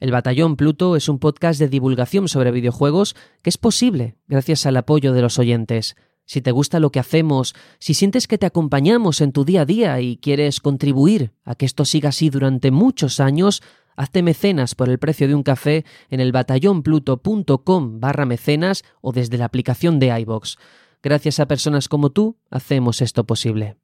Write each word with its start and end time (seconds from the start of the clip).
El 0.00 0.12
Batallón 0.12 0.56
Pluto 0.56 0.96
es 0.96 1.10
un 1.10 1.18
podcast 1.18 1.60
de 1.60 1.68
divulgación 1.68 2.26
sobre 2.26 2.50
videojuegos 2.50 3.14
que 3.42 3.50
es 3.50 3.58
posible 3.58 4.16
gracias 4.26 4.64
al 4.64 4.78
apoyo 4.78 5.12
de 5.12 5.20
los 5.20 5.38
oyentes. 5.38 5.94
Si 6.24 6.40
te 6.40 6.52
gusta 6.52 6.80
lo 6.80 6.90
que 6.90 7.00
hacemos, 7.00 7.54
si 7.78 7.92
sientes 7.92 8.26
que 8.26 8.38
te 8.38 8.46
acompañamos 8.46 9.20
en 9.20 9.32
tu 9.32 9.44
día 9.44 9.62
a 9.62 9.66
día 9.66 10.00
y 10.00 10.16
quieres 10.16 10.60
contribuir 10.60 11.32
a 11.44 11.54
que 11.54 11.66
esto 11.66 11.84
siga 11.84 12.08
así 12.08 12.30
durante 12.30 12.70
muchos 12.70 13.20
años, 13.20 13.62
hazte 13.94 14.22
mecenas 14.22 14.74
por 14.74 14.88
el 14.88 14.98
precio 14.98 15.28
de 15.28 15.34
un 15.34 15.42
café 15.42 15.84
en 16.08 16.20
el 16.20 16.32
batallonpluto.com 16.32 18.00
barra 18.00 18.24
mecenas 18.24 18.84
o 19.02 19.12
desde 19.12 19.36
la 19.36 19.44
aplicación 19.44 19.98
de 19.98 20.18
iVox. 20.20 20.56
Gracias 21.02 21.40
a 21.40 21.46
personas 21.46 21.88
como 21.88 22.08
tú, 22.08 22.38
hacemos 22.48 23.02
esto 23.02 23.24
posible. 23.24 23.76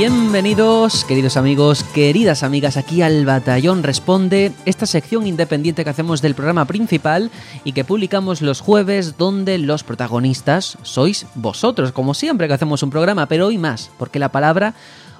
Bienvenidos, 0.00 1.04
queridos 1.04 1.36
amigos, 1.36 1.84
queridas 1.84 2.42
amigas, 2.42 2.78
aquí 2.78 3.02
al 3.02 3.26
Batallón 3.26 3.82
Responde, 3.82 4.50
esta 4.64 4.86
sección 4.86 5.26
independiente 5.26 5.84
que 5.84 5.90
hacemos 5.90 6.22
del 6.22 6.34
programa 6.34 6.64
principal 6.64 7.30
y 7.64 7.72
que 7.72 7.84
publicamos 7.84 8.40
los 8.40 8.62
jueves 8.62 9.18
donde 9.18 9.58
los 9.58 9.84
protagonistas 9.84 10.78
sois 10.80 11.26
vosotros, 11.34 11.92
como 11.92 12.14
siempre 12.14 12.48
que 12.48 12.54
hacemos 12.54 12.82
un 12.82 12.88
programa, 12.88 13.26
pero 13.26 13.48
hoy 13.48 13.58
más, 13.58 13.90
porque 13.98 14.18
la 14.18 14.32
palabra 14.32 14.72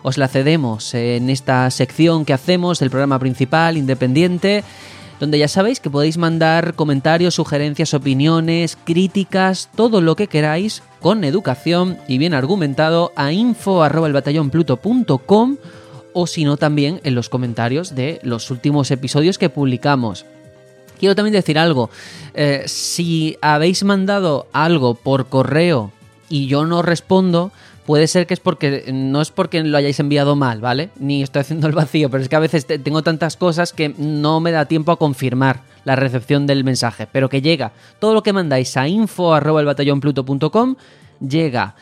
os 0.03 0.17
la 0.17 0.29
cedemos 0.29 0.95
en 0.95 1.29
esta 1.29 1.71
sección 1.71 2.25
que 2.25 2.33
hacemos 2.33 2.79
del 2.79 2.89
programa 2.89 3.19
principal 3.19 3.77
independiente 3.77 4.65
donde 5.21 5.39
ya 5.39 5.47
sabéis 5.47 5.79
que 5.81 5.91
podéis 5.91 6.19
mandar 6.19 6.75
comentarios, 6.75 7.35
sugerencias, 7.35 7.95
opiniones, 7.95 8.77
críticas, 8.85 9.69
todo 9.77 10.01
lo 10.01 10.17
que 10.17 10.27
queráis 10.27 10.83
con 10.99 11.23
educación 11.25 11.99
y 12.09 12.19
bien 12.19 12.35
argumentado 12.35 13.13
a 13.15 13.31
info@elbatallonpluto.com 13.31 15.57
o 16.13 16.27
si 16.27 16.45
no 16.45 16.57
también 16.57 17.01
en 17.05 17.15
los 17.15 17.29
comentarios 17.29 17.95
de 17.95 18.19
los 18.23 18.51
últimos 18.51 18.91
episodios 18.91 19.39
que 19.39 19.51
publicamos. 19.51 20.25
Quiero 20.99 21.15
también 21.15 21.35
decir 21.35 21.59
algo, 21.59 21.91
eh, 22.35 22.65
si 22.67 23.37
habéis 23.41 23.85
mandado 23.85 24.49
algo 24.53 24.95
por 24.95 25.29
correo 25.29 25.93
y 26.29 26.47
yo 26.47 26.65
no 26.65 26.83
respondo, 26.83 27.53
puede 27.87 28.07
ser 28.07 28.27
que 28.27 28.35
es 28.35 28.41
porque 28.41 28.91
no 28.93 29.21
es 29.21 29.31
porque 29.31 29.63
lo 29.63 29.77
hayáis 29.77 30.01
enviado 30.01 30.37
mal, 30.37 30.61
¿vale? 30.61 30.91
Ni 30.99 31.23
estoy 31.23 31.41
haciendo 31.41 31.67
el 31.67 31.73
vacío, 31.73 32.11
pero 32.11 32.23
es 32.23 32.29
que 32.29 32.37
a 32.37 32.41
veces 32.41 32.67
tengo 32.67 33.03
tantas 33.03 33.37
cosas 33.37 33.73
que 33.73 33.95
no 33.97 34.41
me 34.41 34.53
da 34.53 34.67
tiempo 34.67 34.93
a 34.93 34.99
confirmar 34.99 35.63
la 35.85 35.97
recepción 35.97 36.47
del 36.47 36.65
mensaje, 36.65 37.07
pero 37.11 37.29
que 37.29 37.43
llega. 37.43 37.73
Todo 37.99 38.15
lo 38.15 38.23
que 38.23 38.33
mandáis 38.33 38.77
a 38.77 38.87
info@elbatallonpluto.com 38.89 40.77
llega. 41.27 41.75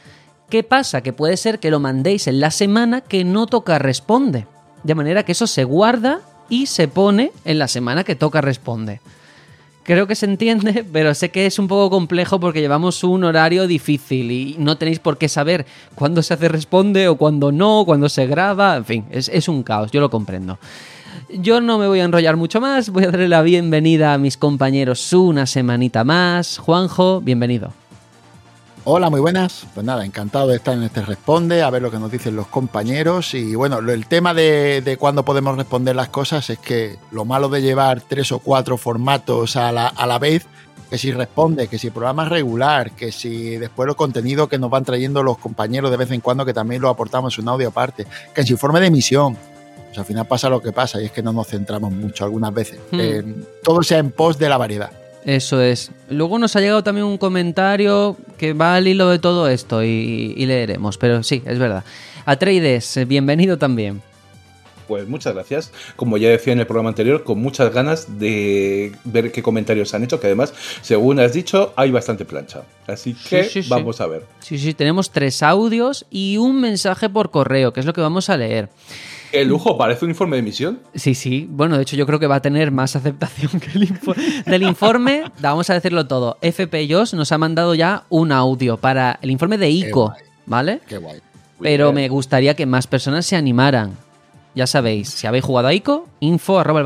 ¿Qué 0.48 0.62
pasa? 0.62 1.02
Que 1.02 1.12
puede 1.12 1.36
ser 1.36 1.58
que 1.58 1.70
lo 1.70 1.78
mandéis 1.80 2.27
en 2.27 2.40
la 2.40 2.50
semana 2.50 3.02
que 3.02 3.24
no 3.24 3.46
toca 3.46 3.78
responde. 3.78 4.46
De 4.83 4.94
manera 4.94 5.24
que 5.24 5.33
eso 5.33 5.46
se 5.46 5.64
guarda 5.64 6.20
y 6.48 6.66
se 6.66 6.88
pone 6.88 7.33
en 7.44 7.58
la 7.58 7.68
semana 7.68 8.05
que 8.05 8.16
toca 8.16 8.40
responde. 8.40 9.00
Creo 9.89 10.06
que 10.06 10.14
se 10.14 10.27
entiende, 10.27 10.84
pero 10.92 11.14
sé 11.14 11.31
que 11.31 11.47
es 11.47 11.58
un 11.58 11.67
poco 11.67 11.89
complejo 11.89 12.39
porque 12.39 12.61
llevamos 12.61 13.03
un 13.05 13.25
horario 13.25 13.67
difícil 13.67 14.30
y 14.30 14.56
no 14.58 14.77
tenéis 14.77 14.98
por 14.98 15.17
qué 15.17 15.30
saber 15.30 15.64
cuándo 15.95 16.22
se 16.22 16.34
hace 16.34 16.47
responde 16.47 17.08
o 17.08 17.17
cuándo 17.17 17.53
no, 17.53 17.84
cuándo 17.86 18.11
se 18.11 18.27
graba, 18.27 18.77
en 18.77 18.84
fin, 18.84 19.05
es, 19.11 19.48
un 19.48 19.62
caos, 19.62 19.91
yo 19.91 20.03
lo 20.03 20.11
comprendo. 20.11 20.58
Yo 21.30 21.62
no 21.62 21.79
me 21.79 21.89
voy 21.89 22.01
a 22.01 22.05
enrollar 22.05 22.36
mucho 22.36 22.61
más, 22.61 22.90
voy 22.90 23.05
a 23.05 23.11
darle 23.11 23.29
la 23.29 23.40
bienvenida 23.40 24.12
a 24.12 24.18
mis 24.18 24.36
compañeros 24.36 25.11
una 25.14 25.46
semanita 25.46 26.05
más. 26.05 26.58
Juanjo, 26.58 27.23
bienvenido. 27.23 27.73
Hola, 28.90 29.10
muy 29.10 29.20
buenas. 29.20 29.66
Pues 29.74 29.84
nada, 29.84 30.02
encantado 30.02 30.48
de 30.48 30.56
estar 30.56 30.72
en 30.72 30.82
este 30.82 31.02
Responde, 31.02 31.60
a 31.60 31.68
ver 31.68 31.82
lo 31.82 31.90
que 31.90 31.98
nos 31.98 32.10
dicen 32.10 32.34
los 32.34 32.46
compañeros. 32.46 33.34
Y 33.34 33.54
bueno, 33.54 33.80
el 33.80 34.06
tema 34.06 34.32
de, 34.32 34.80
de 34.80 34.96
cuándo 34.96 35.26
podemos 35.26 35.58
responder 35.58 35.94
las 35.94 36.08
cosas 36.08 36.48
es 36.48 36.58
que 36.58 36.96
lo 37.10 37.26
malo 37.26 37.50
de 37.50 37.60
llevar 37.60 38.00
tres 38.00 38.32
o 38.32 38.38
cuatro 38.38 38.78
formatos 38.78 39.56
a 39.56 39.72
la, 39.72 39.88
a 39.88 40.06
la 40.06 40.18
vez, 40.18 40.46
que 40.88 40.96
si 40.96 41.12
responde, 41.12 41.68
que 41.68 41.78
si 41.78 41.90
programa 41.90 42.24
regular, 42.30 42.92
que 42.92 43.12
si 43.12 43.58
después 43.58 43.86
los 43.86 43.94
contenidos 43.94 44.48
que 44.48 44.58
nos 44.58 44.70
van 44.70 44.86
trayendo 44.86 45.22
los 45.22 45.36
compañeros 45.36 45.90
de 45.90 45.98
vez 45.98 46.10
en 46.10 46.22
cuando, 46.22 46.46
que 46.46 46.55
también 46.55 46.80
lo 46.80 46.88
aportamos 46.88 47.36
en 47.36 47.42
un 47.42 47.48
audio 47.50 47.68
aparte, 47.68 48.06
que 48.34 48.42
si 48.42 48.55
informe 48.55 48.80
de 48.80 48.86
emisión. 48.86 49.36
Pues 49.88 49.98
al 49.98 50.06
final 50.06 50.26
pasa 50.26 50.48
lo 50.48 50.62
que 50.62 50.72
pasa 50.72 50.98
y 50.98 51.05
es 51.05 51.12
que 51.12 51.22
no 51.22 51.34
nos 51.34 51.48
centramos 51.48 51.92
mucho 51.92 52.24
algunas 52.24 52.55
veces. 52.55 52.80
Hmm. 52.90 53.42
todo 53.62 53.82
sea 53.82 53.98
en 53.98 54.12
pos 54.12 54.38
de 54.38 54.48
la 54.48 54.56
variedad. 54.56 54.92
Eso 55.28 55.61
es. 55.61 55.90
Luego 56.08 56.39
nos 56.39 56.56
ha 56.56 56.61
llegado 56.61 56.83
también 56.83 57.05
un 57.05 57.18
comentario 57.18 58.16
que 58.39 58.55
va 58.55 58.77
al 58.77 58.89
hilo 58.89 59.11
de 59.11 59.18
todo 59.18 59.46
esto 59.46 59.84
y, 59.84 60.34
leeremos, 60.46 60.96
pero 60.96 61.22
sí, 61.22 61.42
es 61.44 61.58
verdad. 61.58 61.84
Atreides, 62.24 62.98
bienvenido 63.06 63.58
también. 63.58 64.00
Pues 64.86 65.06
muchas 65.06 65.34
gracias. 65.34 65.70
Como 65.96 66.17
ya 66.17 66.30
decía 66.30 66.55
en 66.55 66.61
el 66.61 66.67
programa 66.67 66.88
anterior, 66.88 67.24
con 67.24 67.42
muchas 67.42 67.74
ganas 67.74 68.18
de 68.18 68.92
ver 69.05 69.30
qué 69.30 69.42
comentarios 69.42 69.92
han 69.92 70.02
hecho, 70.02 70.18
que 70.18 70.28
además, 70.28 70.55
según 70.80 71.20
has 71.20 71.34
dicho, 71.34 71.74
hay 71.77 71.90
bastante 71.90 72.24
plancha. 72.24 72.62
Así 72.86 73.12
que 73.12 73.50
vamos 73.68 74.00
a 74.00 74.06
ver. 74.06 74.24
Sí, 74.40 74.58
sí, 74.58 74.72
tenemos 74.72 75.11
tres 75.11 75.42
audios 75.42 76.06
y 76.11 76.38
un 76.38 76.58
mensaje 76.58 77.11
por 77.11 77.30
correo, 77.30 77.74
que 77.74 77.80
es 77.80 77.86
lo 77.86 77.92
que 77.92 78.00
vamos 78.00 78.30
a 78.30 78.38
leer. 78.38 78.70
El 79.33 79.48
lujo, 79.48 79.77
parece 79.77 80.05
un 80.05 80.11
informe 80.11 80.36
de 80.36 80.40
emisión. 80.40 80.80
Sí, 80.94 81.14
sí. 81.14 81.46
Bueno, 81.50 81.77
de 81.77 81.83
hecho, 81.83 81.96
yo 81.96 82.06
creo 82.06 82.18
que 82.18 82.27
va 82.27 82.36
a 82.36 82.42
tener 82.42 82.70
más 82.70 82.96
aceptación 82.96 83.61
que 83.61 83.70
el 83.74 83.84
informe. 83.84 84.22
Del 84.46 84.62
informe, 84.62 85.24
vamos 85.40 85.68
a 85.70 85.74
decirlo 85.74 86.06
todo. 86.06 86.39
FP 86.40 86.89
Joss 86.90 87.14
nos 87.14 87.33
ha 87.33 87.38
mandado 87.38 87.74
ya 87.74 88.05
un 88.08 88.33
audio 88.33 88.77
para 88.77 89.18
el 89.22 89.30
informe 89.30 89.58
de 89.58 89.70
ICO, 89.70 90.14
¿vale? 90.46 90.80
Qué 90.86 90.98
guay. 90.98 91.20
Pero 91.61 91.92
me 91.92 92.08
gustaría 92.08 92.55
que 92.55 92.67
más 92.67 92.86
personas 92.86 93.27
se 93.27 93.36
animaran. 93.36 93.92
Ya 94.55 94.67
sabéis, 94.67 95.11
si 95.11 95.27
habéis 95.27 95.44
jugado 95.44 95.68
a 95.68 95.74
ICO, 95.74 96.08
info 96.20 96.58
arroba 96.58 96.83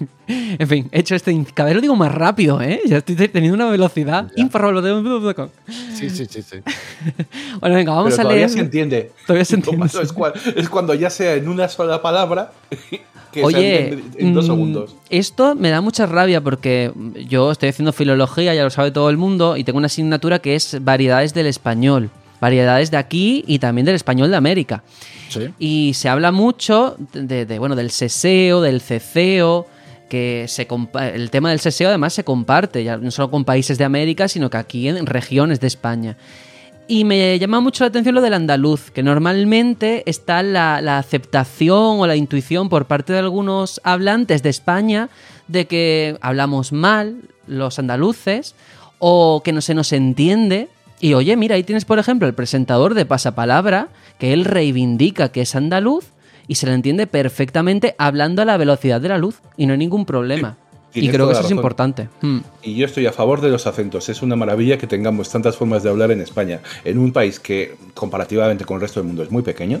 en 0.26 0.68
fin, 0.68 0.88
he 0.92 1.00
hecho 1.00 1.14
este. 1.14 1.32
Cada 1.54 1.68
vez 1.68 1.76
lo 1.76 1.82
digo 1.82 1.96
más 1.96 2.12
rápido, 2.14 2.60
¿eh? 2.60 2.80
Ya 2.86 2.98
estoy 2.98 3.16
teniendo 3.28 3.54
una 3.54 3.70
velocidad. 3.70 4.30
Info.com. 4.36 5.48
Sí, 5.94 6.10
sí, 6.10 6.26
sí, 6.26 6.42
sí. 6.42 6.56
bueno, 7.60 7.76
venga, 7.76 7.92
vamos 7.92 8.18
a 8.18 8.24
leer. 8.24 8.24
Todavía 8.24 8.48
se 8.48 8.60
entiende. 8.60 9.12
Todavía 9.26 9.44
se 9.44 9.54
entiende. 9.56 9.86
Es, 10.56 10.68
cuando 10.68 10.94
ya 10.94 11.10
sea 11.10 11.34
en 11.34 11.48
una 11.48 11.68
sola 11.68 12.00
palabra. 12.02 12.52
Que 13.32 13.42
Oye, 13.42 14.02
en 14.18 14.34
dos 14.34 14.44
mm, 14.44 14.48
segundos. 14.48 14.96
Esto 15.08 15.54
me 15.54 15.70
da 15.70 15.80
mucha 15.80 16.04
rabia 16.04 16.42
porque 16.42 16.92
yo 17.26 17.50
estoy 17.50 17.70
haciendo 17.70 17.94
filología, 17.94 18.54
ya 18.54 18.62
lo 18.62 18.68
sabe 18.68 18.90
todo 18.90 19.08
el 19.08 19.16
mundo, 19.16 19.56
y 19.56 19.64
tengo 19.64 19.78
una 19.78 19.86
asignatura 19.86 20.40
que 20.40 20.54
es 20.54 20.84
variedades 20.84 21.32
del 21.32 21.46
español. 21.46 22.10
Variedades 22.42 22.90
de 22.90 22.98
aquí 22.98 23.42
y 23.46 23.58
también 23.58 23.86
del 23.86 23.94
español 23.94 24.30
de 24.30 24.36
América. 24.36 24.82
Sí. 25.30 25.48
Y 25.58 25.94
se 25.94 26.10
habla 26.10 26.30
mucho 26.30 26.96
de, 27.14 27.46
de, 27.46 27.58
bueno, 27.58 27.74
del 27.74 27.90
seseo, 27.90 28.60
del 28.60 28.82
ceceo, 28.82 29.66
que 30.12 30.44
se 30.46 30.68
el 31.14 31.30
tema 31.30 31.48
del 31.48 31.58
seseo 31.58 31.88
además 31.88 32.12
se 32.12 32.22
comparte, 32.22 32.84
ya 32.84 32.98
no 32.98 33.10
solo 33.10 33.30
con 33.30 33.46
países 33.46 33.78
de 33.78 33.84
América, 33.84 34.28
sino 34.28 34.50
que 34.50 34.58
aquí 34.58 34.86
en 34.86 35.06
regiones 35.06 35.58
de 35.58 35.68
España. 35.68 36.18
Y 36.86 37.04
me 37.04 37.38
llama 37.38 37.60
mucho 37.60 37.82
la 37.82 37.88
atención 37.88 38.14
lo 38.14 38.20
del 38.20 38.34
andaluz, 38.34 38.90
que 38.90 39.02
normalmente 39.02 40.02
está 40.04 40.42
la, 40.42 40.82
la, 40.82 40.98
aceptación 40.98 41.98
o 41.98 42.06
la 42.06 42.14
intuición 42.14 42.68
por 42.68 42.84
parte 42.84 43.14
de 43.14 43.20
algunos 43.20 43.80
hablantes 43.84 44.42
de 44.42 44.50
España 44.50 45.08
de 45.48 45.66
que 45.66 46.18
hablamos 46.20 46.72
mal 46.72 47.16
los 47.46 47.78
andaluces 47.78 48.54
o 48.98 49.40
que 49.42 49.54
no 49.54 49.62
se 49.62 49.72
nos 49.72 49.94
entiende. 49.94 50.68
Y 51.00 51.14
oye, 51.14 51.38
mira, 51.38 51.54
ahí 51.54 51.62
tienes 51.62 51.86
por 51.86 51.98
ejemplo 51.98 52.28
el 52.28 52.34
presentador 52.34 52.92
de 52.92 53.06
Pasapalabra, 53.06 53.88
que 54.18 54.34
él 54.34 54.44
reivindica 54.44 55.30
que 55.30 55.40
es 55.40 55.54
andaluz 55.56 56.11
y 56.46 56.56
se 56.56 56.66
le 56.66 56.74
entiende 56.74 57.06
perfectamente 57.06 57.94
hablando 57.98 58.42
a 58.42 58.44
la 58.44 58.56
velocidad 58.56 59.00
de 59.00 59.08
la 59.08 59.18
luz 59.18 59.40
y 59.56 59.66
no 59.66 59.72
hay 59.72 59.78
ningún 59.78 60.06
problema. 60.06 60.56
y 60.94 61.08
creo 61.08 61.26
que 61.26 61.32
eso 61.32 61.42
es 61.42 61.50
importante. 61.50 62.08
Hmm. 62.20 62.40
Y 62.62 62.74
yo 62.76 62.84
estoy 62.84 63.06
a 63.06 63.12
favor 63.12 63.40
de 63.40 63.48
los 63.48 63.66
acentos. 63.66 64.08
Es 64.08 64.20
una 64.20 64.36
maravilla 64.36 64.76
que 64.76 64.86
tengamos 64.86 65.30
tantas 65.30 65.56
formas 65.56 65.82
de 65.82 65.90
hablar 65.90 66.10
en 66.10 66.20
España, 66.20 66.60
en 66.84 66.98
un 66.98 67.12
país 67.12 67.40
que 67.40 67.76
comparativamente 67.94 68.64
con 68.64 68.76
el 68.76 68.82
resto 68.82 69.00
del 69.00 69.06
mundo 69.06 69.22
es 69.22 69.30
muy 69.30 69.42
pequeño. 69.42 69.80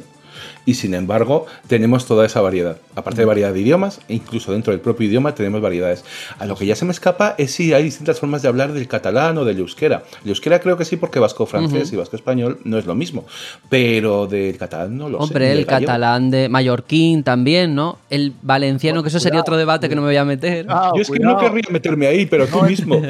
Y 0.64 0.74
sin 0.74 0.94
embargo 0.94 1.46
tenemos 1.66 2.06
toda 2.06 2.26
esa 2.26 2.40
variedad. 2.40 2.76
Aparte 2.94 3.20
de 3.20 3.24
variedad 3.24 3.52
de 3.52 3.60
idiomas, 3.60 4.00
e 4.08 4.14
incluso 4.14 4.52
dentro 4.52 4.72
del 4.72 4.80
propio 4.80 5.08
idioma 5.08 5.34
tenemos 5.34 5.60
variedades. 5.60 6.04
A 6.38 6.46
lo 6.46 6.56
que 6.56 6.66
ya 6.66 6.76
se 6.76 6.84
me 6.84 6.92
escapa 6.92 7.34
es 7.38 7.52
si 7.52 7.72
hay 7.72 7.84
distintas 7.84 8.20
formas 8.20 8.42
de 8.42 8.48
hablar 8.48 8.72
del 8.72 8.86
catalán 8.88 9.38
o 9.38 9.44
del 9.44 9.58
euskera. 9.58 10.02
El 10.24 10.30
euskera 10.30 10.60
creo 10.60 10.76
que 10.76 10.84
sí 10.84 10.96
porque 10.96 11.18
vasco 11.18 11.46
francés 11.46 11.92
y 11.92 11.96
vasco 11.96 12.16
español 12.16 12.58
no 12.64 12.78
es 12.78 12.86
lo 12.86 12.94
mismo, 12.94 13.24
pero 13.68 14.26
del 14.26 14.56
catalán 14.56 14.96
no 14.96 15.08
lo 15.08 15.18
sé. 15.18 15.24
Hombre, 15.24 15.52
el 15.52 15.66
catalán 15.66 16.30
de 16.30 16.48
mallorquín 16.48 17.22
también, 17.22 17.74
¿no? 17.74 17.98
El 18.10 18.32
valenciano, 18.42 19.02
que 19.02 19.08
eso 19.08 19.20
sería 19.20 19.40
otro 19.40 19.56
debate 19.56 19.88
que 19.88 19.94
no 19.94 20.02
me 20.02 20.08
voy 20.08 20.16
a 20.16 20.24
meter. 20.24 20.66
Yo 20.94 21.02
es 21.02 21.10
que 21.10 21.18
no 21.18 21.38
querría 21.38 21.64
meterme 21.70 22.06
ahí, 22.06 22.26
pero 22.26 22.46
tú 22.46 22.62
mismo. 22.62 23.00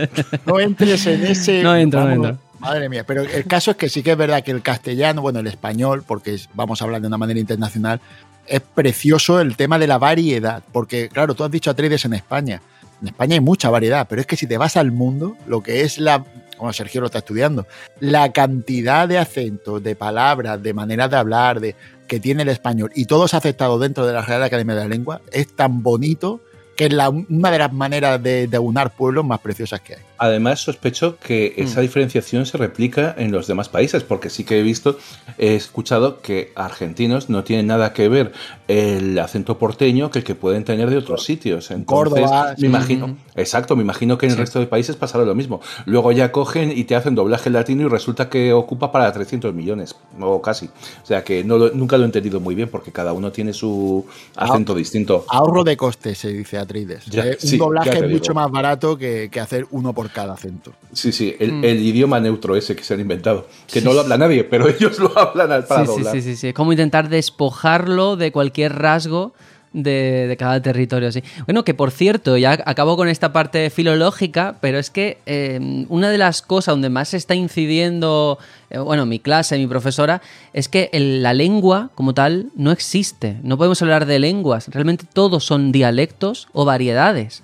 No 0.47 0.61
entres 0.61 1.07
en 1.07 1.27
ese... 1.27 1.63
No 1.63 1.75
entro, 1.77 2.05
no 2.05 2.11
entro. 2.11 2.39
Madre 2.63 2.89
mía, 2.89 3.05
pero 3.05 3.23
el 3.23 3.45
caso 3.47 3.73
es 3.73 3.77
que 3.77 3.89
sí 3.89 4.05
que 4.05 4.13
es 4.13 4.17
verdad 4.17 4.45
que 4.45 4.53
el 4.53 4.63
castellano, 4.63 5.21
bueno, 5.21 5.41
el 5.41 5.49
español, 5.49 6.05
porque 6.07 6.39
vamos 6.55 6.81
a 6.81 6.85
hablar 6.85 7.01
de 7.01 7.09
una 7.09 7.19
manera 7.19 7.41
internacional, 7.41 8.01
es 8.47 8.61
precioso 8.61 9.41
el 9.41 9.57
tema 9.57 9.81
de 9.81 9.89
la 9.89 9.99
variedad, 9.99 10.63
porque 10.73 11.09
claro, 11.09 11.35
tú 11.35 11.43
has 11.43 11.51
dicho 11.51 11.71
Atreides 11.73 12.05
en 12.05 12.15
España. 12.15 12.63
En 13.01 13.09
España 13.09 13.35
hay 13.35 13.41
mucha 13.41 13.69
variedad, 13.69 14.07
pero 14.09 14.21
es 14.21 14.29
que 14.29 14.37
si 14.37 14.47
te 14.47 14.59
vas 14.59 14.77
al 14.77 14.93
mundo, 14.93 15.37
lo 15.49 15.61
que 15.61 15.81
es 15.81 15.99
la, 15.99 16.25
como 16.57 16.73
Sergio 16.73 17.01
lo 17.01 17.07
está 17.09 17.19
estudiando, 17.19 17.67
la 17.99 18.33
cantidad 18.33 19.09
de 19.09 19.19
acentos, 19.19 19.83
de 19.83 19.97
palabras, 19.97 20.63
de 20.63 20.73
maneras 20.73 21.11
de 21.11 21.17
hablar, 21.17 21.59
de 21.59 21.75
que 22.07 22.21
tiene 22.21 22.43
el 22.43 22.49
español 22.49 22.93
y 22.95 23.07
todo 23.07 23.25
ha 23.25 23.37
aceptado 23.37 23.81
dentro 23.81 24.07
de 24.07 24.13
la 24.13 24.23
Real 24.23 24.45
Academia 24.45 24.77
de 24.77 24.83
la 24.83 24.89
Lengua 24.89 25.21
es 25.33 25.57
tan 25.57 25.83
bonito 25.83 26.43
que 26.77 26.87
es 26.87 26.93
la, 26.93 27.11
una 27.11 27.51
de 27.51 27.59
las 27.59 27.73
maneras 27.73 28.23
de, 28.23 28.47
de 28.47 28.59
unar 28.59 28.95
pueblos 28.95 29.25
más 29.25 29.41
preciosas 29.41 29.81
que 29.81 29.95
hay. 29.95 30.01
Además, 30.19 30.61
sospecho 30.61 31.19
que 31.19 31.55
esa 31.57 31.81
mm. 31.81 31.83
diferenciación 31.83 32.47
se 32.47 32.57
replica 32.57 33.15
en 33.19 33.33
los 33.33 33.47
demás 33.47 33.69
países, 33.69 34.05
porque 34.05 34.31
sí 34.31 34.45
que 34.45 34.61
he 34.61 34.63
visto, 34.63 34.99
he 35.37 35.55
escuchado 35.55 36.21
que 36.21 36.53
argentinos 36.55 37.29
no 37.29 37.43
tienen 37.45 37.67
nada 37.67 37.93
que 37.93 38.09
ver 38.09 38.33
el 38.69 39.19
acento 39.19 39.59
porteño 39.59 40.11
que 40.11 40.21
el 40.21 40.25
que 40.25 40.35
pueden 40.35 40.65
tener 40.65 40.91
de 40.91 40.97
otros 40.97 41.25
sitios. 41.25 41.71
Entonces, 41.71 41.87
Córdoba, 41.87 42.55
me 42.57 42.69
imagino, 42.69 43.17
exacto, 43.37 43.77
me 43.77 43.83
imagino 43.83 44.19
que 44.19 44.27
en 44.27 44.33
el 44.33 44.39
resto 44.39 44.59
de 44.59 44.67
países 44.67 44.97
pasará 44.97 45.25
lo 45.25 45.35
mismo. 45.35 45.61
Luego 45.87 46.13
ya 46.13 46.33
cogen 46.33 46.73
y 46.77 46.85
te 46.85 46.95
hacen 46.95 47.15
doblaje 47.15 47.51
latino 47.51 47.83
y 47.83 47.89
resulta 47.89 48.29
que 48.29 48.53
ocupa 48.53 48.93
para 48.93 49.13
300 49.13 49.55
millones, 49.55 49.95
o 50.21 50.41
casi. 50.43 50.67
O 50.67 51.07
sea 51.07 51.25
que 51.25 51.45
no 51.45 51.59
nunca 51.71 51.97
lo 51.97 52.05
he 52.05 52.07
entendido 52.07 52.41
muy 52.41 52.55
bien, 52.55 52.69
porque 52.69 52.93
cada 52.93 53.13
uno 53.13 53.33
tiene 53.33 53.53
su 53.53 54.05
acento 54.37 54.75
distinto. 54.75 55.25
Ahorro 55.29 55.65
de 55.65 55.77
costes, 55.77 56.19
se 56.19 56.29
dice 56.29 56.59
Atreides. 56.59 57.05
Eh, 57.13 57.39
un 57.43 57.59
doblaje 57.59 57.99
es 57.99 58.11
mucho 58.11 58.35
más 58.35 58.51
barato 58.51 58.97
que, 58.97 59.29
que 59.31 59.41
hacer 59.41 59.67
uno 59.71 59.93
por 59.93 60.11
cada 60.11 60.35
acento. 60.35 60.73
Sí, 60.93 61.13
sí, 61.13 61.35
mm. 61.39 61.65
el, 61.65 61.81
idioma 61.81 62.21
neutro 62.21 62.57
ese 62.57 62.77
que 62.77 62.85
se 62.85 62.95
han 62.95 63.01
inventado, 63.01 63.47
que 63.71 63.81
no 63.81 63.93
lo 63.93 64.01
habla 64.01 64.19
nadie, 64.19 64.45
pero 64.45 64.69
ellos 64.69 64.99
lo 64.99 65.17
hablan 65.19 65.65
para 65.67 65.87
sí, 65.87 66.05
Sí, 66.13 66.23
sí, 66.23 66.37
sí, 66.37 66.49
es 66.49 66.55
como 66.55 66.73
intentar 66.73 67.09
despojarlo 67.09 68.17
de 68.17 68.33
cualquier 68.33 68.79
rasgo 68.79 69.33
de, 69.73 70.37
cada 70.39 70.61
territorio. 70.61 71.11
Sí. 71.13 71.23
Bueno, 71.47 71.65
que 71.65 71.75
por 71.75 71.91
cierto, 71.91 72.37
ya 72.37 72.59
acabo 72.65 72.97
con 72.97 73.09
esta 73.09 73.33
parte 73.33 73.71
filológica, 73.71 74.57
pero 74.61 74.79
es 74.79 74.91
que 74.91 75.19
em, 75.27 75.87
una 75.89 76.11
de 76.11 76.19
las 76.19 76.43
cosas 76.43 76.73
donde 76.73 76.91
más 76.91 77.11
se 77.11 77.17
está 77.17 77.35
incidiendo, 77.35 78.39
eh, 78.71 78.79
bueno, 78.79 79.07
mi 79.07 79.19
clase, 79.19 79.59
mi 79.59 79.67
profesora, 79.67 80.23
es 80.53 80.69
que 80.69 80.91
la 80.93 81.35
lengua 81.35 81.91
como 81.95 82.15
tal 82.15 82.47
no 82.57 82.71
existe. 82.71 83.37
No 83.43 83.57
podemos 83.57 83.81
hablar 83.83 84.07
de 84.07 84.19
lenguas. 84.19 84.69
Realmente 84.69 85.07
todos 85.13 85.45
son 85.45 85.73
dialectos 85.73 86.49
o 86.53 86.65
variedades. 86.65 87.43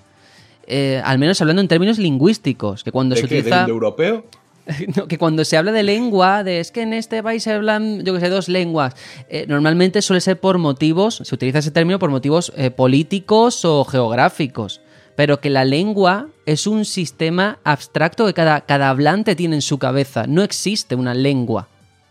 Eh, 0.66 1.00
al 1.02 1.18
menos 1.18 1.40
hablando 1.40 1.62
en 1.62 1.68
términos 1.68 1.98
lingüísticos, 1.98 2.84
que 2.84 2.92
cuando 2.92 3.16
se 3.16 3.24
utiliza... 3.24 3.66
europeo? 3.66 4.24
que 5.08 5.18
cuando 5.18 5.44
se 5.44 5.56
habla 5.56 5.72
de 5.72 5.82
lengua, 5.82 6.44
de 6.44 6.60
es 6.60 6.70
que 6.70 6.82
en 6.82 6.92
este 6.92 7.22
país 7.22 7.42
se 7.42 7.52
hablan, 7.52 8.04
yo 8.04 8.14
que 8.14 8.20
sé, 8.20 8.28
dos 8.28 8.48
lenguas, 8.48 8.94
eh, 9.28 9.46
normalmente 9.48 10.02
suele 10.02 10.20
ser 10.20 10.38
por 10.40 10.58
motivos, 10.58 11.22
se 11.24 11.34
utiliza 11.34 11.58
ese 11.58 11.70
término 11.70 11.98
por 11.98 12.10
motivos 12.10 12.52
eh, 12.56 12.70
políticos 12.70 13.64
o 13.64 13.84
geográficos, 13.84 14.80
pero 15.16 15.40
que 15.40 15.50
la 15.50 15.64
lengua 15.64 16.28
es 16.46 16.66
un 16.66 16.84
sistema 16.84 17.58
abstracto 17.64 18.26
que 18.26 18.34
cada, 18.34 18.60
cada 18.62 18.90
hablante 18.90 19.34
tiene 19.34 19.56
en 19.56 19.62
su 19.62 19.78
cabeza, 19.78 20.26
no 20.26 20.42
existe 20.42 20.94
una 20.94 21.14
lengua. 21.14 21.68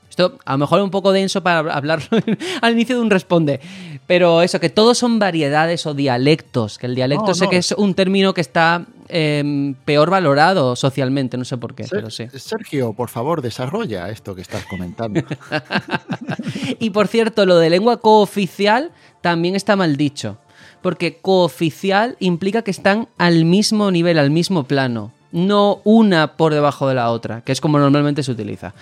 Esto 0.09 0.39
a 0.45 0.53
lo 0.53 0.57
mejor 0.57 0.79
es 0.79 0.83
un 0.83 0.91
poco 0.91 1.11
denso 1.11 1.43
para 1.43 1.59
hablarlo 1.59 2.07
al 2.61 2.73
inicio 2.73 2.95
de 2.95 3.01
un 3.01 3.09
responde. 3.09 3.59
Pero 4.07 4.41
eso, 4.41 4.61
que 4.61 4.69
todos 4.69 4.97
son 4.97 5.19
variedades 5.19 5.85
o 5.85 5.93
dialectos. 5.93 6.77
Que 6.77 6.85
el 6.85 6.95
dialecto 6.95 7.35
sé 7.35 7.49
que 7.49 7.57
es 7.57 7.73
un 7.73 7.93
término 7.93 8.33
que 8.33 8.39
está 8.39 8.85
em, 9.09 9.73
peor 9.73 10.09
valorado 10.09 10.77
socialmente, 10.77 11.37
no 11.37 11.43
sé 11.43 11.57
por 11.57 11.75
qué, 11.75 11.85
pero 11.91 12.09
sí. 12.09 12.27
Sergio, 12.33 12.93
por 12.93 13.09
favor, 13.09 13.41
desarrolla 13.41 14.09
esto 14.09 14.33
que 14.33 14.41
estás 14.41 14.63
comentando. 14.65 15.21
y 16.79 16.89
por 16.91 17.09
cierto, 17.09 17.45
lo 17.45 17.57
de 17.57 17.69
lengua 17.69 17.97
cooficial 17.97 18.91
también 19.19 19.57
está 19.57 19.75
mal 19.75 19.97
dicho. 19.97 20.37
Porque 20.81 21.17
cooficial 21.17 22.15
implica 22.19 22.61
que 22.61 22.71
están 22.71 23.09
al 23.17 23.43
mismo 23.43 23.91
nivel, 23.91 24.19
al 24.19 24.31
mismo 24.31 24.63
plano. 24.63 25.11
No 25.33 25.81
una 25.83 26.37
por 26.37 26.53
debajo 26.53 26.87
de 26.87 26.95
la 26.95 27.11
otra, 27.11 27.41
que 27.41 27.51
es 27.51 27.59
como 27.59 27.77
normalmente 27.77 28.23
se 28.23 28.31
utiliza. 28.31 28.73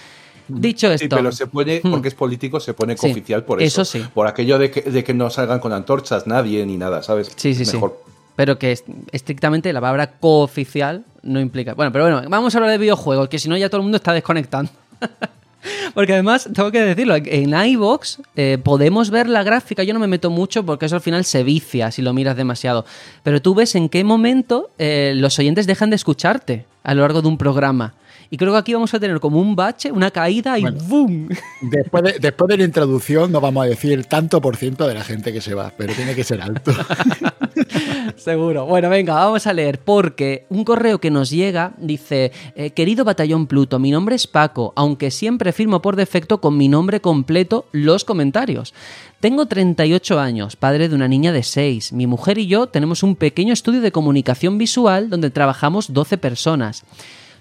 Dicho 0.47 0.91
esto. 0.91 1.03
Sí, 1.03 1.09
pero 1.09 1.31
se 1.31 1.47
pone, 1.47 1.81
hmm. 1.83 1.91
porque 1.91 2.07
es 2.09 2.15
político, 2.15 2.59
se 2.59 2.73
pone 2.73 2.95
cooficial 2.95 3.43
por 3.43 3.61
eso. 3.61 3.81
Eso 3.81 3.97
sí. 3.97 4.05
Por 4.13 4.27
aquello 4.27 4.59
de 4.59 4.71
que, 4.71 4.81
de 4.81 5.03
que, 5.03 5.13
no 5.13 5.29
salgan 5.29 5.59
con 5.59 5.73
antorchas 5.73 6.27
nadie 6.27 6.65
ni 6.65 6.77
nada, 6.77 7.01
¿sabes? 7.03 7.31
Sí, 7.35 7.55
sí, 7.55 7.65
Mejor. 7.73 7.97
sí. 8.05 8.11
Pero 8.35 8.59
que 8.59 8.77
estrictamente 9.11 9.71
la 9.71 9.81
palabra 9.81 10.11
cooficial 10.19 11.05
no 11.23 11.39
implica. 11.39 11.73
Bueno, 11.73 11.91
pero 11.91 12.05
bueno, 12.05 12.29
vamos 12.29 12.53
a 12.53 12.57
hablar 12.57 12.71
de 12.71 12.77
videojuegos, 12.77 13.29
que 13.29 13.39
si 13.39 13.49
no 13.49 13.57
ya 13.57 13.69
todo 13.69 13.77
el 13.77 13.83
mundo 13.83 13.97
está 13.97 14.13
desconectando. 14.13 14.71
porque 15.93 16.13
además, 16.13 16.49
tengo 16.53 16.71
que 16.71 16.81
decirlo, 16.81 17.15
en 17.15 17.53
iVox 17.53 18.19
eh, 18.35 18.57
podemos 18.61 19.09
ver 19.09 19.29
la 19.29 19.43
gráfica. 19.43 19.83
Yo 19.83 19.93
no 19.93 19.99
me 19.99 20.07
meto 20.07 20.29
mucho 20.29 20.65
porque 20.65 20.85
eso 20.85 20.95
al 20.95 21.01
final 21.01 21.25
se 21.25 21.43
vicia 21.43 21.91
si 21.91 22.01
lo 22.01 22.13
miras 22.13 22.35
demasiado. 22.35 22.85
Pero 23.23 23.41
tú 23.41 23.55
ves 23.55 23.75
en 23.75 23.89
qué 23.89 24.03
momento 24.03 24.69
eh, 24.77 25.13
los 25.15 25.39
oyentes 25.39 25.65
dejan 25.65 25.89
de 25.89 25.95
escucharte 25.95 26.65
a 26.83 26.93
lo 26.93 27.01
largo 27.01 27.21
de 27.21 27.27
un 27.29 27.37
programa. 27.37 27.93
Y 28.29 28.37
creo 28.37 28.51
que 28.51 28.59
aquí 28.59 28.73
vamos 28.73 28.93
a 28.93 28.99
tener 28.99 29.19
como 29.19 29.39
un 29.39 29.55
bache, 29.55 29.91
una 29.91 30.11
caída 30.11 30.57
y 30.57 30.63
¡boom! 30.63 31.29
Después 31.61 32.03
de, 32.03 32.19
después 32.19 32.47
de 32.49 32.57
la 32.57 32.63
introducción 32.63 33.31
no 33.31 33.41
vamos 33.41 33.65
a 33.65 33.69
decir 33.69 34.05
tanto 34.05 34.41
por 34.41 34.55
ciento 34.57 34.87
de 34.87 34.93
la 34.93 35.03
gente 35.03 35.31
que 35.33 35.41
se 35.41 35.53
va, 35.53 35.71
pero 35.77 35.93
tiene 35.93 36.15
que 36.15 36.23
ser 36.23 36.41
alto. 36.41 36.71
Seguro. 38.15 38.65
Bueno, 38.65 38.89
venga, 38.89 39.13
vamos 39.15 39.47
a 39.47 39.53
leer 39.53 39.79
porque 39.79 40.45
un 40.49 40.63
correo 40.63 40.99
que 40.99 41.11
nos 41.11 41.29
llega 41.29 41.73
dice, 41.77 42.31
eh, 42.55 42.71
querido 42.71 43.05
batallón 43.05 43.47
Pluto, 43.47 43.79
mi 43.79 43.91
nombre 43.91 44.15
es 44.15 44.27
Paco, 44.27 44.73
aunque 44.75 45.11
siempre 45.11 45.53
firmo 45.53 45.81
por 45.81 45.95
defecto 45.95 46.41
con 46.41 46.57
mi 46.57 46.67
nombre 46.67 47.01
completo 47.01 47.65
los 47.71 48.03
comentarios. 48.03 48.73
Tengo 49.19 49.47
38 49.47 50.19
años, 50.19 50.55
padre 50.55 50.89
de 50.89 50.95
una 50.95 51.07
niña 51.07 51.31
de 51.31 51.43
6. 51.43 51.93
Mi 51.93 52.05
mujer 52.05 52.37
y 52.37 52.47
yo 52.47 52.67
tenemos 52.67 53.03
un 53.03 53.15
pequeño 53.15 53.53
estudio 53.53 53.81
de 53.81 53.91
comunicación 53.91 54.57
visual 54.57 55.09
donde 55.09 55.29
trabajamos 55.29 55.93
12 55.93 56.17
personas. 56.17 56.83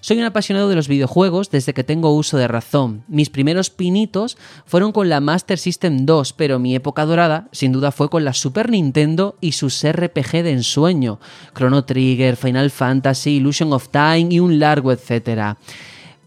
Soy 0.05 0.19
un 0.19 0.23
apasionado 0.25 0.69
de 0.69 0.75
los 0.75 0.87
videojuegos 0.87 1.49
desde 1.49 1.73
que 1.73 1.83
tengo 1.83 2.13
uso 2.13 2.37
de 2.37 2.47
razón. 2.47 3.03
Mis 3.07 3.31
primeros 3.31 3.71
pinitos 3.71 4.37
fueron 4.67 4.91
con 4.91 5.09
la 5.09 5.19
Master 5.19 5.57
System 5.57 6.05
2, 6.05 6.33
pero 6.33 6.59
mi 6.59 6.75
época 6.75 7.07
dorada 7.07 7.47
sin 7.51 7.71
duda 7.71 7.91
fue 7.91 8.07
con 8.07 8.23
la 8.23 8.33
Super 8.33 8.69
Nintendo 8.69 9.35
y 9.41 9.53
sus 9.53 9.83
RPG 9.83 10.43
de 10.43 10.51
ensueño, 10.51 11.19
Chrono 11.55 11.85
Trigger, 11.85 12.35
Final 12.35 12.69
Fantasy, 12.69 13.37
Illusion 13.37 13.73
of 13.73 13.89
Time 13.89 14.27
y 14.29 14.39
un 14.39 14.59
largo 14.59 14.91
etcétera. 14.91 15.57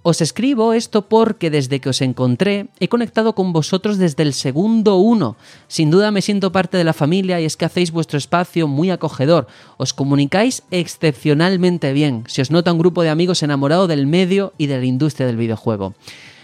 Os 0.02 0.20
escribo 0.20 0.72
esto 0.72 1.08
porque 1.08 1.50
desde 1.50 1.80
que 1.80 1.88
os 1.88 2.00
encontré 2.00 2.68
he 2.78 2.88
conectado 2.88 3.34
con 3.34 3.52
vosotros 3.52 3.98
desde 3.98 4.22
el 4.22 4.32
segundo 4.32 4.96
uno. 4.96 5.36
Sin 5.66 5.90
duda 5.90 6.10
me 6.12 6.22
siento 6.22 6.52
parte 6.52 6.76
de 6.78 6.84
la 6.84 6.92
familia 6.92 7.40
y 7.40 7.44
es 7.44 7.56
que 7.56 7.64
hacéis 7.64 7.90
vuestro 7.90 8.16
espacio 8.16 8.68
muy 8.68 8.90
acogedor. 8.90 9.48
Os 9.76 9.92
comunicáis 9.92 10.62
excepcionalmente 10.70 11.92
bien. 11.92 12.24
Se 12.28 12.42
os 12.42 12.50
nota 12.50 12.72
un 12.72 12.78
grupo 12.78 13.02
de 13.02 13.10
amigos 13.10 13.42
enamorados 13.42 13.88
del 13.88 14.06
medio 14.06 14.52
y 14.56 14.66
de 14.66 14.78
la 14.78 14.84
industria 14.84 15.26
del 15.26 15.36
videojuego. 15.36 15.94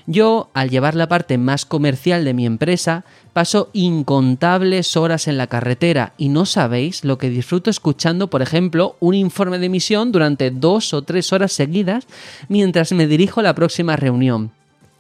Yo, 0.06 0.50
al 0.52 0.68
llevar 0.68 0.94
la 0.94 1.08
parte 1.08 1.38
más 1.38 1.64
comercial 1.64 2.24
de 2.24 2.34
mi 2.34 2.44
empresa, 2.44 3.04
paso 3.34 3.68
incontables 3.74 4.96
horas 4.96 5.28
en 5.28 5.36
la 5.36 5.48
carretera 5.48 6.14
y 6.16 6.30
no 6.30 6.46
sabéis 6.46 7.04
lo 7.04 7.18
que 7.18 7.28
disfruto 7.28 7.68
escuchando, 7.68 8.30
por 8.30 8.40
ejemplo, 8.40 8.96
un 9.00 9.14
informe 9.14 9.58
de 9.58 9.66
emisión 9.66 10.12
durante 10.12 10.50
dos 10.50 10.94
o 10.94 11.02
tres 11.02 11.32
horas 11.32 11.52
seguidas 11.52 12.06
mientras 12.48 12.92
me 12.92 13.06
dirijo 13.06 13.40
a 13.40 13.42
la 13.42 13.54
próxima 13.54 13.96
reunión. 13.96 14.52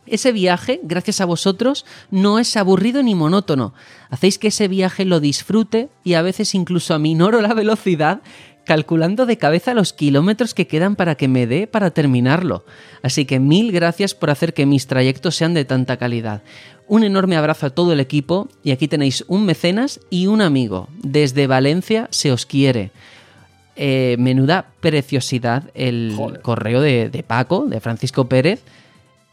Ese 0.06 0.32
viaje, 0.32 0.80
gracias 0.82 1.22
a 1.22 1.24
vosotros, 1.24 1.86
no 2.10 2.38
es 2.38 2.56
aburrido 2.58 3.02
ni 3.02 3.14
monótono. 3.14 3.72
Hacéis 4.10 4.38
que 4.38 4.48
ese 4.48 4.68
viaje 4.68 5.06
lo 5.06 5.20
disfrute 5.20 5.88
y 6.02 6.14
a 6.14 6.22
veces 6.22 6.54
incluso 6.54 6.92
aminoro 6.92 7.40
la 7.40 7.54
velocidad 7.54 8.20
calculando 8.64 9.26
de 9.26 9.38
cabeza 9.38 9.74
los 9.74 9.92
kilómetros 9.92 10.54
que 10.54 10.66
quedan 10.66 10.96
para 10.96 11.14
que 11.14 11.28
me 11.28 11.46
dé 11.46 11.66
para 11.66 11.90
terminarlo. 11.90 12.64
Así 13.02 13.24
que 13.24 13.38
mil 13.38 13.72
gracias 13.72 14.14
por 14.14 14.30
hacer 14.30 14.54
que 14.54 14.66
mis 14.66 14.86
trayectos 14.86 15.36
sean 15.36 15.54
de 15.54 15.64
tanta 15.64 15.96
calidad. 15.96 16.42
Un 16.86 17.04
enorme 17.04 17.36
abrazo 17.36 17.66
a 17.66 17.70
todo 17.70 17.92
el 17.92 18.00
equipo 18.00 18.48
y 18.62 18.70
aquí 18.70 18.88
tenéis 18.88 19.24
un 19.28 19.46
mecenas 19.46 20.00
y 20.10 20.26
un 20.26 20.42
amigo. 20.42 20.88
Desde 21.02 21.46
Valencia 21.46 22.08
se 22.10 22.30
os 22.30 22.46
quiere. 22.46 22.90
Eh, 23.76 24.16
menuda 24.18 24.66
preciosidad 24.80 25.64
el 25.74 26.38
correo 26.42 26.80
de, 26.80 27.10
de 27.10 27.22
Paco, 27.24 27.66
de 27.66 27.80
Francisco 27.80 28.28
Pérez 28.28 28.62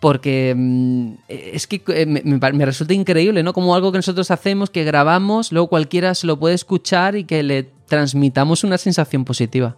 porque 0.01 0.55
mm, 0.57 1.13
es 1.27 1.67
que 1.67 1.83
eh, 1.89 2.07
me, 2.07 2.23
me, 2.23 2.65
resulta 2.65 2.93
increíble, 2.93 3.43
¿no? 3.43 3.53
Como 3.53 3.75
algo 3.75 3.91
que 3.91 3.99
nosotros 3.99 4.31
hacemos, 4.31 4.71
que 4.71 4.83
grabamos, 4.83 5.51
luego 5.51 5.67
cualquiera 5.67 6.15
se 6.15 6.25
lo 6.25 6.37
puede 6.39 6.55
escuchar 6.55 7.15
y 7.15 7.23
que 7.23 7.43
le 7.43 7.69
transmitamos 7.85 8.63
una 8.63 8.79
sensación 8.79 9.23
positiva. 9.23 9.75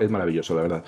es, 0.00 0.10
maravilloso, 0.10 0.56
la 0.56 0.62
verdad. 0.62 0.84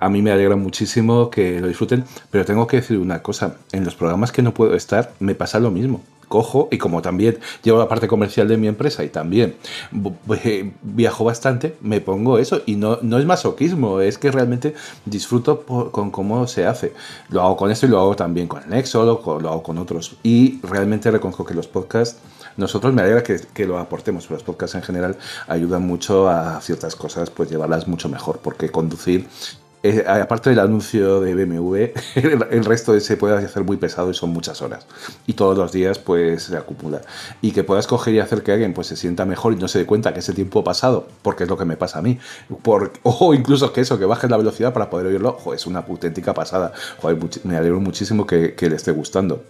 A 0.00 0.08
mí 0.08 0.22
me 0.22 0.32
alegra 0.32 0.56
muchísimo 0.56 1.30
que 1.30 1.60
lo 1.60 1.68
disfruten, 1.68 2.04
pero 2.30 2.44
tengo 2.44 2.66
que 2.66 2.78
decir 2.78 2.98
una 2.98 3.22
cosa, 3.22 3.56
en 3.72 3.84
los 3.84 3.94
programas 3.94 4.32
que 4.32 4.42
no 4.42 4.52
puedo 4.52 4.74
estar 4.74 5.12
me 5.20 5.34
pasa 5.34 5.60
lo 5.60 5.70
mismo. 5.70 6.02
Cojo 6.28 6.68
y 6.70 6.78
como 6.78 7.02
también 7.02 7.38
llevo 7.62 7.78
la 7.78 7.86
parte 7.86 8.08
comercial 8.08 8.48
de 8.48 8.56
mi 8.56 8.66
empresa 8.66 9.04
y 9.04 9.08
también 9.08 9.56
viajo 10.82 11.24
bastante, 11.24 11.76
me 11.80 12.00
pongo 12.00 12.38
eso 12.38 12.62
y 12.66 12.76
no, 12.76 12.98
no 13.02 13.18
es 13.18 13.26
masoquismo, 13.26 14.00
es 14.00 14.18
que 14.18 14.30
realmente 14.30 14.74
disfruto 15.04 15.62
con 15.62 16.10
cómo 16.10 16.46
se 16.46 16.66
hace. 16.66 16.92
Lo 17.28 17.42
hago 17.42 17.56
con 17.56 17.70
esto 17.70 17.86
y 17.86 17.90
lo 17.90 18.00
hago 18.00 18.16
también 18.16 18.48
con 18.48 18.68
Nexo, 18.68 19.04
lo, 19.04 19.40
lo 19.40 19.48
hago 19.48 19.62
con 19.62 19.78
otros. 19.78 20.16
Y 20.22 20.60
realmente 20.62 21.10
reconozco 21.10 21.44
que 21.44 21.54
los 21.54 21.68
podcasts 21.68 22.18
nosotros 22.56 22.94
me 22.94 23.02
alegra 23.02 23.22
que, 23.22 23.40
que, 23.52 23.66
lo 23.66 23.78
aportemos, 23.78 24.26
pero 24.26 24.36
los 24.36 24.44
podcasts 24.44 24.76
en 24.76 24.82
general 24.82 25.16
ayudan 25.48 25.86
mucho 25.86 26.28
a 26.28 26.60
ciertas 26.60 26.94
cosas, 26.94 27.30
pues 27.30 27.50
llevarlas 27.50 27.88
mucho 27.88 28.08
mejor, 28.08 28.38
porque 28.38 28.70
conducir 28.70 29.26
eh, 29.86 30.02
aparte 30.08 30.48
del 30.48 30.60
anuncio 30.60 31.20
de 31.20 31.34
BMW, 31.34 31.92
el, 32.14 32.64
resto 32.64 32.98
se 32.98 33.18
puede 33.18 33.36
hacer 33.36 33.64
muy 33.64 33.76
pesado 33.76 34.10
y 34.10 34.14
son 34.14 34.30
muchas 34.30 34.62
horas. 34.62 34.86
Y 35.26 35.34
todos 35.34 35.58
los 35.58 35.72
días 35.72 35.98
pues 35.98 36.44
se 36.44 36.56
acumula. 36.56 37.02
Y 37.42 37.52
que 37.52 37.64
puedas 37.64 37.86
coger 37.86 38.14
y 38.14 38.20
hacer 38.20 38.42
que 38.42 38.52
alguien 38.52 38.72
pues 38.72 38.86
se 38.86 38.96
sienta 38.96 39.26
mejor 39.26 39.52
y 39.52 39.56
no 39.56 39.68
se 39.68 39.80
dé 39.80 39.84
cuenta 39.84 40.14
que 40.14 40.20
ese 40.20 40.32
tiempo 40.32 40.64
pasado, 40.64 41.06
porque 41.20 41.42
es 41.44 41.50
lo 41.50 41.58
que 41.58 41.66
me 41.66 41.76
pasa 41.76 41.98
a 41.98 42.02
mí. 42.02 42.18
Por, 42.62 42.92
o 43.02 43.34
incluso 43.34 43.74
que 43.74 43.82
eso, 43.82 43.98
que 43.98 44.06
bajes 44.06 44.30
la 44.30 44.38
velocidad 44.38 44.72
para 44.72 44.88
poder 44.88 45.08
oírlo, 45.08 45.36
es 45.54 45.66
una 45.66 45.80
auténtica 45.80 46.32
pasada. 46.32 46.72
me 47.44 47.56
alegro 47.58 47.78
muchísimo 47.78 48.26
que 48.26 48.56
le 48.58 48.76
esté 48.76 48.90
gustando. 48.90 49.42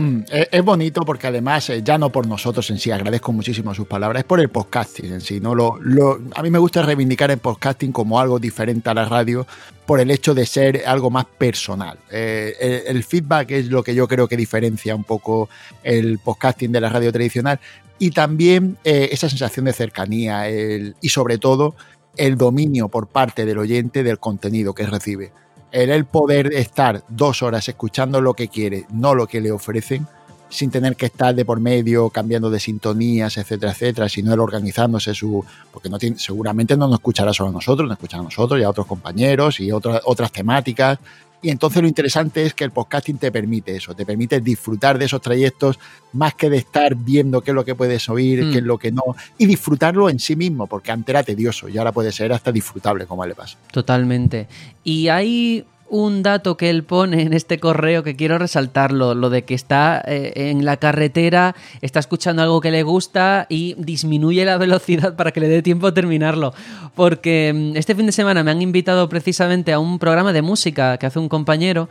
Hmm, 0.00 0.24
es, 0.30 0.64
bonito 0.64 1.02
porque 1.02 1.26
además, 1.26 1.68
eh, 1.68 1.82
ya 1.84 1.98
no 1.98 2.10
por 2.10 2.26
nosotros 2.26 2.70
en 2.70 2.78
sí, 2.78 2.90
agradezco 2.90 3.32
muchísimo 3.32 3.74
sus 3.74 3.86
palabras, 3.86 4.20
es 4.20 4.24
por 4.24 4.40
el 4.40 4.48
podcasting 4.48 5.12
en 5.12 5.20
sí. 5.20 5.40
¿no? 5.40 5.54
Lo, 5.54 6.18
a 6.34 6.42
mí 6.42 6.48
me 6.48 6.58
gusta 6.58 6.80
reivindicar 6.80 7.30
el 7.30 7.36
podcasting 7.36 7.92
como 7.92 8.18
algo 8.18 8.38
diferente 8.38 8.88
a 8.88 8.94
la 8.94 9.04
radio 9.04 9.46
por 9.84 10.00
el 10.00 10.10
hecho 10.10 10.32
de 10.32 10.46
ser 10.46 10.84
algo 10.86 11.10
más 11.10 11.26
personal. 11.26 11.98
Eh, 12.10 12.84
el, 12.86 13.04
feedback 13.04 13.50
es 13.50 13.66
lo 13.66 13.82
que 13.82 13.94
yo 13.94 14.08
creo 14.08 14.26
que 14.26 14.38
diferencia 14.38 14.94
un 14.94 15.04
poco 15.04 15.50
el 15.82 16.18
podcasting 16.18 16.72
de 16.72 16.80
la 16.80 16.88
radio 16.88 17.12
tradicional 17.12 17.60
y 17.98 18.12
también 18.12 18.78
eh, 18.84 19.10
esa 19.12 19.28
sensación 19.28 19.66
de 19.66 19.74
cercanía 19.74 20.48
y 20.48 21.08
sobre 21.10 21.36
todo 21.36 21.74
el 22.16 22.38
dominio 22.38 22.88
por 22.88 23.06
parte 23.08 23.44
del 23.44 23.58
oyente 23.58 24.02
del 24.02 24.18
contenido 24.18 24.74
que 24.74 24.86
recibe 24.86 25.32
el 25.72 26.04
poder 26.04 26.52
estar 26.52 27.02
dos 27.08 27.42
horas 27.42 27.68
escuchando 27.68 28.20
lo 28.20 28.34
que 28.34 28.48
quiere, 28.48 28.86
no 28.90 29.14
lo 29.14 29.26
que 29.26 29.40
le 29.40 29.52
ofrecen, 29.52 30.06
sin 30.48 30.70
tener 30.70 30.96
que 30.96 31.06
estar 31.06 31.34
de 31.34 31.44
por 31.44 31.60
medio 31.60 32.10
cambiando 32.10 32.50
de 32.50 32.58
sintonías, 32.58 33.36
etcétera, 33.36 33.72
etcétera, 33.72 34.08
sino 34.08 34.34
él 34.34 34.40
organizándose 34.40 35.14
su. 35.14 35.44
Porque 35.72 35.88
seguramente 36.16 36.76
no 36.76 36.88
nos 36.88 36.98
escuchará 36.98 37.32
solo 37.32 37.50
a 37.50 37.52
nosotros, 37.52 37.88
nos 37.88 37.96
escuchará 37.96 38.22
a 38.22 38.24
nosotros 38.24 38.60
y 38.60 38.64
a 38.64 38.70
otros 38.70 38.86
compañeros 38.86 39.60
y 39.60 39.70
otras 39.70 40.32
temáticas. 40.32 40.98
Y 41.42 41.50
entonces 41.50 41.80
lo 41.80 41.88
interesante 41.88 42.44
es 42.44 42.54
que 42.54 42.64
el 42.64 42.70
podcasting 42.70 43.18
te 43.18 43.32
permite 43.32 43.74
eso, 43.74 43.94
te 43.94 44.04
permite 44.04 44.40
disfrutar 44.40 44.98
de 44.98 45.06
esos 45.06 45.20
trayectos 45.22 45.78
más 46.12 46.34
que 46.34 46.50
de 46.50 46.58
estar 46.58 46.94
viendo 46.94 47.40
qué 47.40 47.52
es 47.52 47.54
lo 47.54 47.64
que 47.64 47.74
puedes 47.74 48.08
oír, 48.08 48.50
qué 48.50 48.58
es 48.58 48.62
mm. 48.62 48.66
lo 48.66 48.78
que 48.78 48.92
no, 48.92 49.02
y 49.38 49.46
disfrutarlo 49.46 50.10
en 50.10 50.18
sí 50.18 50.36
mismo, 50.36 50.66
porque 50.66 50.92
antes 50.92 51.08
era 51.08 51.22
tedioso 51.22 51.68
y 51.68 51.78
ahora 51.78 51.92
puede 51.92 52.12
ser 52.12 52.32
hasta 52.32 52.52
disfrutable 52.52 53.06
como 53.06 53.24
le 53.24 53.34
pasa. 53.34 53.56
Totalmente. 53.72 54.48
Y 54.84 55.08
hay 55.08 55.64
un 55.90 56.22
dato 56.22 56.56
que 56.56 56.70
él 56.70 56.84
pone 56.84 57.22
en 57.22 57.32
este 57.34 57.58
correo 57.58 58.02
que 58.02 58.16
quiero 58.16 58.38
resaltarlo, 58.38 59.14
lo 59.14 59.28
de 59.28 59.44
que 59.44 59.54
está 59.54 60.02
eh, 60.06 60.32
en 60.36 60.64
la 60.64 60.76
carretera, 60.78 61.54
está 61.82 61.98
escuchando 61.98 62.42
algo 62.42 62.60
que 62.60 62.70
le 62.70 62.82
gusta 62.82 63.46
y 63.48 63.74
disminuye 63.76 64.44
la 64.44 64.56
velocidad 64.56 65.16
para 65.16 65.32
que 65.32 65.40
le 65.40 65.48
dé 65.48 65.62
tiempo 65.62 65.88
a 65.88 65.94
terminarlo. 65.94 66.54
Porque 66.94 67.52
mm, 67.54 67.76
este 67.76 67.94
fin 67.94 68.06
de 68.06 68.12
semana 68.12 68.42
me 68.44 68.52
han 68.52 68.62
invitado 68.62 69.08
precisamente 69.08 69.72
a 69.72 69.78
un 69.78 69.98
programa 69.98 70.32
de 70.32 70.42
música 70.42 70.96
que 70.96 71.06
hace 71.06 71.18
un 71.18 71.28
compañero 71.28 71.88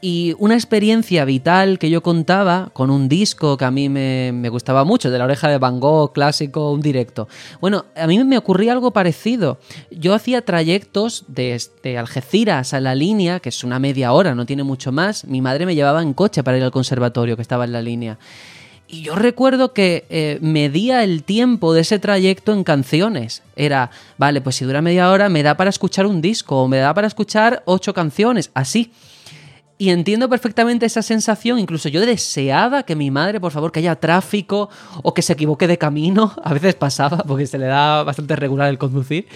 y 0.00 0.34
una 0.38 0.54
experiencia 0.54 1.24
vital 1.24 1.78
que 1.78 1.90
yo 1.90 2.02
contaba 2.02 2.70
con 2.72 2.90
un 2.90 3.08
disco 3.08 3.56
que 3.56 3.64
a 3.64 3.70
mí 3.70 3.88
me, 3.88 4.48
gustaba 4.48 4.84
mucho, 4.84 5.10
de 5.10 5.18
la 5.18 5.24
oreja 5.24 5.48
de 5.48 5.58
Van 5.58 5.80
Gogh, 5.80 6.12
clásico, 6.12 6.72
un 6.72 6.80
directo. 6.80 7.28
Bueno, 7.60 7.84
a 7.94 8.06
mí 8.06 8.22
me 8.24 8.38
ocurría 8.38 8.72
algo 8.72 8.92
parecido. 8.92 9.58
Yo 9.90 10.14
hacía 10.14 10.44
trayectos 10.44 11.24
desde 11.28 11.98
Algeciras 11.98 12.72
a 12.72 12.80
la 12.80 12.94
línea, 12.94 13.40
que 13.40 13.50
es 13.50 13.62
una 13.62 13.78
media 13.78 14.12
hora, 14.12 14.34
no 14.34 14.46
tiene 14.46 14.62
mucho 14.62 14.92
más. 14.92 15.24
Mi 15.24 15.40
madre 15.40 15.66
me 15.66 15.74
llevaba 15.74 16.02
en 16.02 16.14
coche 16.14 16.42
para 16.42 16.56
ir 16.56 16.64
al 16.64 16.70
conservatorio 16.70 17.36
que 17.36 17.42
estaba 17.42 17.64
en 17.64 17.72
la 17.72 17.82
línea. 17.82 18.18
Y 18.92 19.02
yo 19.02 19.14
recuerdo 19.14 19.72
que 19.72 20.04
eh, 20.10 20.38
medía 20.40 21.04
el 21.04 21.22
tiempo 21.22 21.72
de 21.72 21.82
ese 21.82 22.00
trayecto 22.00 22.52
en 22.52 22.64
canciones. 22.64 23.42
Era, 23.54 23.92
vale, 24.18 24.40
pues 24.40 24.56
si 24.56 24.64
dura 24.64 24.82
media 24.82 25.10
hora, 25.10 25.28
me 25.28 25.44
da 25.44 25.56
para 25.56 25.70
escuchar 25.70 26.06
un 26.06 26.20
disco, 26.20 26.62
o 26.62 26.68
me 26.68 26.78
da 26.78 26.92
para 26.92 27.06
escuchar 27.06 27.62
ocho 27.66 27.94
canciones, 27.94 28.50
así. 28.52 28.90
Y 29.80 29.88
entiendo 29.88 30.28
perfectamente 30.28 30.84
esa 30.84 31.00
sensación, 31.00 31.58
incluso 31.58 31.88
yo 31.88 32.02
deseaba 32.02 32.82
que 32.82 32.94
mi 32.94 33.10
madre, 33.10 33.40
por 33.40 33.50
favor, 33.50 33.72
que 33.72 33.78
haya 33.78 33.96
tráfico 33.96 34.68
o 35.02 35.14
que 35.14 35.22
se 35.22 35.32
equivoque 35.32 35.66
de 35.66 35.78
camino, 35.78 36.34
a 36.44 36.52
veces 36.52 36.74
pasaba 36.74 37.16
porque 37.26 37.46
se 37.46 37.56
le 37.56 37.64
da 37.64 38.02
bastante 38.02 38.36
regular 38.36 38.68
el 38.68 38.76
conducir, 38.76 39.26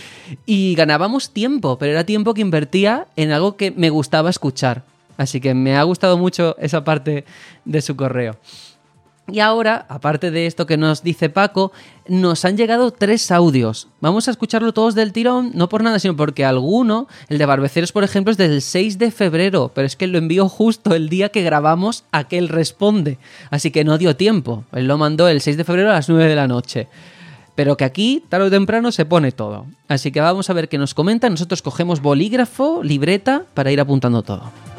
y 0.44 0.74
ganábamos 0.74 1.30
tiempo, 1.30 1.78
pero 1.78 1.92
era 1.92 2.04
tiempo 2.04 2.34
que 2.34 2.42
invertía 2.42 3.06
en 3.16 3.32
algo 3.32 3.56
que 3.56 3.70
me 3.70 3.88
gustaba 3.88 4.28
escuchar. 4.28 4.82
Así 5.16 5.40
que 5.40 5.54
me 5.54 5.78
ha 5.78 5.82
gustado 5.84 6.18
mucho 6.18 6.56
esa 6.58 6.84
parte 6.84 7.24
de 7.64 7.80
su 7.80 7.96
correo. 7.96 8.36
Y 9.26 9.40
ahora, 9.40 9.86
aparte 9.88 10.30
de 10.30 10.46
esto 10.46 10.66
que 10.66 10.76
nos 10.76 11.02
dice 11.02 11.30
Paco, 11.30 11.72
nos 12.06 12.44
han 12.44 12.58
llegado 12.58 12.90
tres 12.90 13.30
audios. 13.30 13.88
Vamos 14.00 14.28
a 14.28 14.30
escucharlo 14.30 14.74
todos 14.74 14.94
del 14.94 15.14
tirón, 15.14 15.52
no 15.54 15.70
por 15.70 15.82
nada, 15.82 15.98
sino 15.98 16.14
porque 16.14 16.44
alguno, 16.44 17.08
el 17.30 17.38
de 17.38 17.46
Barbeceros, 17.46 17.90
por 17.90 18.04
ejemplo, 18.04 18.32
es 18.32 18.36
del 18.36 18.60
6 18.60 18.98
de 18.98 19.10
febrero, 19.10 19.72
pero 19.74 19.86
es 19.86 19.96
que 19.96 20.08
lo 20.08 20.18
envió 20.18 20.48
justo 20.50 20.94
el 20.94 21.08
día 21.08 21.30
que 21.30 21.42
grabamos 21.42 22.04
aquel 22.12 22.50
responde. 22.50 23.18
Así 23.50 23.70
que 23.70 23.82
no 23.82 23.96
dio 23.96 24.14
tiempo. 24.14 24.64
Él 24.72 24.86
lo 24.86 24.98
mandó 24.98 25.26
el 25.26 25.40
6 25.40 25.56
de 25.56 25.64
febrero 25.64 25.90
a 25.90 25.94
las 25.94 26.10
9 26.10 26.28
de 26.28 26.36
la 26.36 26.46
noche. 26.46 26.88
Pero 27.54 27.78
que 27.78 27.84
aquí, 27.84 28.24
tarde 28.28 28.48
o 28.48 28.50
temprano, 28.50 28.92
se 28.92 29.06
pone 29.06 29.32
todo. 29.32 29.66
Así 29.88 30.12
que 30.12 30.20
vamos 30.20 30.50
a 30.50 30.52
ver 30.52 30.68
qué 30.68 30.76
nos 30.76 30.92
comenta. 30.92 31.30
Nosotros 31.30 31.62
cogemos 31.62 32.02
bolígrafo, 32.02 32.82
libreta, 32.82 33.44
para 33.54 33.72
ir 33.72 33.80
apuntando 33.80 34.22
todo. 34.22 34.73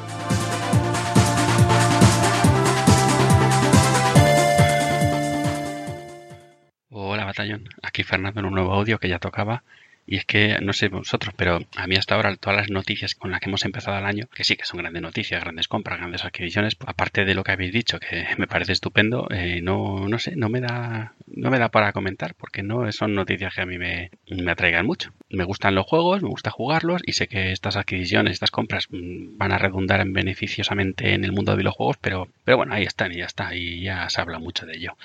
Aquí 7.81 8.03
Fernando 8.03 8.39
en 8.39 8.45
un 8.47 8.53
nuevo 8.53 8.73
audio 8.73 8.99
que 8.99 9.09
ya 9.09 9.19
tocaba. 9.19 9.63
Y 10.07 10.17
es 10.17 10.25
que, 10.25 10.59
no 10.61 10.71
sé 10.73 10.89
vosotros, 10.89 11.33
pero 11.35 11.61
a 11.75 11.87
mí 11.87 11.95
hasta 11.95 12.13
ahora 12.13 12.35
todas 12.35 12.57
las 12.57 12.69
noticias 12.69 13.15
con 13.15 13.31
las 13.31 13.39
que 13.39 13.49
hemos 13.49 13.65
empezado 13.65 13.97
el 13.97 14.05
año, 14.05 14.27
que 14.27 14.43
sí 14.43 14.55
que 14.55 14.65
son 14.65 14.77
grandes 14.77 15.01
noticias, 15.01 15.41
grandes 15.41 15.67
compras, 15.67 15.97
grandes 15.97 16.23
adquisiciones, 16.23 16.77
aparte 16.85 17.25
de 17.25 17.33
lo 17.33 17.43
que 17.43 17.53
habéis 17.53 17.73
dicho, 17.73 17.99
que 17.99 18.27
me 18.37 18.45
parece 18.45 18.73
estupendo, 18.73 19.27
eh, 19.31 19.61
no, 19.63 20.07
no 20.07 20.19
sé, 20.19 20.35
no 20.35 20.47
me 20.47 20.61
da, 20.61 21.13
no 21.25 21.49
me 21.49 21.57
da 21.57 21.69
para 21.69 21.91
comentar, 21.91 22.35
porque 22.35 22.61
no 22.61 22.91
son 22.91 23.15
noticias 23.15 23.55
que 23.55 23.61
a 23.61 23.65
mí 23.65 23.79
me, 23.79 24.11
me 24.29 24.51
atraigan 24.51 24.85
mucho. 24.85 25.11
Me 25.29 25.43
gustan 25.43 25.73
los 25.73 25.87
juegos, 25.87 26.21
me 26.21 26.29
gusta 26.29 26.51
jugarlos 26.51 27.01
y 27.03 27.13
sé 27.13 27.27
que 27.27 27.51
estas 27.51 27.75
adquisiciones, 27.75 28.33
estas 28.33 28.51
compras 28.51 28.87
mm, 28.91 29.37
van 29.37 29.53
a 29.53 29.57
redundar 29.57 30.01
en 30.01 30.13
beneficiosamente 30.13 31.15
en 31.15 31.25
el 31.25 31.31
mundo 31.31 31.55
de 31.55 31.63
los 31.63 31.73
juegos, 31.73 31.97
pero, 31.99 32.27
pero 32.43 32.57
bueno, 32.57 32.75
ahí 32.75 32.83
están 32.83 33.11
y 33.11 33.17
ya 33.17 33.25
está, 33.25 33.55
y 33.55 33.81
ya 33.81 34.07
se 34.09 34.21
habla 34.21 34.37
mucho 34.37 34.67
de 34.67 34.75
ello. 34.75 34.95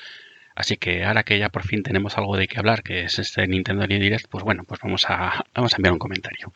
Así 0.61 0.77
que 0.77 1.05
ahora 1.05 1.23
que 1.23 1.39
ya 1.39 1.49
por 1.49 1.65
fin 1.67 1.83
tenemos 1.83 2.19
algo 2.19 2.37
de 2.37 2.47
qué 2.47 2.59
hablar, 2.59 2.83
que 2.83 3.05
es 3.05 3.19
este 3.19 3.47
Nintendo 3.47 3.87
Direct, 3.87 4.29
pues 4.29 4.45
bueno, 4.45 4.65
pues 4.65 4.79
vamos 4.83 5.07
a, 5.09 5.43
vamos 5.55 5.73
a 5.73 5.77
enviar 5.77 5.95
un 5.95 5.99
comentario. 5.99 6.53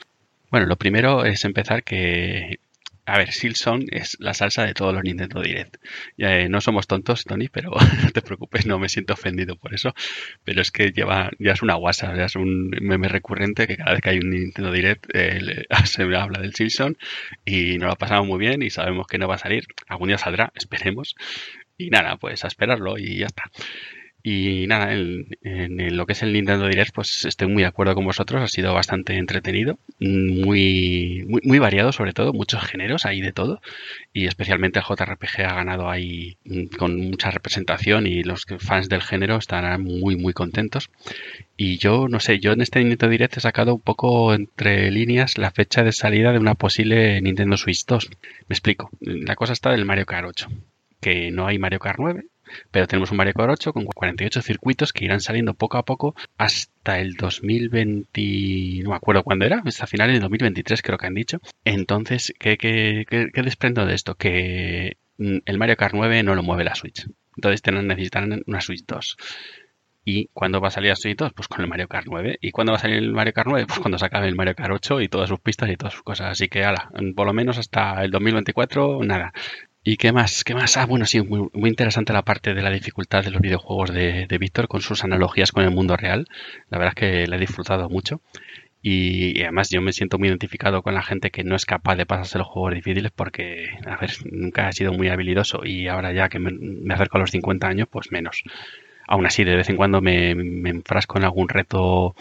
Bueno, 0.51 0.67
lo 0.67 0.77
primero 0.77 1.25
es 1.25 1.47
empezar 1.47 1.83
que 1.85 2.59
a 3.07 3.17
ver, 3.17 3.33
Silson 3.33 3.87
es 3.91 4.19
la 4.21 4.35
salsa 4.35 4.67
de 4.67 4.75
todos 4.75 4.93
los 4.93 5.03
Nintendo 5.03 5.41
Direct. 5.41 5.77
Eh, 6.19 6.49
no 6.51 6.61
somos 6.61 6.87
tontos, 6.87 7.25
Tony, 7.25 7.49
pero 7.49 7.71
no 8.05 8.11
te 8.11 8.21
preocupes, 8.21 8.67
no 8.67 8.79
me 8.79 8.91
siento 8.91 9.15
ofendido 9.15 9.57
por 9.57 9.73
eso. 9.75 9.95
Pero 10.45 10.61
es 10.61 10.71
que 10.71 10.91
lleva, 10.93 11.31
ya 11.39 11.53
es 11.53 11.63
una 11.63 11.75
guasa, 11.75 12.15
ya 12.15 12.27
es 12.27 12.37
un 12.37 12.71
meme 12.83 13.09
recurrente 13.09 13.67
que 13.67 13.79
cada 13.79 13.93
vez 13.93 14.03
que 14.03 14.11
hay 14.11 14.19
un 14.19 14.31
Nintendo 14.31 14.71
Direct 14.71 15.07
eh, 15.15 15.65
se 15.87 16.03
habla 16.03 16.41
del 16.41 16.55
Silson 16.55 16.99
y 17.47 17.79
nos 17.79 17.87
lo 17.87 17.93
ha 17.93 17.97
pasado 17.97 18.23
muy 18.25 18.39
bien 18.39 18.63
y 18.63 18.69
sabemos 18.69 19.07
que 19.07 19.17
no 19.17 19.29
va 19.29 19.37
a 19.37 19.39
salir. 19.39 19.65
Algún 19.89 20.09
día 20.09 20.19
saldrá, 20.19 20.53
esperemos. 20.55 21.15
Y 21.77 21.91
nada, 21.91 22.17
pues 22.19 22.45
a 22.45 22.49
esperarlo 22.49 22.99
y 22.99 23.19
ya 23.19 23.27
está. 23.27 23.45
Y 24.27 24.67
nada, 24.69 24.95
en, 24.95 25.27
lo 25.97 26.07
que 26.07 26.15
es 26.15 26.23
el 26.23 26.33
Nintendo 26.33 26.67
Direct, 26.67 26.95
pues 26.95 27.27
estoy 27.27 27.47
muy 27.47 27.63
de 27.63 27.69
acuerdo 27.69 27.95
con 27.95 28.07
vosotros, 28.07 28.41
ha 28.41 28.49
sido 28.49 28.73
bastante 28.73 29.19
entretenido, 29.19 29.79
muy, 30.01 31.27
muy, 31.45 31.59
variado 31.59 31.93
sobre 31.93 32.15
todo, 32.15 32.33
muchos 32.33 32.63
géneros, 32.65 33.05
hay 33.05 33.21
de 33.21 33.33
todo, 33.33 33.61
y 34.15 34.27
especialmente 34.27 34.79
el 34.79 34.85
JRPG 34.87 35.43
ha 35.43 35.57
ganado 35.57 35.91
ahí 35.91 36.39
mm, 36.47 36.75
con 36.79 36.97
mucha 36.97 37.31
representación 37.31 38.07
y 38.07 38.23
los 38.23 38.47
fans 38.61 38.89
del 38.89 39.03
género 39.03 39.37
estarán 39.37 39.83
muy, 39.83 40.17
muy 40.17 40.33
contentos. 40.33 40.89
Y 41.59 41.77
yo, 41.77 42.09
no 42.09 42.19
sé, 42.19 42.39
yo 42.41 42.53
en 42.53 42.63
este 42.63 42.79
Nintendo 42.79 43.11
Direct 43.11 43.37
he 43.37 43.41
sacado 43.41 43.75
un 43.75 43.83
poco 43.83 44.33
entre 44.33 44.91
líneas 44.91 45.37
la 45.37 45.51
fecha 45.51 45.85
de 45.85 45.93
salida 45.93 46.33
de 46.33 46.39
una 46.39 46.55
posible 46.55 47.21
Nintendo 47.21 47.59
Switch 47.59 47.85
2. 47.85 48.09
Me 48.49 48.55
explico, 48.55 48.89
la 49.01 49.37
cosa 49.37 49.53
está 49.53 49.71
del 49.71 49.85
Mario 49.85 50.07
Kart 50.07 50.27
8, 50.29 50.49
que 51.03 51.31
no 51.31 51.47
hay 51.47 51.59
Mario 51.59 51.79
Kart 51.79 51.99
9, 51.99 52.25
pero 52.71 52.87
tenemos 52.87 53.11
un 53.11 53.17
Mario 53.17 53.35
Kart 53.35 53.51
8 53.51 53.73
con 53.73 53.85
48 53.87 54.43
circuitos 54.43 54.93
que 54.93 55.05
irán 55.05 55.21
saliendo 55.21 55.55
poco 55.55 55.79
a 55.79 55.85
poco 55.85 56.15
hasta 56.39 57.01
el 57.01 57.15
2020, 57.15 58.83
no 58.83 58.91
me 58.91 58.97
acuerdo 58.97 59.23
cuándo 59.23 59.45
era, 59.45 59.63
hasta 59.65 59.87
finales 59.87 60.15
del 60.15 60.23
2023 60.23 60.83
creo 60.83 60.99
que 60.99 61.07
han 61.07 61.15
dicho. 61.15 61.41
Entonces, 61.65 62.33
¿qué, 62.39 62.57
qué, 62.57 63.43
desprendo 63.43 63.87
de 63.87 63.95
esto? 63.95 64.15
Que 64.15 64.97
mm, 65.19 65.39
el 65.45 65.59
Mario 65.59 65.77
Kart 65.77 65.95
9 65.95 66.23
no 66.23 66.35
lo 66.35 66.43
mueve 66.43 66.65
la 66.65 66.75
Switch. 66.75 67.07
Entonces 67.37 67.63
necesitarán 67.85 68.43
una 68.47 68.61
Switch 68.61 68.85
2. 68.87 69.17
¿Y 70.05 70.29
cuándo 70.35 70.61
va 70.61 70.69
a 70.69 70.71
salir 70.71 70.91
la 70.91 70.97
Switch 70.97 71.17
2? 71.17 71.33
Pues 71.33 71.49
con 71.49 71.63
el 71.63 71.67
Mario 71.69 71.89
Kart 71.89 72.07
9. 72.09 72.39
¿Y 72.41 72.51
cuándo 72.51 72.73
va 72.73 72.77
a 72.77 72.81
salir 72.81 72.99
el 72.99 73.13
Mario 73.13 73.33
Kart 73.33 73.49
9? 73.49 73.67
Pues 73.67 73.81
cuando 73.81 73.99
se 73.99 74.05
acabe 74.05 74.29
el 74.29 74.35
Mario 74.35 74.55
Kart 74.55 74.73
8 74.73 75.01
y 75.01 75.09
todas 75.09 75.31
sus 75.31 75.41
pistas 75.41 75.71
y 75.71 75.77
todas 75.77 75.95
sus 75.95 76.03
cosas. 76.03 76.31
Así 76.31 76.49
que, 76.49 76.63
ala, 76.63 76.91
por 77.17 77.27
lo 77.27 77.33
menos 77.33 77.59
hasta 77.59 78.05
el 78.05 78.11
2024, 78.11 79.03
nada. 79.03 79.33
¿Y 79.87 79.99
qué 79.99 80.13
más? 80.13 80.45
¿Qué 80.45 80.55
más? 80.55 80.79
Ah, 80.79 80.87
bueno, 80.87 81.05
sí, 81.05 81.21
muy, 81.21 81.69
interesante 81.69 82.15
la 82.15 82.23
parte 82.23 82.55
de 82.55 82.63
la 82.63 82.71
dificultad 82.71 83.23
de 83.23 83.31
los 83.31 83.43
videojuegos 83.43 83.93
de, 83.93 84.39
Víctor 84.41 84.67
con 84.67 84.81
sus 84.81 85.05
analogías 85.05 85.53
con 85.53 85.63
el 85.63 85.71
mundo 85.71 85.95
real. 85.95 86.27
La 86.71 86.79
verdad 86.79 86.95
es 86.97 87.01
que 87.01 87.27
la 87.27 87.37
he 87.37 87.39
disfrutado 87.39 87.91
mucho. 87.91 88.23
Y, 88.81 89.43
además 89.43 89.69
yo 89.69 89.83
me 89.83 89.93
siento 89.93 90.19
muy 90.19 90.29
identificado 90.29 90.83
con 90.83 90.95
la 90.95 91.03
gente 91.03 91.31
que 91.31 91.45
no 91.45 91.55
es 91.55 91.67
capaz 91.67 91.97
de 91.97 92.07
pasarse 92.07 92.39
los 92.39 92.47
juegos 92.47 92.73
difíciles 92.75 93.13
porque, 93.15 93.79
a 93.87 93.97
ver, 93.99 94.11
nunca 94.33 94.71
he 94.71 94.73
sido 94.73 94.95
muy 94.95 95.09
habilidoso 95.09 95.67
y 95.67 95.87
ahora 95.89 96.13
ya 96.15 96.31
que 96.31 96.39
me, 96.39 96.95
acerco 96.95 97.19
a 97.19 97.21
los 97.21 97.31
50 97.31 97.69
años, 97.69 97.89
pues 97.91 98.11
menos. 98.11 98.43
Aún 99.07 99.27
así, 99.27 99.45
de 99.45 99.55
vez 99.55 99.69
en 99.69 99.77
cuando 99.77 100.01
me, 100.01 100.35
me 100.35 100.71
enfrasco 100.71 101.19
en 101.19 101.25
algún 101.25 101.51
reto 101.51 102.15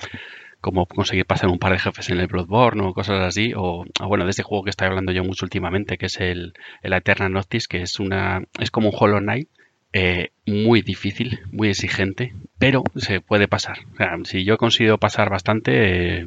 como 0.63 0.86
conseguir 0.86 1.25
pasar 1.25 1.50
un 1.50 1.60
par 1.60 1.74
de 1.74 1.79
jefes 1.79 2.10
en 2.10 2.22
el 2.22 2.27
Bloodborne 2.27 2.84
o 2.84 2.93
cosas 2.93 3.20
así, 3.20 3.51
o, 3.53 3.84
bueno, 4.08 4.24
de 4.24 4.29
este 4.29 4.43
juego 4.43 4.63
que 4.63 4.70
estoy 4.70 4.88
hablando 4.88 5.12
yo 5.12 5.22
mucho 5.25 5.46
últimamente, 5.46 5.98
que 5.98 6.05
es 6.05 6.22
el, 6.22 6.53
el 6.82 6.93
Eternal 6.93 7.34
Noctis, 7.34 7.67
que 7.67 7.82
es 7.82 8.00
una 8.00 8.43
es 8.58 8.72
como 8.72 8.88
un 8.89 8.96
Hollow 8.98 9.20
Knight, 9.20 9.50
eh, 9.91 10.29
muy 10.46 10.82
difícil, 10.82 11.41
muy 11.51 11.67
exigente, 11.67 12.34
pero 12.60 12.84
se 12.96 13.20
puede 13.20 13.50
pasar. 13.50 13.79
si 14.24 14.46
yo 14.46 14.58
consigo 14.58 14.98
pasar 14.98 15.29
bastante, 15.29 16.22
eh, 16.22 16.25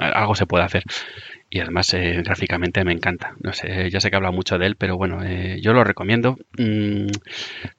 algo 0.00 0.34
se 0.34 0.46
puede 0.46 0.64
hacer 0.64 0.84
y 1.50 1.60
además 1.60 1.92
eh, 1.94 2.22
gráficamente 2.22 2.84
me 2.84 2.92
encanta. 2.92 3.34
No 3.40 3.52
sé, 3.52 3.90
ya 3.90 4.00
sé 4.00 4.10
que 4.10 4.16
habla 4.16 4.30
mucho 4.30 4.58
de 4.58 4.66
él, 4.66 4.76
pero 4.76 4.96
bueno, 4.96 5.24
eh, 5.24 5.58
yo 5.62 5.72
lo 5.72 5.82
recomiendo. 5.82 6.36
Mm, 6.58 7.06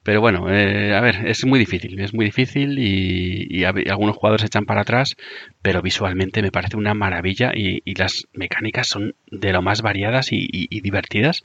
pero 0.02 0.20
bueno, 0.20 0.52
eh, 0.52 0.94
a 0.94 1.00
ver, 1.00 1.26
es 1.26 1.44
muy 1.44 1.58
difícil, 1.58 2.00
es 2.00 2.12
muy 2.12 2.24
difícil 2.24 2.78
y, 2.78 3.64
algunos 3.64 4.16
jugadores 4.16 4.42
se 4.42 4.46
echan 4.48 4.66
para 4.66 4.82
atrás, 4.82 5.16
pero 5.62 5.82
visualmente 5.82 6.42
me 6.42 6.50
parece 6.50 6.76
una 6.76 6.94
maravilla 6.94 7.52
y, 7.54 7.80
las 7.94 8.26
mecánicas 8.32 8.86
son 8.86 9.14
de 9.30 9.52
lo 9.52 9.62
más 9.62 9.82
variadas 9.82 10.28
y, 10.32 10.80
divertidas. 10.80 11.42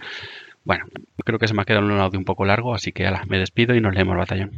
Bueno, 0.63 0.85
creo 1.23 1.37
que 1.37 1.47
se 1.47 1.53
me 1.53 1.61
ha 1.61 1.65
quedado 1.65 1.85
un 1.85 1.99
audio 1.99 2.17
un 2.17 2.25
poco 2.25 2.45
largo, 2.45 2.73
así 2.73 2.91
que 2.91 3.05
ala, 3.05 3.23
me 3.27 3.37
despido 3.37 3.75
y 3.75 3.81
nos 3.81 3.93
leemos 3.93 4.17
batallón. 4.17 4.51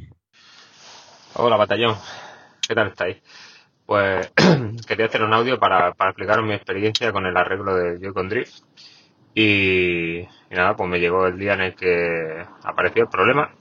Hola 1.33 1.57
batallón, 1.57 1.95
¿qué 2.65 2.75
tal 2.75 2.87
estáis? 2.87 3.17
Pues 3.87 4.33
quería 4.87 5.05
hacer 5.05 5.23
un 5.23 5.33
audio 5.33 5.57
para, 5.59 5.93
para 5.93 6.09
explicaros 6.11 6.45
mi 6.45 6.53
experiencia 6.53 7.13
con 7.13 7.25
el 7.25 7.37
arreglo 7.37 7.73
de 7.73 7.97
Joy-Con 7.99 8.27
Drift. 8.27 8.63
Y, 9.33 10.27
nada, 10.51 10.75
pues 10.75 10.89
me 10.89 10.99
llegó 10.99 11.25
el 11.27 11.39
día 11.39 11.53
en 11.53 11.61
el 11.61 11.75
que 11.75 12.45
apareció 12.63 13.03
el 13.03 13.09
problema 13.09 13.55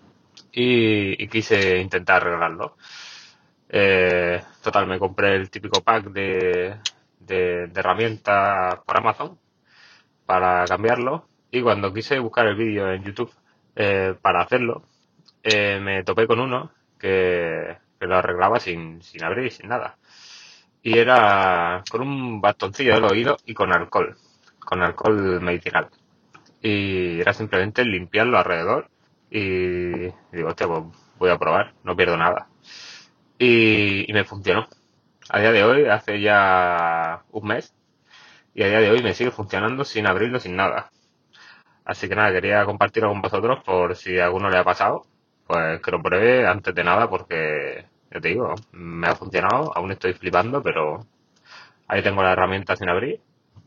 y, 0.50 1.28
quise 1.28 1.78
intentar 1.78 2.22
arreglarlo. 2.22 2.76
Eh, 3.68 4.42
total, 4.62 4.88
me 4.88 4.98
compré 4.98 5.36
el 5.36 5.48
típico 5.48 5.80
pack 5.82 6.06
de, 6.06 6.76
de, 7.20 7.70
herramientas 7.74 8.80
por 8.84 8.96
Amazon 8.96 9.38
para 10.26 10.64
cambiarlo 10.66 11.28
y 11.52 11.62
cuando 11.62 11.92
quise 11.94 12.18
buscar 12.18 12.46
el 12.48 12.56
vídeo 12.56 12.92
en 12.92 13.04
YouTube 13.04 13.32
eh, 13.76 14.14
para 14.20 14.42
hacerlo, 14.42 14.82
eh, 15.44 15.78
me 15.80 16.02
topé 16.02 16.26
con 16.26 16.40
uno 16.40 16.72
que, 16.98 17.76
lo 18.00 18.16
arreglaba 18.16 18.58
sin, 18.60 19.02
sin 19.02 19.24
abrir, 19.24 19.52
sin 19.52 19.68
nada 19.68 19.96
y 20.86 21.00
era 21.00 21.82
con 21.90 22.00
un 22.00 22.40
bastoncillo 22.40 22.94
del 22.94 23.06
oído 23.06 23.36
y 23.44 23.54
con 23.54 23.72
alcohol, 23.72 24.16
con 24.60 24.84
alcohol 24.84 25.40
medicinal. 25.40 25.88
Y 26.62 27.20
era 27.20 27.32
simplemente 27.32 27.84
limpiarlo 27.84 28.38
alrededor 28.38 28.88
y 29.28 30.12
digo, 30.30 30.46
hostia, 30.46 30.68
pues 30.68 30.84
voy 31.18 31.30
a 31.30 31.38
probar, 31.38 31.74
no 31.82 31.96
pierdo 31.96 32.16
nada. 32.16 32.46
Y, 33.36 34.06
me 34.12 34.22
funcionó. 34.22 34.68
A 35.28 35.40
día 35.40 35.50
de 35.50 35.64
hoy, 35.64 35.86
hace 35.86 36.20
ya 36.20 37.24
un 37.32 37.48
mes, 37.48 37.74
y 38.54 38.62
a 38.62 38.68
día 38.68 38.78
de 38.78 38.90
hoy 38.92 39.02
me 39.02 39.12
sigue 39.12 39.32
funcionando 39.32 39.84
sin 39.84 40.06
abrirlo, 40.06 40.38
sin 40.38 40.54
nada. 40.54 40.92
Así 41.84 42.08
que 42.08 42.14
nada, 42.14 42.30
quería 42.30 42.64
compartirlo 42.64 43.08
con 43.08 43.22
vosotros 43.22 43.58
por 43.64 43.96
si 43.96 44.20
a 44.20 44.26
alguno 44.26 44.50
le 44.50 44.58
ha 44.58 44.64
pasado, 44.64 45.04
pues 45.48 45.80
que 45.82 45.90
lo 45.90 46.00
pruebe 46.00 46.46
antes 46.46 46.72
de 46.72 46.84
nada 46.84 47.10
porque 47.10 47.86
ya 48.12 48.20
te 48.20 48.28
digo, 48.28 48.54
me 48.72 49.08
ha 49.08 49.14
funcionado, 49.14 49.76
aún 49.76 49.92
estoy 49.92 50.12
flipando, 50.12 50.62
pero 50.62 51.06
ahí 51.88 52.02
tengo 52.02 52.22
la 52.22 52.32
herramienta 52.32 52.76
sin 52.76 52.88
abrir 52.88 53.20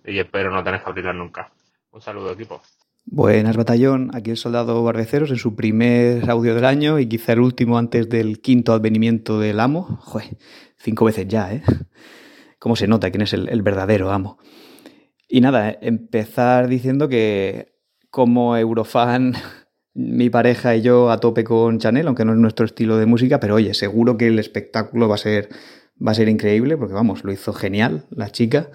y 0.06 0.20
espero 0.20 0.52
no 0.52 0.64
tener 0.64 0.82
que 0.82 0.90
abrirla 0.90 1.14
nunca. 1.14 1.52
Un 1.92 2.02
saludo, 2.02 2.32
equipo. 2.32 2.62
Buenas, 3.06 3.58
batallón. 3.58 4.12
Aquí 4.14 4.30
el 4.30 4.38
soldado 4.38 4.84
Barbeceros 4.84 5.32
en 5.32 5.38
su 5.38 5.56
primer 5.56 6.30
audio 6.30 6.54
del 6.54 6.66
año 6.66 7.00
y 7.00 7.08
quizá 7.08 7.34
el 7.34 7.40
último 7.40 7.78
antes 7.78 8.08
del 8.08 8.40
quinto 8.40 8.74
advenimiento 8.74 9.40
del 9.40 9.60
amo. 9.60 9.98
Joder, 10.02 10.38
cinco 10.78 11.06
veces 11.06 11.28
ya, 11.28 11.52
¿eh? 11.54 11.64
¿Cómo 12.60 12.76
se 12.76 12.88
nota 12.88 13.10
quién 13.10 13.22
es 13.22 13.34
el, 13.34 13.50
el 13.50 13.62
verdadero 13.62 14.12
amo? 14.12 14.38
Y 15.28 15.42
nada, 15.42 15.76
empezar 15.82 16.68
diciendo 16.68 17.10
que 17.10 17.74
como 18.10 18.58
Eurofan 18.58 19.34
mi 19.94 20.30
pareja 20.30 20.76
y 20.76 20.82
yo 20.82 21.12
a 21.12 21.20
tope 21.20 21.44
con 21.44 21.80
Chanel, 21.80 22.08
aunque 22.08 22.26
no 22.26 22.34
es 22.34 22.40
nuestro 22.40 22.66
estilo 22.66 22.98
de 22.98 23.06
música, 23.06 23.40
pero 23.40 23.56
oye, 23.56 23.74
seguro 23.74 24.18
que 24.18 24.28
el 24.28 24.40
espectáculo 24.40 25.08
va 25.08 25.16
a 25.16 25.20
ser, 25.20 25.50
va 26.06 26.12
a 26.12 26.16
ser 26.16 26.30
increíble, 26.30 26.78
porque 26.78 26.94
vamos, 26.94 27.24
lo 27.24 27.32
hizo 27.32 27.54
genial 27.54 28.06
la 28.12 28.30
chica. 28.30 28.70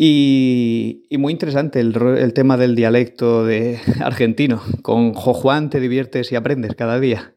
Y, 0.00 1.02
muy 1.18 1.32
interesante 1.32 1.80
el, 1.80 2.32
tema 2.32 2.56
del 2.56 2.76
dialecto 2.76 3.44
de 3.44 3.80
argentino. 4.00 4.62
Con 4.82 5.12
Jo 5.12 5.34
Juan 5.34 5.70
te 5.70 5.80
diviertes 5.80 6.30
y 6.30 6.36
aprendes 6.36 6.76
cada 6.76 7.00
día. 7.00 7.34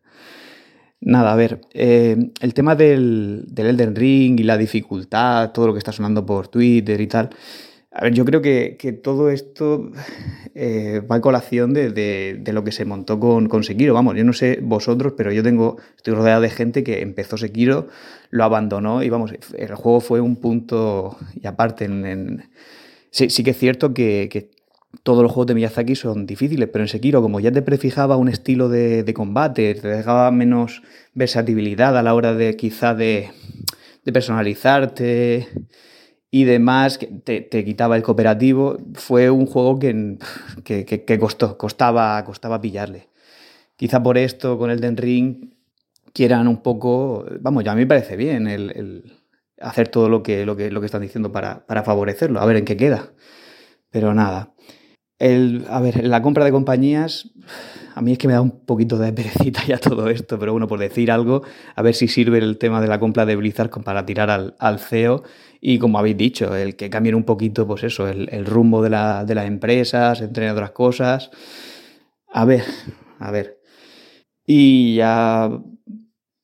Nada, 1.04 1.34
a 1.34 1.36
ver, 1.36 1.62
eh, 1.74 2.16
el 2.42 2.54
tema 2.54 2.76
del, 2.76 3.46
del 3.48 3.68
Elden 3.68 3.96
Ring 3.96 4.40
y 4.40 4.44
la 4.44 4.60
dificultad, 4.60 5.52
todo 5.52 5.66
lo 5.66 5.74
que 5.74 5.80
está 5.80 5.92
sonando 5.92 6.24
por 6.24 6.48
Twitter 6.50 7.02
y 7.02 7.08
tal, 7.08 7.32
a 7.94 8.04
ver, 8.04 8.14
yo 8.14 8.24
creo 8.24 8.42
que, 8.42 9.00
todo 9.04 9.30
esto 9.30 9.92
eh, 10.56 11.02
va 11.12 11.18
a 11.18 11.22
colación 11.22 11.74
de, 11.74 12.42
lo 12.54 12.64
que 12.64 12.72
se 12.72 12.86
montó 12.86 13.20
con, 13.20 13.50
con, 13.50 13.64
Sekiro. 13.64 13.94
Vamos, 13.94 14.16
yo 14.16 14.24
no 14.24 14.34
sé 14.34 14.60
vosotros, 14.62 15.14
pero 15.18 15.32
yo 15.32 15.44
tengo, 15.44 15.78
estoy 15.98 16.14
rodeado 16.14 16.42
de 16.42 16.50
gente 16.50 16.84
que 16.84 17.02
empezó 17.02 17.38
Sekiro, 17.38 17.88
lo 18.30 18.44
abandonó 18.46 19.04
y 19.04 19.10
vamos, 19.10 19.34
el 19.58 19.76
juego 19.76 20.00
fue 20.00 20.22
un 20.22 20.38
punto 20.38 21.18
y 21.36 21.48
aparte. 21.48 21.86
En, 21.86 22.50
Sí, 23.14 23.30
sí, 23.30 23.44
que 23.44 23.52
es 23.52 23.58
cierto 23.58 23.94
que, 23.94 24.50
todos 25.04 25.22
los 25.22 25.32
juegos 25.32 25.48
de 25.48 25.56
Miyazaki 25.56 25.96
son 25.96 26.26
difíciles, 26.26 26.70
pero 26.72 26.84
en 26.84 26.88
Sekiro, 26.88 27.22
como 27.22 27.40
ya 27.42 27.52
te 27.52 27.62
prefijaba 27.62 28.16
un 28.16 28.30
estilo 28.30 28.70
de, 28.70 29.04
de 29.04 29.14
combate, 29.14 29.76
te 29.76 29.88
dejaba 29.88 30.32
menos 30.32 30.82
versatilidad 31.14 31.98
a 31.98 32.04
la 32.04 32.14
hora 32.14 32.34
de 32.34 32.56
quizá 32.56 32.94
de, 32.94 33.30
de 34.06 34.14
personalizarte 34.14 35.48
y 36.34 36.46
demás, 36.46 36.98
te, 37.26 37.42
te, 37.42 37.66
quitaba 37.66 37.98
el 37.98 38.04
cooperativo, 38.04 38.78
fue 38.94 39.30
un 39.30 39.46
juego 39.46 39.78
que, 39.80 40.18
que, 40.64 41.20
costó, 41.20 41.58
costaba, 41.58 42.24
costaba 42.24 42.62
pillarle. 42.62 43.10
Quizá 43.76 44.02
por 44.02 44.18
esto, 44.18 44.58
con 44.58 44.72
el 44.72 44.80
Den 44.80 44.96
Ring, 44.96 45.54
quieran 46.14 46.48
un 46.48 46.62
poco, 46.64 47.26
vamos, 47.42 47.66
ya 47.66 47.74
a 47.74 47.76
mí 47.76 47.82
me 47.82 47.88
parece 47.88 48.16
bien 48.16 48.48
el, 48.48 49.20
hacer 49.60 49.90
todo 49.90 50.08
lo 50.08 50.24
que, 50.24 50.46
lo 50.46 50.56
que, 50.56 50.72
lo 50.72 50.80
que 50.80 50.86
están 50.86 51.02
diciendo 51.02 51.34
para, 51.34 51.66
para, 51.66 51.84
favorecerlo, 51.84 52.40
a 52.40 52.46
ver 52.46 52.56
en 52.58 52.66
qué 52.66 52.78
queda. 52.78 53.12
Pero 53.90 54.14
nada. 54.14 54.54
El, 55.22 55.66
a 55.70 55.80
ver, 55.80 56.04
la 56.04 56.24
compra 56.24 56.44
de 56.46 56.52
compañías, 56.52 57.30
a 57.94 58.02
mí 58.02 58.14
es 58.14 58.18
que 58.18 58.28
me 58.28 58.34
da 58.34 58.42
un 58.42 58.66
poquito 58.66 58.98
de 58.98 59.14
perecita 59.14 59.64
ya 59.68 59.78
todo 59.78 60.10
esto, 60.10 60.40
pero 60.40 60.52
bueno, 60.52 60.68
por 60.68 60.80
decir 60.80 61.12
algo, 61.12 61.44
a 61.76 61.82
ver 61.84 61.94
si 61.94 62.08
sirve 62.08 62.40
el 62.40 62.58
tema 62.58 62.82
de 62.82 62.88
la 62.88 63.00
compra 63.00 63.28
de 63.28 63.36
Blizzard 63.36 63.70
para 63.70 64.04
tirar 64.04 64.32
al, 64.32 64.56
al 64.58 64.80
CEO 64.80 65.22
y 65.62 65.78
como 65.78 66.00
habéis 66.00 66.18
dicho, 66.18 66.56
el 66.56 66.76
que 66.76 66.90
cambien 66.90 67.14
un 67.14 67.24
poquito, 67.24 67.68
pues 67.68 67.84
eso, 67.84 68.08
el, 68.08 68.46
rumbo 68.48 68.82
de, 68.82 68.90
la, 68.90 69.24
de, 69.24 69.36
las 69.36 69.46
empresas, 69.46 70.22
entre 70.22 70.50
otras 70.50 70.72
cosas. 70.72 71.30
A 72.34 72.44
ver, 72.44 72.64
a 73.20 73.30
ver. 73.30 73.60
Y 74.44 74.96
ya 74.96 75.52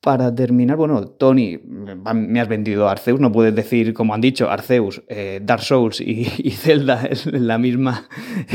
para 0.07 0.33
terminar, 0.33 0.77
bueno, 0.77 1.05
Tony, 1.05 1.59
me 1.65 2.39
has 2.39 2.47
vendido 2.47 2.87
Arceus, 2.87 3.19
no 3.19 3.29
puedes 3.29 3.53
decir, 3.53 3.93
como 3.93 4.13
han 4.13 4.21
dicho, 4.21 4.49
Arceus, 4.49 5.03
eh, 5.09 5.41
Dark 5.43 5.61
Souls 5.61 5.99
y, 5.99 6.23
Zelda 6.51 7.05
es 7.07 7.25
la 7.25 7.57
misma, 7.57 8.07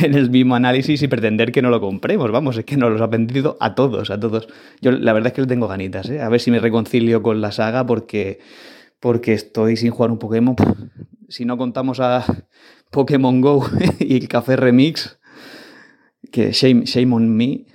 en 0.02 0.14
el 0.14 0.30
mismo 0.30 0.54
análisis 0.54 1.02
y 1.02 1.08
pretender 1.08 1.52
que 1.52 1.60
no 1.60 1.68
lo 1.68 1.78
compremos, 1.78 2.32
vamos, 2.32 2.56
es 2.56 2.64
que 2.64 2.78
nos 2.78 2.90
los 2.90 3.02
ha 3.02 3.06
vendido 3.06 3.58
a 3.60 3.74
todos, 3.74 4.08
a 4.08 4.18
todos. 4.18 4.48
Yo 4.80 4.92
la 4.92 5.12
verdad 5.12 5.26
es 5.26 5.32
que 5.34 5.42
le 5.42 5.46
tengo 5.46 5.68
ganitas, 5.68 6.08
¿eh? 6.08 6.22
a 6.22 6.30
ver 6.30 6.40
si 6.40 6.50
me 6.50 6.58
reconcilio 6.58 7.22
con 7.22 7.42
la 7.42 7.52
saga 7.52 7.84
porque, 7.84 8.38
porque 8.98 9.34
estoy 9.34 9.76
sin 9.76 9.90
jugar 9.90 10.10
un 10.10 10.18
Pokémon. 10.18 10.56
Si 11.28 11.44
no 11.44 11.58
contamos 11.58 12.00
a 12.00 12.24
Pokémon 12.90 13.42
Go 13.42 13.66
y 13.98 14.16
el 14.16 14.26
Café 14.26 14.56
Remix, 14.56 15.20
que 16.30 16.52
shame, 16.52 16.86
shame 16.86 17.14
on 17.14 17.28
me, 17.28 17.66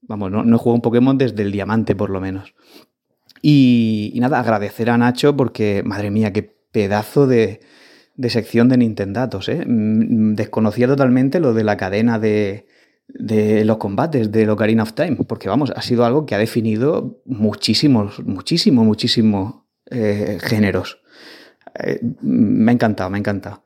vamos, 0.00 0.32
no, 0.32 0.42
no 0.42 0.58
jugado 0.58 0.74
un 0.74 0.82
Pokémon 0.82 1.16
desde 1.16 1.40
el 1.44 1.52
diamante 1.52 1.94
por 1.94 2.10
lo 2.10 2.20
menos. 2.20 2.52
Y, 3.42 4.16
nada, 4.20 4.38
agradecer 4.38 4.88
a 4.88 4.96
Nacho 4.96 5.36
porque, 5.36 5.82
madre 5.84 6.12
mía, 6.12 6.32
qué 6.32 6.42
pedazo 6.70 7.26
de, 7.26 7.60
sección 8.28 8.68
de 8.68 8.76
Nintendatos. 8.78 9.48
¿eh? 9.48 9.64
Mm, 9.66 10.30
mm, 10.30 10.34
desconocía 10.36 10.86
totalmente 10.86 11.40
lo 11.40 11.52
de 11.52 11.64
la 11.64 11.76
cadena 11.76 12.20
de, 12.20 12.66
los 13.08 13.76
combates 13.78 14.30
de 14.30 14.48
Ocarina 14.48 14.84
of 14.84 14.92
Time, 14.92 15.16
porque 15.26 15.48
vamos, 15.48 15.72
ha 15.74 15.82
sido 15.82 16.04
algo 16.04 16.24
que 16.24 16.36
ha 16.36 16.38
definido 16.38 17.20
muchísimos, 17.26 18.24
muchísimos, 18.24 18.86
muchísimos 18.86 19.54
eh, 19.90 20.38
géneros. 20.40 21.02
Eh, 21.82 21.98
me 22.22 22.70
ha 22.70 22.74
encantado, 22.74 23.10
me 23.10 23.18
ha 23.18 23.20
encantado. 23.20 23.64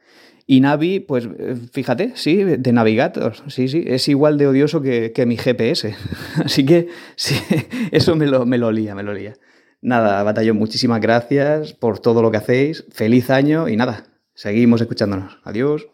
Y 0.48 0.60
Navi, 0.60 1.00
pues 1.00 1.28
fíjate, 1.72 2.12
sí, 2.14 2.36
de 2.44 2.72
Navigator, 2.72 3.34
sí, 3.48 3.66
sí, 3.66 3.82
es 3.84 4.08
igual 4.08 4.38
de 4.38 4.46
odioso 4.46 4.80
que, 4.80 5.24
mi 5.26 5.36
GPS. 5.36 5.94
Así 6.44 6.64
que 6.64 6.88
sí, 7.16 7.34
eso 7.90 8.16
me 8.16 8.26
lo, 8.26 8.46
me 8.46 8.56
lo 8.56 8.70
lía, 8.70 8.94
me 8.94 9.02
lo 9.02 9.12
lía. 9.12 9.34
Nada, 9.82 10.22
Batallón, 10.22 10.56
muchísimas 10.56 11.00
gracias 11.00 11.72
por 11.72 11.98
todo 11.98 12.22
lo 12.22 12.30
que 12.30 12.38
hacéis. 12.38 12.84
Feliz 12.90 13.30
año 13.30 13.68
y 13.68 13.76
nada, 13.76 14.06
seguimos 14.34 14.80
escuchándonos. 14.80 15.38
Adiós. 15.44 15.86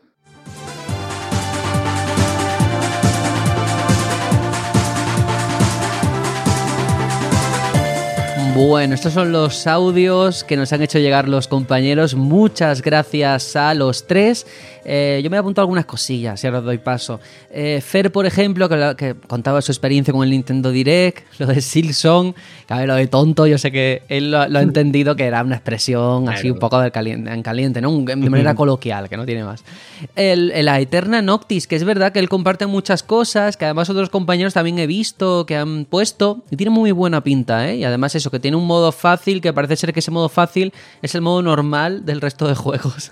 Bueno, 8.55 8.95
estos 8.95 9.15
son 9.15 9.33
los 9.33 9.67
audios 9.67 10.45
que 10.45 10.59
nos 10.59 10.75
han 10.75 10.83
hecho 10.83 10.99
llegar 10.99 11.27
los 11.27 11.49
compañeros. 11.49 12.15
Muchas 12.15 12.83
gracias 12.83 13.57
a 13.57 13.73
los 13.73 14.07
tres. 14.07 14.47
Eh, 14.85 15.21
yo 15.23 15.31
me 15.31 15.37
he 15.37 15.41
apuntado 15.41 15.65
algunas 15.65 15.85
cosillas 15.85 16.43
y 16.43 16.47
ahora 16.47 16.61
os 16.61 16.65
doy 16.65 16.79
paso. 16.79 17.21
Eh, 17.51 17.81
Fer, 17.81 18.11
por 18.11 18.27
ejemplo, 18.27 18.69
que, 18.69 19.15
contaba 19.27 19.63
su 19.63 19.73
experiencia 19.73 20.13
con 20.13 20.25
el 20.25 20.31
Nintendo 20.31 20.71
Direct, 20.71 21.25
lo 21.39 21.47
de 21.47 21.61
Silson, 21.61 22.35
que 22.67 22.87
lo 22.87 22.95
de 22.95 23.07
tonto, 23.07 23.47
yo 23.47 23.59
sé 23.59 23.71
que 23.71 24.03
él 24.09 24.31
lo, 24.31 24.41
ha 24.41 24.47
entendido 24.63 25.17
que 25.17 25.25
era 25.25 25.43
una 25.43 25.57
expresión 25.57 26.29
así 26.29 26.51
un 26.51 26.59
poco 26.59 26.81
de 26.81 26.91
caliente, 26.91 27.33
en 27.33 27.43
caliente, 27.43 27.81
¿no? 27.81 27.93
de 28.01 28.17
manera 28.17 28.55
coloquial, 28.57 29.09
que 29.09 29.17
no 29.17 29.27
tiene 29.27 29.45
más. 29.45 29.65
El, 30.17 30.53
la 30.65 30.81
Eterna 30.81 31.23
Noctis, 31.23 31.67
que 31.67 31.77
es 31.77 31.85
verdad 31.85 32.13
que 32.13 32.19
él 32.19 32.29
comparte 32.29 32.67
muchas 32.67 33.03
cosas, 33.03 33.57
que 33.57 33.65
además 33.65 33.89
otros 33.91 34.11
compañeros 34.11 34.55
también 34.55 34.79
he 34.79 34.87
visto 34.87 35.47
que 35.47 35.57
han 35.57 35.85
puesto, 35.85 36.43
y 36.51 36.57
tiene 36.57 36.71
muy 36.71 36.91
buena 36.93 37.23
pinta, 37.23 37.69
¿eh? 37.69 37.77
Y 37.77 37.85
además 37.85 38.15
eso, 38.15 38.31
que 38.31 38.41
tiene 38.41 38.57
un 38.57 38.67
modo 38.67 38.93
fácil, 38.93 39.41
que 39.41 39.53
parece 39.53 39.77
ser 39.77 39.93
que 39.93 40.01
ese 40.01 40.11
modo 40.11 40.29
fácil 40.29 40.73
es 41.03 41.15
el 41.15 41.21
modo 41.21 41.43
normal 41.43 42.05
del 42.05 42.21
resto 42.21 42.49
de 42.49 42.55
juegos. 42.55 43.11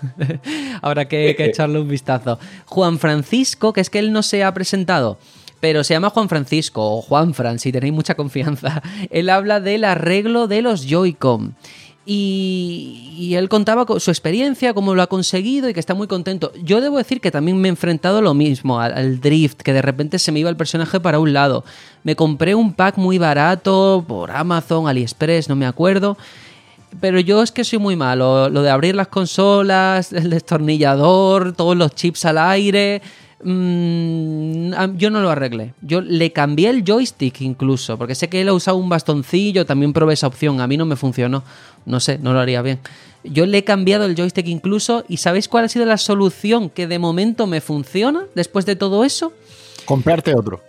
Habrá 0.81 1.07
que, 1.07 1.51
echarle 1.61 1.79
un 1.79 1.87
vistazo. 1.87 2.39
Juan 2.65 2.99
Francisco, 2.99 3.73
que 3.73 3.81
es 3.81 3.89
que 3.89 3.99
él 3.99 4.11
no 4.11 4.23
se 4.23 4.43
ha 4.43 4.53
presentado 4.53 5.17
pero 5.61 5.83
se 5.83 5.93
llama 5.93 6.09
Juan 6.09 6.27
Francisco 6.27 6.81
o 6.83 7.01
Juan 7.01 7.33
Fran, 7.33 7.59
si 7.59 7.71
tenéis 7.71 7.93
mucha 7.93 8.15
confianza. 8.15 8.81
Él 9.11 9.29
habla 9.29 9.61
del 9.61 9.83
arreglo 9.83 10.47
de 10.47 10.63
los 10.63 10.87
Joy-Con. 10.87 11.55
Y, 12.03 13.35
él 13.35 13.47
contaba 13.47 13.85
su 13.99 14.09
experiencia, 14.09 14.73
cómo 14.73 14.95
lo 14.95 15.03
ha 15.03 15.07
conseguido 15.07 15.69
y 15.69 15.73
que 15.73 15.79
está 15.79 15.93
muy 15.93 16.07
contento. 16.07 16.51
Yo 16.63 16.81
debo 16.81 16.97
decir 16.97 17.21
que 17.21 17.29
también 17.29 17.61
me 17.61 17.67
he 17.67 17.69
enfrentado 17.69 18.23
lo 18.23 18.33
mismo, 18.33 18.79
al, 18.79 19.21
drift, 19.21 19.61
que 19.61 19.71
de 19.71 19.83
repente 19.83 20.17
se 20.17 20.31
me 20.31 20.39
iba 20.39 20.49
el 20.49 20.57
personaje 20.57 20.99
para 20.99 21.19
un 21.19 21.31
lado. 21.31 21.63
Me 22.03 22.15
compré 22.15 22.55
un 22.55 22.73
pack 22.73 22.97
muy 22.97 23.19
barato 23.19 24.03
por 24.07 24.31
Amazon, 24.31 24.87
AliExpress, 24.87 25.47
no 25.47 25.55
me 25.55 25.67
acuerdo. 25.67 26.17
Pero 26.99 27.19
yo 27.19 27.41
es 27.41 27.51
que 27.51 27.63
soy 27.63 27.79
muy 27.79 27.95
malo. 27.95 28.49
Lo 28.49 28.61
de 28.61 28.69
abrir 28.69 28.95
las 28.95 29.07
consolas, 29.07 30.11
el 30.11 30.29
destornillador, 30.29 31.53
todos 31.53 31.75
los 31.77 31.95
chips 31.95 32.25
al 32.25 32.37
aire. 32.37 33.01
Mm, 33.43 34.97
yo 34.97 35.09
no 35.09 35.21
lo 35.21 35.29
arreglé. 35.29 35.73
Yo 35.81 36.01
le 36.01 36.31
cambié 36.31 36.69
el 36.69 36.83
joystick 36.83 37.41
incluso, 37.41 37.97
porque 37.97 38.15
sé 38.15 38.29
que 38.29 38.41
él 38.41 38.49
ha 38.49 38.53
usado 38.53 38.77
un 38.77 38.89
bastoncillo, 38.89 39.65
también 39.65 39.93
probé 39.93 40.13
esa 40.13 40.27
opción, 40.27 40.61
a 40.61 40.67
mí 40.67 40.77
no 40.77 40.85
me 40.85 40.95
funcionó. 40.95 41.43
No 41.85 41.99
sé, 41.99 42.19
no 42.19 42.33
lo 42.33 42.39
haría 42.39 42.61
bien. 42.61 42.79
Yo 43.23 43.45
le 43.45 43.59
he 43.59 43.63
cambiado 43.63 44.05
el 44.05 44.15
joystick 44.15 44.47
incluso 44.47 45.03
y 45.07 45.17
¿sabéis 45.17 45.47
cuál 45.47 45.65
ha 45.65 45.69
sido 45.69 45.85
la 45.85 45.97
solución 45.97 46.69
que 46.69 46.87
de 46.87 46.99
momento 46.99 47.47
me 47.47 47.61
funciona 47.61 48.25
después 48.35 48.65
de 48.65 48.75
todo 48.75 49.05
eso? 49.05 49.33
Comprarte 49.85 50.35
otro. 50.35 50.61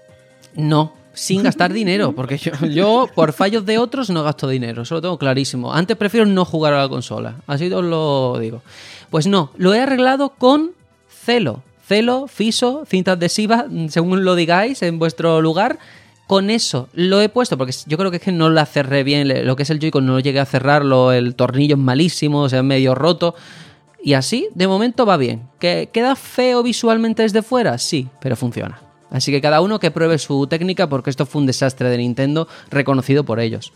No, 0.55 0.93
sin 1.15 1.43
gastar 1.43 1.73
dinero, 1.73 2.13
porque 2.13 2.39
yo, 2.71 3.09
por 3.15 3.33
fallos 3.33 3.67
de 3.67 3.79
otros 3.79 4.11
no 4.11 4.23
gasto 4.23 4.49
dinero, 4.49 4.83
eso 4.83 4.97
lo 4.97 5.03
tengo 5.03 5.19
clarísimo. 5.19 5.73
Antes 5.73 5.97
prefiero 5.97 6.27
no 6.27 6.45
jugar 6.45 6.75
a 6.75 6.83
la 6.83 6.89
consola, 6.89 7.37
así 7.47 7.73
os 7.73 7.85
lo 7.85 8.39
digo. 8.39 8.63
Pues 9.11 9.27
no, 9.27 9.51
lo 9.57 9.75
he 9.75 9.81
arreglado 9.81 10.31
con 10.31 10.73
celo 11.09 11.63
celo, 11.93 12.27
fiso, 12.27 12.85
cinta 12.87 13.13
adhesiva, 13.13 13.67
según 13.89 14.25
lo 14.25 14.35
digáis 14.35 14.83
en 14.83 14.99
vuestro 14.99 15.43
lugar. 15.43 15.79
Con 16.27 16.49
eso 16.49 16.89
lo 16.95 17.21
he 17.21 17.29
puesto, 17.29 17.59
porque 17.59 17.75
yo 17.87 17.99
creo 17.99 18.11
que 18.11 18.17
es 18.17 18.23
que 18.23 18.33
no 18.33 18.49
la 18.49 18.65
cerré 18.65 19.05
bien, 19.05 19.29
lo 19.47 19.57
que 19.57 19.65
es 19.65 19.71
el 19.71 19.79
Joy-Con 19.79 20.07
no 20.07 20.19
llegué 20.19 20.41
a 20.41 20.47
cerrarlo, 20.47 21.13
el 21.13 21.35
tornillo 21.35 21.75
es 21.75 21.81
malísimo, 21.83 22.41
o 22.43 22.49
sea, 22.49 22.63
medio 22.63 22.95
roto. 22.95 23.35
Y 24.03 24.15
así, 24.15 24.49
de 24.55 24.67
momento 24.67 25.05
va 25.05 25.19
bien. 25.19 25.49
¿Que 25.59 25.91
¿Queda 25.93 26.17
feo 26.17 26.63
visualmente 26.63 27.23
desde 27.23 27.43
fuera? 27.43 27.77
Sí, 27.77 28.09
pero 28.21 28.37
funciona. 28.37 28.81
Así 29.13 29.31
que 29.31 29.41
cada 29.41 29.61
uno 29.61 29.79
que 29.79 29.91
pruebe 29.91 30.19
su 30.19 30.47
técnica, 30.47 30.89
porque 30.89 31.11
esto 31.11 31.27
fue 31.27 31.43
un 31.43 31.47
desastre 31.47 31.89
de 31.89 31.99
Nintendo 31.99 32.49
reconocido 32.71 33.25
por 33.25 33.39
ellos. 33.39 33.73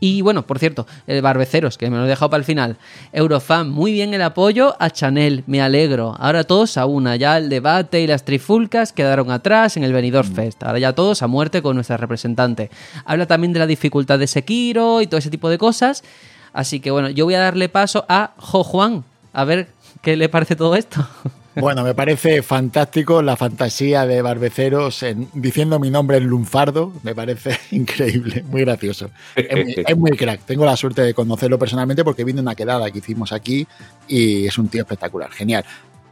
Y 0.00 0.20
bueno, 0.22 0.46
por 0.46 0.58
cierto, 0.58 0.86
el 1.06 1.22
Barbeceros, 1.22 1.78
que 1.78 1.88
me 1.90 1.96
lo 1.96 2.04
he 2.04 2.08
dejado 2.08 2.30
para 2.30 2.40
el 2.40 2.44
final. 2.44 2.76
Eurofan, 3.12 3.70
muy 3.70 3.92
bien 3.92 4.12
el 4.14 4.22
apoyo 4.22 4.76
a 4.78 4.90
Chanel, 4.90 5.42
me 5.46 5.62
alegro. 5.62 6.14
Ahora 6.18 6.44
todos 6.44 6.76
a 6.76 6.86
una, 6.86 7.16
ya 7.16 7.38
el 7.38 7.48
debate 7.48 8.00
y 8.00 8.06
las 8.06 8.24
trifulcas 8.24 8.92
quedaron 8.92 9.30
atrás 9.30 9.76
en 9.76 9.84
el 9.84 9.92
Benidorm 9.92 10.30
mm. 10.30 10.34
Fest. 10.34 10.62
Ahora 10.62 10.78
ya 10.78 10.92
todos 10.92 11.22
a 11.22 11.26
muerte 11.26 11.62
con 11.62 11.76
nuestra 11.76 11.96
representante. 11.96 12.70
Habla 13.04 13.26
también 13.26 13.52
de 13.52 13.60
la 13.60 13.66
dificultad 13.66 14.18
de 14.18 14.26
Sekiro 14.26 15.00
y 15.00 15.06
todo 15.06 15.18
ese 15.18 15.30
tipo 15.30 15.48
de 15.48 15.58
cosas. 15.58 16.04
Así 16.52 16.80
que 16.80 16.90
bueno, 16.90 17.08
yo 17.10 17.24
voy 17.24 17.34
a 17.34 17.40
darle 17.40 17.68
paso 17.68 18.04
a 18.08 18.32
Jo 18.36 18.64
Juan, 18.64 19.04
a 19.32 19.44
ver 19.44 19.68
qué 20.06 20.16
le 20.16 20.28
parece 20.28 20.54
todo 20.54 20.76
esto. 20.76 21.06
Bueno, 21.58 21.82
me 21.82 21.94
parece 21.94 22.42
fantástico 22.42 23.22
la 23.22 23.34
fantasía 23.34 24.04
de 24.04 24.20
Barbeceros 24.20 25.02
en, 25.02 25.30
diciendo 25.32 25.78
mi 25.78 25.88
nombre 25.88 26.18
en 26.18 26.24
lunfardo. 26.24 26.92
Me 27.02 27.14
parece 27.14 27.58
increíble, 27.70 28.42
muy 28.42 28.60
gracioso. 28.60 29.08
Es 29.36 29.96
muy, 29.96 30.10
crack. 30.10 30.42
Tengo 30.42 30.66
la 30.66 30.76
suerte 30.76 31.00
de 31.00 31.14
conocerlo 31.14 31.58
personalmente 31.58 32.04
porque 32.04 32.24
vino 32.24 32.42
una 32.42 32.54
quedada 32.54 32.90
que 32.90 32.98
hicimos 32.98 33.32
aquí 33.32 33.66
y 34.06 34.46
es 34.46 34.58
un 34.58 34.68
tío 34.68 34.82
espectacular, 34.82 35.30
genial. 35.30 35.64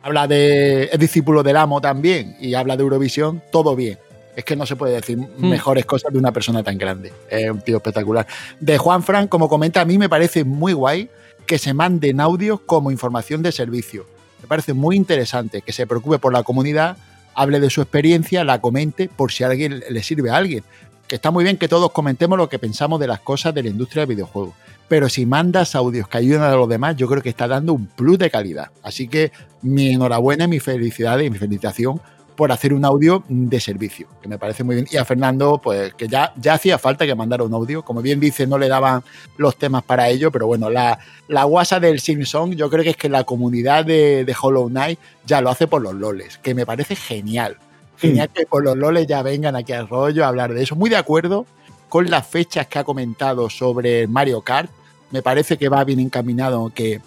Habla 0.02 0.26
de. 0.26 0.84
Es 0.84 0.98
discípulo 0.98 1.42
del 1.42 1.58
amo 1.58 1.78
también 1.78 2.38
y 2.40 2.54
habla 2.54 2.78
de 2.78 2.82
Eurovisión, 2.82 3.42
todo 3.52 3.76
bien. 3.76 3.98
Es 4.34 4.46
que 4.46 4.56
no 4.56 4.64
se 4.64 4.76
puede 4.76 4.94
decir 4.94 5.18
hmm. 5.18 5.46
mejores 5.46 5.84
cosas 5.84 6.10
de 6.10 6.18
una 6.18 6.32
persona 6.32 6.62
tan 6.62 6.78
grande. 6.78 7.12
Es 7.28 7.50
un 7.50 7.60
tío 7.60 7.76
espectacular. 7.76 8.26
De 8.60 8.78
Juan 8.78 9.02
Fran, 9.02 9.28
como 9.28 9.50
comenta, 9.50 9.82
a 9.82 9.84
mí 9.84 9.98
me 9.98 10.08
parece 10.08 10.42
muy 10.42 10.72
guay 10.72 11.10
que 11.46 11.58
se 11.58 11.74
manden 11.74 12.20
audios 12.20 12.60
como 12.60 12.90
información 12.90 13.42
de 13.42 13.52
servicio 13.52 14.06
me 14.44 14.48
parece 14.48 14.74
muy 14.74 14.94
interesante 14.94 15.62
que 15.62 15.72
se 15.72 15.86
preocupe 15.86 16.18
por 16.18 16.30
la 16.30 16.42
comunidad, 16.42 16.98
hable 17.34 17.60
de 17.60 17.70
su 17.70 17.80
experiencia, 17.80 18.44
la 18.44 18.60
comente 18.60 19.08
por 19.08 19.32
si 19.32 19.42
a 19.42 19.46
alguien 19.46 19.82
le 19.88 20.02
sirve 20.02 20.28
a 20.28 20.36
alguien. 20.36 20.62
Que 21.08 21.14
está 21.14 21.30
muy 21.30 21.44
bien 21.44 21.56
que 21.56 21.66
todos 21.66 21.90
comentemos 21.92 22.36
lo 22.36 22.50
que 22.50 22.58
pensamos 22.58 23.00
de 23.00 23.06
las 23.06 23.20
cosas 23.20 23.54
de 23.54 23.62
la 23.62 23.70
industria 23.70 24.02
del 24.02 24.16
videojuego. 24.16 24.54
Pero 24.86 25.08
si 25.08 25.24
mandas 25.24 25.74
audios 25.74 26.08
que 26.08 26.18
ayudan 26.18 26.42
a 26.42 26.56
los 26.56 26.68
demás, 26.68 26.94
yo 26.96 27.08
creo 27.08 27.22
que 27.22 27.30
está 27.30 27.48
dando 27.48 27.72
un 27.72 27.86
plus 27.86 28.18
de 28.18 28.28
calidad. 28.28 28.68
Así 28.82 29.08
que 29.08 29.32
mi 29.62 29.94
enhorabuena, 29.94 30.46
mi 30.46 30.60
felicidad 30.60 31.18
y 31.20 31.30
mi 31.30 31.38
felicitación 31.38 32.02
por 32.36 32.50
hacer 32.50 32.74
un 32.74 32.84
audio 32.84 33.22
de 33.28 33.60
servicio, 33.60 34.08
que 34.20 34.28
me 34.28 34.38
parece 34.38 34.64
muy 34.64 34.74
bien. 34.74 34.86
Y 34.90 34.96
a 34.96 35.04
Fernando, 35.04 35.60
pues 35.62 35.94
que 35.94 36.08
ya, 36.08 36.32
ya 36.36 36.54
hacía 36.54 36.78
falta 36.78 37.06
que 37.06 37.14
mandara 37.14 37.44
un 37.44 37.54
audio. 37.54 37.82
Como 37.82 38.02
bien 38.02 38.18
dice, 38.20 38.46
no 38.46 38.58
le 38.58 38.68
daban 38.68 39.02
los 39.36 39.56
temas 39.56 39.82
para 39.82 40.08
ello, 40.08 40.30
pero 40.30 40.46
bueno, 40.46 40.70
la, 40.70 40.98
la 41.28 41.44
guasa 41.44 41.78
del 41.80 42.00
Simpson, 42.00 42.52
yo 42.52 42.68
creo 42.70 42.82
que 42.82 42.90
es 42.90 42.96
que 42.96 43.08
la 43.08 43.24
comunidad 43.24 43.84
de, 43.84 44.24
de 44.24 44.36
Hollow 44.40 44.68
Knight 44.68 44.98
ya 45.26 45.40
lo 45.40 45.50
hace 45.50 45.66
por 45.66 45.82
los 45.82 45.94
loles, 45.94 46.38
que 46.38 46.54
me 46.54 46.66
parece 46.66 46.96
genial. 46.96 47.56
Genial 47.96 48.28
que 48.34 48.44
por 48.46 48.64
los 48.64 48.76
loles 48.76 49.06
ya 49.06 49.22
vengan 49.22 49.54
aquí 49.54 49.72
al 49.72 49.88
rollo 49.88 50.24
a 50.24 50.28
hablar 50.28 50.52
de 50.52 50.62
eso. 50.62 50.74
Muy 50.74 50.90
de 50.90 50.96
acuerdo 50.96 51.46
con 51.88 52.10
las 52.10 52.26
fechas 52.26 52.66
que 52.66 52.80
ha 52.80 52.84
comentado 52.84 53.48
sobre 53.48 54.08
Mario 54.08 54.40
Kart. 54.40 54.68
Me 55.12 55.22
parece 55.22 55.56
que 55.56 55.68
va 55.68 55.84
bien 55.84 56.00
encaminado, 56.00 56.72
que 56.74 57.00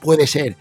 puede 0.00 0.28
ser 0.28 0.56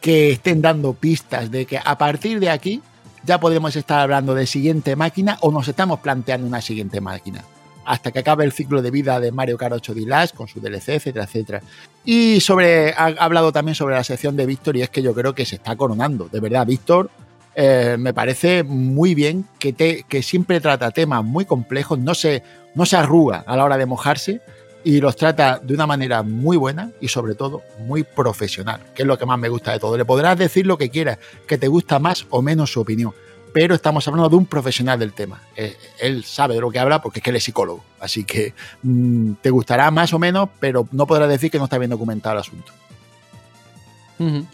que 0.00 0.30
estén 0.30 0.62
dando 0.62 0.94
pistas 0.94 1.50
de 1.50 1.66
que 1.66 1.78
a 1.78 1.98
partir 1.98 2.40
de 2.40 2.48
aquí 2.48 2.80
ya 3.24 3.38
podemos 3.40 3.74
estar 3.76 4.00
hablando 4.00 4.34
de 4.34 4.46
siguiente 4.46 4.96
máquina 4.96 5.38
o 5.40 5.50
nos 5.50 5.68
estamos 5.68 6.00
planteando 6.00 6.46
una 6.46 6.60
siguiente 6.60 7.00
máquina. 7.00 7.44
hasta 7.82 8.12
que 8.12 8.20
acabe 8.20 8.44
el 8.44 8.52
ciclo 8.52 8.82
de 8.82 8.90
vida 8.90 9.18
de 9.18 9.32
Mario 9.32 9.56
Kart 9.58 9.72
8 9.72 9.94
Deluxe 9.94 10.32
con 10.32 10.46
su 10.46 10.60
DLC, 10.60 10.90
etcétera, 10.90 11.24
etcétera. 11.24 11.62
Y 12.04 12.38
sobre, 12.40 12.92
ha 12.92 13.06
hablado 13.18 13.50
también 13.50 13.74
sobre 13.74 13.96
la 13.96 14.04
sección 14.04 14.36
de 14.36 14.46
Víctor 14.46 14.76
y 14.76 14.82
es 14.82 14.90
que 14.90 15.02
yo 15.02 15.12
creo 15.12 15.34
que 15.34 15.44
se 15.44 15.56
está 15.56 15.74
coronando. 15.74 16.28
De 16.30 16.38
verdad, 16.38 16.66
Víctor 16.66 17.10
eh, 17.56 17.96
me 17.98 18.14
parece 18.14 18.62
muy 18.62 19.14
bien 19.14 19.46
que, 19.58 19.74
que 20.06 20.22
siempre 20.22 20.60
trata 20.60 20.92
temas 20.92 21.24
muy 21.24 21.46
complejos, 21.46 21.98
no 21.98 22.14
se, 22.14 22.44
no 22.76 22.86
se 22.86 22.96
arruga 22.96 23.42
a 23.44 23.56
la 23.56 23.64
hora 23.64 23.76
de 23.76 23.86
mojarse 23.86 24.40
y 24.84 25.00
los 25.00 25.16
trata 25.16 25.60
de 25.62 25.74
una 25.74 25.86
manera 25.86 26.22
muy 26.22 26.56
buena 26.56 26.90
y 27.00 27.08
sobre 27.08 27.34
todo 27.34 27.62
muy 27.78 28.02
profesional, 28.02 28.80
que 28.94 29.02
es 29.02 29.08
lo 29.08 29.18
que 29.18 29.26
más 29.26 29.38
me 29.38 29.48
gusta 29.48 29.72
de 29.72 29.78
todo. 29.78 29.96
Le 29.96 30.04
podrás 30.04 30.38
decir 30.38 30.66
lo 30.66 30.78
que 30.78 30.90
quieras, 30.90 31.18
que 31.46 31.58
te 31.58 31.68
gusta 31.68 31.98
más 31.98 32.26
o 32.30 32.42
menos 32.42 32.72
su 32.72 32.80
opinión, 32.80 33.12
pero 33.52 33.74
estamos 33.74 34.06
hablando 34.08 34.28
de 34.28 34.36
un 34.36 34.46
profesional 34.46 34.98
del 34.98 35.12
tema. 35.12 35.42
Eh, 35.56 35.76
él 35.98 36.24
sabe 36.24 36.54
de 36.54 36.60
lo 36.60 36.70
que 36.70 36.78
habla 36.78 37.02
porque 37.02 37.18
es 37.18 37.22
que 37.22 37.30
él 37.30 37.36
es 37.36 37.44
psicólogo, 37.44 37.84
así 37.98 38.24
que 38.24 38.54
mm, 38.82 39.34
te 39.42 39.50
gustará 39.50 39.90
más 39.90 40.12
o 40.12 40.18
menos, 40.18 40.48
pero 40.58 40.88
no 40.92 41.06
podrás 41.06 41.28
decir 41.28 41.50
que 41.50 41.58
no 41.58 41.64
está 41.64 41.78
bien 41.78 41.90
documentado 41.90 42.34
el 42.34 42.40
asunto. 42.40 42.72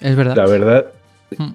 es 0.01 0.17
verdad. 0.17 0.37
La 0.37 0.47
verdad. 0.47 0.87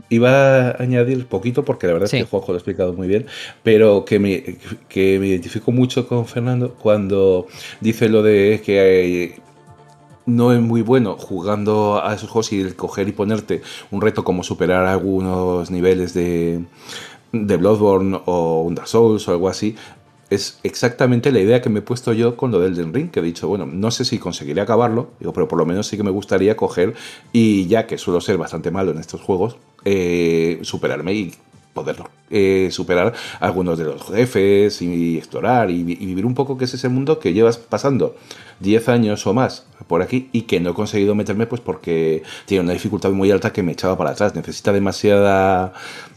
Iba 0.10 0.70
a 0.72 0.82
añadir 0.82 1.26
poquito 1.28 1.64
porque 1.64 1.88
la 1.88 1.94
verdad 1.94 2.10
es 2.14 2.24
que 2.24 2.30
Juanjo 2.30 2.52
lo 2.52 2.56
ha 2.56 2.58
explicado 2.58 2.94
muy 2.94 3.08
bien, 3.08 3.26
pero 3.64 4.04
que 4.04 4.20
me, 4.20 4.58
que 4.90 5.18
me 5.20 5.28
identifico 5.28 5.72
mucho 5.72 6.08
con 6.08 6.26
Fernando 6.26 6.74
cuando 6.74 7.48
dice 7.80 8.10
lo 8.10 8.22
de 8.22 8.62
que 8.66 9.40
no 10.26 10.54
es 10.54 10.62
muy 10.62 10.82
bueno 10.82 11.16
jugando 11.18 12.02
a 12.04 12.14
esos 12.14 12.30
juegos 12.30 12.52
y 12.54 12.62
el 12.62 12.76
coger 12.76 13.08
y 13.08 13.12
ponerte 13.12 13.62
un 13.92 14.02
reto 14.02 14.24
como 14.24 14.44
superar 14.44 14.86
algunos 14.86 15.72
niveles 15.72 16.14
de, 16.14 16.64
de 17.32 17.58
Bloodborne 17.58 18.22
o 18.26 18.62
un 18.62 18.76
Dark 18.76 18.88
Souls 18.88 19.28
o 19.28 19.32
algo 19.32 19.50
así, 19.50 19.76
es 20.32 20.60
exactamente 20.64 21.32
la 21.34 21.42
idea 21.42 21.62
que 21.62 21.70
me 21.70 21.80
he 21.80 21.82
puesto 21.82 22.14
yo 22.14 22.38
con 22.38 22.52
lo 22.52 22.62
del 22.62 22.74
Den 22.74 22.94
Ring, 22.94 23.12
que 23.12 23.20
he 23.20 23.24
dicho, 23.24 23.50
bueno, 23.50 23.66
no 23.66 23.92
sé 23.92 24.06
si 24.06 24.18
conseguiré 24.18 24.62
acabarlo, 24.62 25.12
digo, 25.20 25.34
pero 25.34 25.50
por 25.50 25.60
lo 25.60 25.66
menos 25.66 25.88
sí 25.88 25.98
que 25.98 26.04
me 26.04 26.10
gustaría 26.10 26.56
coger 26.56 26.96
y 27.34 27.68
ya 27.68 27.86
que 27.86 27.98
suelo 27.98 28.22
ser 28.22 28.38
bastante 28.38 28.72
malo 28.72 28.92
en 28.92 28.98
estos 28.98 29.20
juegos, 29.20 29.58
eh, 29.84 30.60
superarme 30.64 31.14
y 31.14 31.34
poderlo 31.74 32.10
eh, 32.30 32.70
superar 32.72 33.14
algunos 33.42 33.78
de 33.78 33.84
los 33.84 34.04
jefes 34.04 34.82
y, 34.82 35.18
explorar 35.18 35.70
y, 35.70 35.84
vivir 35.84 36.26
un 36.26 36.34
poco 36.34 36.58
que 36.58 36.64
es 36.64 36.74
ese 36.74 36.88
mundo 36.88 37.20
que 37.20 37.34
llevas 37.34 37.58
pasando 37.58 38.16
10 38.62 38.88
años 38.88 39.28
o 39.28 39.34
más 39.34 39.66
por 39.88 40.02
aquí 40.02 40.30
y 40.32 40.44
que 40.44 40.62
no 40.62 40.70
he 40.70 40.74
conseguido 40.74 41.14
meterme 41.14 41.46
pues 41.46 41.60
porque 41.60 42.24
tiene 42.46 42.64
una 42.64 42.72
dificultad 42.72 43.12
muy 43.12 43.32
alta 43.32 43.52
que 43.52 43.64
me 43.64 43.74
echaba 43.74 43.98
para 43.98 44.12
atrás. 44.12 44.34
Necesita 44.34 44.72
demasiada 44.72 45.74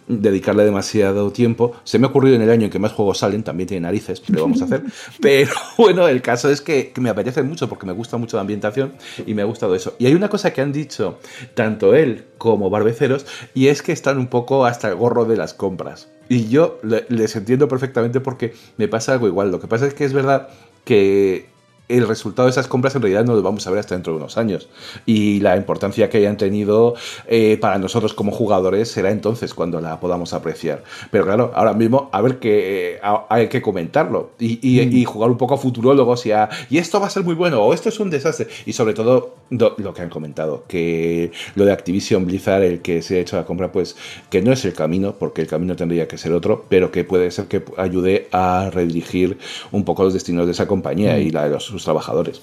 dedicarle 0.06 0.64
demasiado 0.64 1.30
tiempo. 1.32 1.72
Se 1.84 1.98
me 1.98 2.06
ha 2.06 2.10
ocurrido 2.10 2.36
en 2.36 2.42
el 2.42 2.50
año 2.50 2.64
en 2.64 2.70
que 2.70 2.78
más 2.78 2.92
juegos 2.92 3.18
salen, 3.18 3.42
también 3.42 3.68
tiene 3.68 3.82
narices, 3.82 4.20
pero 4.20 4.42
vamos 4.42 4.60
a 4.62 4.66
hacer. 4.66 4.82
Pero 5.20 5.52
bueno, 5.76 6.08
el 6.08 6.22
caso 6.22 6.50
es 6.50 6.60
que, 6.60 6.92
me 6.98 7.10
apetece 7.10 7.42
mucho 7.42 7.68
porque 7.68 7.86
me 7.86 7.92
gusta 7.92 8.16
mucho 8.16 8.36
la 8.36 8.42
ambientación 8.42 8.94
y 9.26 9.34
me 9.34 9.42
ha 9.42 9.44
gustado 9.44 9.74
eso. 9.74 9.94
Y 9.98 10.06
hay 10.06 10.14
una 10.14 10.28
cosa 10.28 10.52
que 10.52 10.60
han 10.60 10.72
dicho 10.72 11.18
tanto 11.54 11.94
él 11.94 12.24
como 12.38 12.70
Barbeceros 12.70 13.26
y 13.54 13.68
es 13.68 13.82
que 13.82 13.92
están 13.92 14.18
un 14.18 14.28
poco 14.28 14.66
hasta 14.66 14.88
el 14.88 14.96
gorro 14.96 15.24
de 15.24 15.36
las 15.36 15.54
compras. 15.54 16.08
Y 16.28 16.48
yo 16.48 16.80
les 16.82 17.36
entiendo 17.36 17.68
perfectamente 17.68 18.20
porque 18.20 18.54
me 18.76 18.88
pasa 18.88 19.12
algo 19.12 19.26
igual. 19.26 19.50
Lo 19.50 19.60
que 19.60 19.68
pasa 19.68 19.86
es 19.86 19.94
que 19.94 20.04
es 20.04 20.12
verdad 20.12 20.48
que 20.84 21.53
el 21.88 22.08
resultado 22.08 22.46
de 22.46 22.52
esas 22.52 22.66
compras 22.66 22.94
en 22.94 23.02
realidad 23.02 23.24
no 23.24 23.34
lo 23.34 23.42
vamos 23.42 23.66
a 23.66 23.70
ver 23.70 23.80
hasta 23.80 23.94
dentro 23.94 24.12
de 24.12 24.18
unos 24.18 24.38
años. 24.38 24.68
Y 25.06 25.40
la 25.40 25.56
importancia 25.56 26.08
que 26.08 26.18
hayan 26.18 26.36
tenido 26.36 26.94
eh, 27.26 27.58
para 27.60 27.78
nosotros 27.78 28.14
como 28.14 28.32
jugadores 28.32 28.90
será 28.90 29.10
entonces 29.10 29.54
cuando 29.54 29.80
la 29.80 30.00
podamos 30.00 30.32
apreciar. 30.32 30.82
Pero 31.10 31.24
claro, 31.24 31.52
ahora 31.54 31.74
mismo 31.74 32.08
a 32.12 32.20
ver 32.20 32.38
que 32.38 33.00
hay 33.28 33.48
que 33.48 33.60
comentarlo 33.60 34.30
y, 34.38 34.58
y, 34.62 35.04
mm. 35.04 35.04
jugar 35.04 35.30
un 35.30 35.36
poco 35.36 35.54
a 35.54 35.58
futurólogos 35.58 36.26
y 36.26 36.32
a 36.32 36.48
y 36.70 36.78
esto 36.78 37.00
va 37.00 37.06
a 37.06 37.10
ser 37.10 37.24
muy 37.24 37.34
bueno 37.34 37.62
o 37.62 37.74
esto 37.74 37.88
es 37.88 38.00
un 38.00 38.10
desastre. 38.10 38.48
Y 38.66 38.72
sobre 38.72 38.94
todo 38.94 39.34
lo 39.50 39.94
que 39.94 40.02
han 40.02 40.08
comentado, 40.08 40.64
que 40.66 41.32
lo 41.54 41.64
de 41.64 41.72
Activision 41.72 42.24
Blizzard, 42.26 42.62
el 42.62 42.80
que 42.80 43.02
se 43.02 43.18
ha 43.18 43.20
hecho 43.20 43.36
la 43.36 43.44
compra, 43.44 43.72
pues 43.72 43.96
que 44.30 44.42
no 44.42 44.52
es 44.52 44.64
el 44.64 44.72
camino, 44.72 45.14
porque 45.18 45.42
el 45.42 45.48
camino 45.48 45.76
tendría 45.76 46.08
que 46.08 46.18
ser 46.18 46.32
otro, 46.32 46.64
pero 46.68 46.90
que 46.90 47.04
puede 47.04 47.30
ser 47.30 47.46
que 47.46 47.62
ayude 47.76 48.28
a 48.32 48.70
redirigir 48.72 49.38
un 49.70 49.84
poco 49.84 50.04
los 50.04 50.14
destinos 50.14 50.46
de 50.46 50.52
esa 50.52 50.66
compañía 50.66 51.16
mm. 51.16 51.20
y 51.20 51.30
la 51.30 51.44
de 51.44 51.50
los 51.50 51.73
sus 51.74 51.84
trabajadores. 51.84 52.40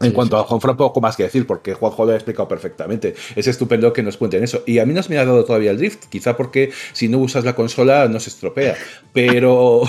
En 0.00 0.12
cuanto 0.12 0.36
a 0.38 0.44
Juanfran, 0.44 0.76
poco 0.76 1.00
más 1.00 1.16
que 1.16 1.24
decir, 1.24 1.44
porque 1.44 1.74
Juanjo 1.74 2.04
lo 2.04 2.12
ha 2.12 2.14
explicado 2.14 2.46
perfectamente. 2.46 3.16
Es 3.34 3.48
estupendo 3.48 3.92
que 3.92 4.04
nos 4.04 4.16
cuenten 4.16 4.44
eso. 4.44 4.62
Y 4.64 4.78
a 4.78 4.86
mí 4.86 4.94
no 4.94 5.02
se 5.02 5.10
me 5.10 5.18
ha 5.18 5.24
dado 5.24 5.44
todavía 5.44 5.72
el 5.72 5.78
drift, 5.78 6.04
quizá 6.08 6.36
porque 6.36 6.70
si 6.92 7.08
no 7.08 7.18
usas 7.18 7.44
la 7.44 7.56
consola 7.56 8.06
no 8.08 8.20
se 8.20 8.30
estropea. 8.30 8.76
Pero 9.12 9.82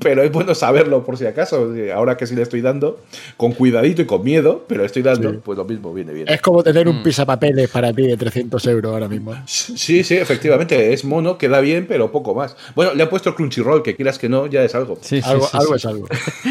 pero 0.00 0.22
es 0.22 0.32
bueno 0.32 0.54
saberlo 0.54 1.04
por 1.04 1.18
si 1.18 1.26
acaso. 1.26 1.72
Ahora 1.94 2.16
que 2.16 2.26
sí 2.26 2.34
le 2.34 2.42
estoy 2.42 2.60
dando, 2.60 3.00
con 3.36 3.52
cuidadito 3.52 4.02
y 4.02 4.06
con 4.06 4.24
miedo, 4.24 4.64
pero 4.66 4.84
estoy 4.84 5.02
dando, 5.02 5.40
pues 5.40 5.58
lo 5.58 5.64
mismo 5.64 5.92
viene 5.92 6.12
bien. 6.12 6.28
Es 6.28 6.40
como 6.40 6.62
tener 6.62 6.88
un 6.88 7.00
mm. 7.00 7.02
pisapapeles 7.02 7.70
para 7.70 7.92
ti 7.92 8.06
de 8.06 8.16
300 8.16 8.66
euros 8.66 8.92
ahora 8.92 9.08
mismo. 9.08 9.34
Sí, 9.46 10.04
sí, 10.04 10.16
efectivamente. 10.16 10.92
Es 10.92 11.04
mono, 11.04 11.38
queda 11.38 11.60
bien, 11.60 11.86
pero 11.86 12.10
poco 12.10 12.34
más. 12.34 12.56
Bueno, 12.74 12.94
le 12.94 13.02
ha 13.02 13.10
puesto 13.10 13.34
Crunchyroll, 13.34 13.82
que 13.82 13.94
quieras 13.94 14.18
que 14.18 14.28
no, 14.28 14.46
ya 14.46 14.62
es 14.62 14.74
algo. 14.74 14.98
Sí, 15.00 15.20
algo, 15.24 15.48
algo 15.52 15.74
es 15.74 15.86
algo. 15.86 16.06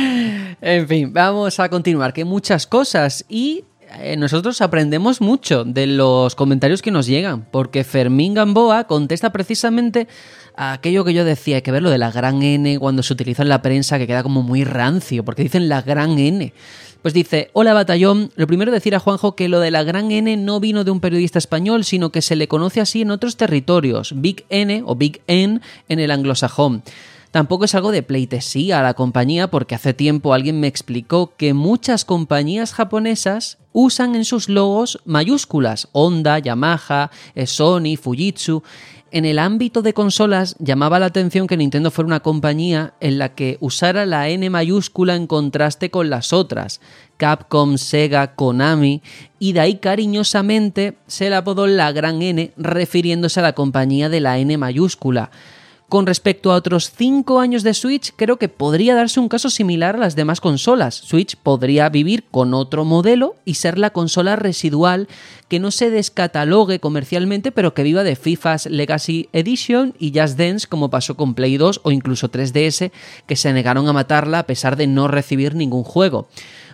en 0.62 0.88
fin, 0.88 1.12
vamos 1.13 1.60
a 1.60 1.69
continuar, 1.69 2.13
que 2.13 2.25
muchas 2.25 2.67
cosas 2.67 3.25
y 3.27 3.63
eh, 3.99 4.17
nosotros 4.17 4.62
aprendemos 4.62 5.21
mucho 5.21 5.63
de 5.63 5.88
los 5.88 6.36
comentarios 6.36 6.82
que 6.82 6.91
nos 6.91 7.08
llegan, 7.08 7.45
porque 7.51 7.84
Fermín 7.84 8.34
Gamboa 8.34 8.86
contesta 8.86 9.32
precisamente 9.32 10.08
a 10.56 10.73
aquello 10.73 11.04
que 11.04 11.13
yo 11.13 11.25
decía, 11.25 11.58
hay 11.58 11.62
que 11.62 11.71
ver 11.71 11.84
lo 11.84 11.89
de 11.89 11.97
la 11.97 12.12
gran 12.12 12.41
N 12.41 12.80
cuando 12.80 13.04
se 13.04 13.13
utiliza 13.13 13.43
en 13.43 13.49
la 13.49 13.62
prensa, 13.62 13.97
que 13.97 14.08
queda 14.08 14.23
como 14.23 14.43
muy 14.43 14.63
rancio, 14.63 15.25
porque 15.25 15.43
dicen 15.43 15.69
la 15.69 15.82
gran 15.82 16.17
N. 16.19 16.54
Pues 17.01 17.15
dice, 17.15 17.49
hola 17.54 17.73
batallón, 17.73 18.32
lo 18.36 18.45
primero 18.45 18.71
decir 18.71 18.93
a 18.93 18.99
Juanjo 18.99 19.36
que 19.36 19.49
lo 19.49 19.60
de 19.60 19.71
la 19.71 19.82
gran 19.84 20.12
N 20.12 20.38
no 20.38 20.60
vino 20.60 20.84
de 20.84 20.91
un 20.91 20.99
periodista 20.99 21.39
español, 21.39 21.84
sino 21.84 22.12
que 22.12 22.21
se 22.21 22.36
le 22.36 22.47
conoce 22.47 22.80
así 22.80 23.01
en 23.01 23.10
otros 23.10 23.38
territorios, 23.38 24.13
Big 24.15 24.45
N 24.49 24.84
o 24.86 24.95
Big 24.95 25.21
N 25.25 25.62
en 25.89 25.99
el 25.99 26.12
anglosajón. 26.12 26.84
Tampoco 27.32 27.63
es 27.63 27.76
algo 27.76 27.91
de 27.91 28.04
pleitesía 28.04 28.82
a 28.82 28.84
la 28.84 28.94
compañía 28.94 29.50
porque 29.50 29.74
hace 29.74 29.94
tiempo 29.94 30.34
alguien 30.34 30.60
me 30.60 30.67
explicó 30.67 31.34
que 31.38 31.54
muchas 31.54 32.04
compañías 32.04 32.74
japonesas 32.74 33.58
usan 33.72 34.15
en 34.15 34.26
sus 34.26 34.50
logos 34.50 35.00
mayúsculas, 35.06 35.88
Honda, 35.94 36.39
Yamaha, 36.39 37.10
eh, 37.36 37.48
Sony, 37.48 37.96
Fujitsu. 38.00 38.63
En 39.13 39.24
el 39.24 39.39
ámbito 39.39 39.82
de 39.82 39.94
consolas 39.94 40.58
llamaba 40.60 41.00
la 41.00 41.06
atención 41.06 41.48
que 41.48 41.56
Nintendo 41.56 41.89
fuera 41.89 42.08
una 42.08 42.20
compañía 42.20 42.96
en 43.00 43.17
la 43.17 43.34
que 43.34 43.58
usara 43.62 44.06
la 44.06 44.28
N 44.28 44.50
mayúscula 44.50 45.15
en 45.15 45.28
contraste 45.28 45.89
con 45.89 46.10
las 46.10 46.34
otras, 46.34 46.82
Capcom, 47.15 47.78
Sega, 47.78 48.36
Konami, 48.36 49.02
y 49.39 49.54
de 49.54 49.60
ahí 49.62 49.76
cariñosamente 49.78 50.98
se 51.08 51.30
le 51.30 51.36
apodó 51.36 51.67
la 51.67 51.91
gran 51.94 52.22
N 52.22 52.52
refiriéndose 52.58 53.39
a 53.39 53.44
la 53.44 53.54
compañía 53.54 54.10
de 54.10 54.20
la 54.20 54.38
N 54.38 54.58
mayúscula. 54.58 55.32
Con 55.91 56.08
respecto 56.08 56.54
a 56.54 56.56
otros 56.56 56.89
5 56.95 57.41
años 57.41 57.63
de 57.63 57.73
Switch, 57.73 58.13
creo 58.15 58.38
que 58.38 58.47
podría 58.47 58.95
darse 58.95 59.19
un 59.19 59.27
caso 59.27 59.49
similar 59.49 59.97
a 59.97 59.99
las 59.99 60.15
demás 60.15 60.39
consolas. 60.39 60.95
Switch 60.95 61.36
podría 61.36 61.89
vivir 61.89 62.23
con 62.32 62.54
otro 62.54 62.86
modelo 62.86 63.36
y 63.43 63.56
ser 63.56 63.77
la 63.77 63.89
consola 63.89 64.38
residual 64.38 65.10
que 65.49 65.60
no 65.60 65.69
se 65.69 65.89
descatalogue 65.89 66.80
comercialmente, 66.80 67.51
pero 67.51 67.73
que 67.73 67.84
viva 67.84 68.06
de 68.06 68.15
FIFA's 68.15 68.67
Legacy 68.67 69.27
Edition 69.34 69.93
y 69.99 70.17
Just 70.17 70.38
Dance, 70.38 70.65
como 70.65 70.89
pasó 70.89 71.17
con 71.17 71.34
Play 71.34 71.58
2 71.58 71.82
o 71.84 71.91
incluso 71.91 72.32
3DS, 72.32 72.89
que 73.27 73.36
se 73.36 73.51
negaron 73.51 73.89
a 73.89 73.91
matarla 73.91 74.39
a 74.39 74.47
pesar 74.47 74.77
de 74.77 74.88
no 74.88 75.10
recibir 75.10 75.56
ningún 75.56 75.84
juego. 75.84 76.30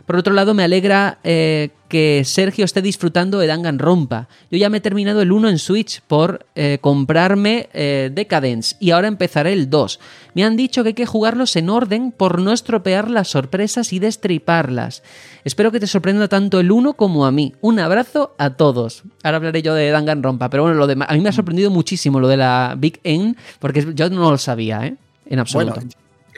Por 0.08 0.16
otro 0.16 0.34
lado, 0.34 0.54
me 0.54 0.64
alegra 0.64 1.20
eh, 1.26 1.72
que 1.90 2.24
Sergio 2.24 2.64
esté 2.64 2.82
disfrutando 2.82 3.40
de 3.40 3.48
Danganronpa. 3.48 4.30
Yo 4.50 4.58
ya 4.58 4.70
me 4.70 4.78
he 4.78 4.82
terminado 4.82 5.22
el 5.22 5.34
1 5.34 5.50
en 5.50 5.60
Switch 5.60 6.00
por 6.00 6.46
eh, 6.56 6.78
comprarme 6.80 7.68
eh, 7.74 8.10
Decadence 8.14 8.78
y 8.80 8.92
ahora 8.92 9.10
empezaré 9.10 9.52
el 9.52 9.70
2. 9.70 10.00
Me 10.34 10.46
han 10.46 10.56
dicho 10.56 10.82
que 10.82 10.90
hay 10.90 10.94
que 10.94 11.06
jugarlos 11.06 11.58
en 11.58 11.70
orden 11.70 12.14
por 12.14 12.40
no 12.40 12.54
estropear 12.54 13.12
las 13.12 13.28
sorpresas 13.28 13.92
y 13.92 14.00
destriparlas. 14.00 15.04
Espero 15.44 15.74
que 15.74 15.82
te 15.82 15.88
sorprenda 15.88 16.30
tanto 16.30 16.62
el 16.62 16.72
1 16.72 16.94
como 16.94 17.26
a 17.26 17.32
mí. 17.34 17.54
Un 17.60 17.78
abrazo 17.80 18.34
a 18.38 18.52
todos. 18.52 19.04
Ahora 19.24 19.38
hablaré 19.38 19.62
yo 19.62 19.74
de 19.74 19.90
Danganronpa, 19.90 20.50
pero 20.50 20.64
bueno, 20.64 20.78
lo 20.78 20.88
de, 20.88 20.94
a 21.06 21.14
mí 21.16 21.20
me 21.20 21.28
ha 21.28 21.34
sorprendido 21.34 21.70
muchísimo 21.70 22.22
lo 22.22 22.30
de 22.30 22.38
la 22.38 22.76
Big 22.78 23.02
N 23.04 23.36
porque 23.60 23.86
yo 23.94 24.10
no 24.10 24.32
lo 24.32 24.38
sabía, 24.38 24.86
¿eh? 24.86 24.96
En 25.26 25.40
absoluto 25.40 25.82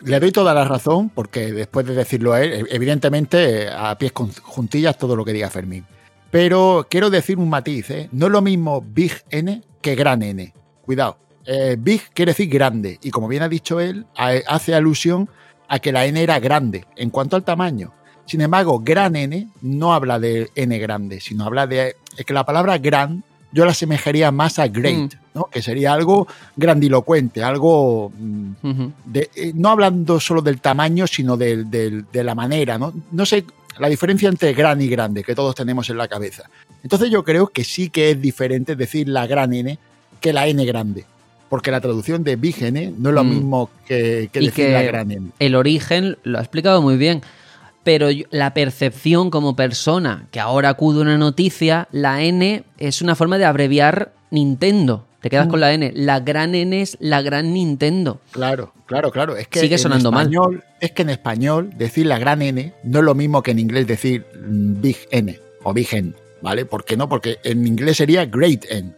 le 0.03 0.19
doy 0.19 0.31
toda 0.31 0.53
la 0.53 0.65
razón, 0.65 1.09
porque 1.09 1.51
después 1.51 1.85
de 1.85 1.95
decirlo 1.95 2.33
a 2.33 2.41
él, 2.41 2.67
evidentemente 2.69 3.69
a 3.69 3.97
pies 3.97 4.11
juntillas 4.41 4.97
todo 4.97 5.15
lo 5.15 5.25
que 5.25 5.33
diga 5.33 5.49
Fermín. 5.49 5.85
Pero 6.31 6.87
quiero 6.89 7.09
decir 7.09 7.37
un 7.39 7.49
matiz, 7.49 7.89
¿eh? 7.89 8.09
no 8.11 8.27
es 8.27 8.31
lo 8.31 8.41
mismo 8.41 8.81
Big 8.85 9.23
N 9.29 9.63
que 9.81 9.95
Gran 9.95 10.21
N. 10.21 10.53
Cuidado. 10.83 11.17
Eh, 11.45 11.77
big 11.79 12.01
quiere 12.13 12.31
decir 12.31 12.49
grande, 12.49 12.99
y 13.01 13.09
como 13.09 13.27
bien 13.27 13.41
ha 13.41 13.49
dicho 13.49 13.79
él, 13.79 14.05
hace 14.15 14.75
alusión 14.75 15.29
a 15.67 15.79
que 15.79 15.91
la 15.91 16.05
N 16.05 16.21
era 16.21 16.39
grande 16.39 16.85
en 16.95 17.09
cuanto 17.09 17.35
al 17.35 17.43
tamaño. 17.43 17.93
Sin 18.25 18.41
embargo, 18.41 18.79
gran 18.79 19.15
N 19.15 19.47
no 19.61 19.93
habla 19.93 20.19
de 20.19 20.49
N 20.53 20.77
grande, 20.77 21.19
sino 21.19 21.45
habla 21.45 21.65
de. 21.65 21.95
Es 22.15 22.25
que 22.25 22.33
la 22.33 22.45
palabra 22.45 22.77
gran 22.77 23.23
yo 23.51 23.65
la 23.65 23.71
asemejaría 23.71 24.31
más 24.31 24.59
a 24.59 24.67
great, 24.67 25.13
¿no? 25.33 25.45
que 25.51 25.61
sería 25.61 25.93
algo 25.93 26.27
grandilocuente, 26.55 27.41
algo 27.43 28.11
mm, 28.17 28.51
de- 29.05 29.29
eh, 29.35 29.51
no 29.55 29.69
hablando 29.69 30.19
solo 30.19 30.41
del 30.41 30.59
tamaño, 30.59 31.07
sino 31.07 31.35
del- 31.37 31.69
del- 31.69 32.05
de 32.11 32.23
la 32.23 32.35
manera, 32.35 32.77
¿no? 32.77 32.93
No 33.11 33.25
sé 33.25 33.45
la 33.79 33.87
diferencia 33.89 34.29
entre 34.29 34.53
gran 34.53 34.81
y 34.81 34.87
grande 34.87 35.23
que 35.23 35.33
todos 35.35 35.55
tenemos 35.55 35.89
en 35.89 35.97
la 35.97 36.07
cabeza. 36.07 36.43
Entonces 36.83 37.09
yo 37.09 37.23
creo 37.23 37.47
que 37.47 37.63
sí 37.63 37.89
que 37.89 38.11
es 38.11 38.21
diferente 38.21 38.75
decir 38.75 39.07
la 39.09 39.25
gran 39.25 39.53
N 39.53 39.77
que 40.21 40.33
la 40.33 40.47
N 40.47 40.63
grande. 40.65 41.05
Porque 41.49 41.71
la 41.71 41.81
traducción 41.81 42.23
de 42.23 42.35
Big 42.35 42.61
N 42.61 42.93
no 42.99 43.09
es 43.09 43.15
lo 43.15 43.23
Mm. 43.23 43.29
mismo 43.29 43.69
que, 43.87 44.29
que 44.31 44.39
Y 44.41 44.45
decir 44.47 44.65
que 44.67 44.71
la 44.73 44.83
gran 44.83 45.09
N. 45.11 45.31
el 45.39 45.55
origen 45.55 46.17
lo 46.23 46.37
ha 46.37 46.41
explicado 46.41 46.81
muy 46.81 46.97
bien. 46.97 47.21
Pero 47.89 48.09
la 48.29 48.53
percepción 48.53 49.31
como 49.31 49.55
persona 49.55 50.27
que 50.29 50.39
ahora 50.39 50.69
acude 50.69 50.99
a 50.99 51.01
una 51.01 51.17
noticia, 51.17 51.87
la 51.91 52.21
N 52.21 52.63
es 52.77 53.01
una 53.01 53.15
forma 53.15 53.39
de 53.39 53.45
abreviar 53.45 54.11
Nintendo. 54.29 55.07
Te 55.21 55.31
quedas 55.31 55.47
con 55.47 55.59
la 55.59 55.73
N. 55.73 55.91
La 55.95 56.19
gran 56.19 56.53
N 56.53 56.79
es 56.79 56.97
la 56.99 57.23
gran 57.23 57.51
Nintendo. 57.51 58.21
Claro, 58.29 58.73
claro, 58.85 59.09
claro. 59.09 59.35
Es 59.37 59.47
que 59.47 59.59
Sigue 59.59 59.79
sonando 59.79 60.11
mal. 60.11 60.29
Es 60.79 60.91
que 60.91 61.01
en 61.01 61.09
español 61.09 61.71
decir 61.77 62.05
la 62.05 62.19
gran 62.19 62.43
N 62.43 62.73
no 62.83 62.99
es 62.99 63.05
lo 63.05 63.15
mismo 63.15 63.41
que 63.41 63.49
en 63.49 63.57
inglés 63.57 63.87
decir 63.87 64.23
mm, 64.35 64.81
Big 64.81 64.97
N 65.09 65.39
o 65.63 65.73
Big 65.73 65.91
N, 65.91 66.13
¿vale? 66.43 66.65
¿Por 66.65 66.85
qué 66.85 66.95
no? 66.95 67.09
Porque 67.09 67.39
en 67.43 67.65
inglés 67.65 67.97
sería 67.97 68.23
Great 68.27 68.65
N. 68.69 68.93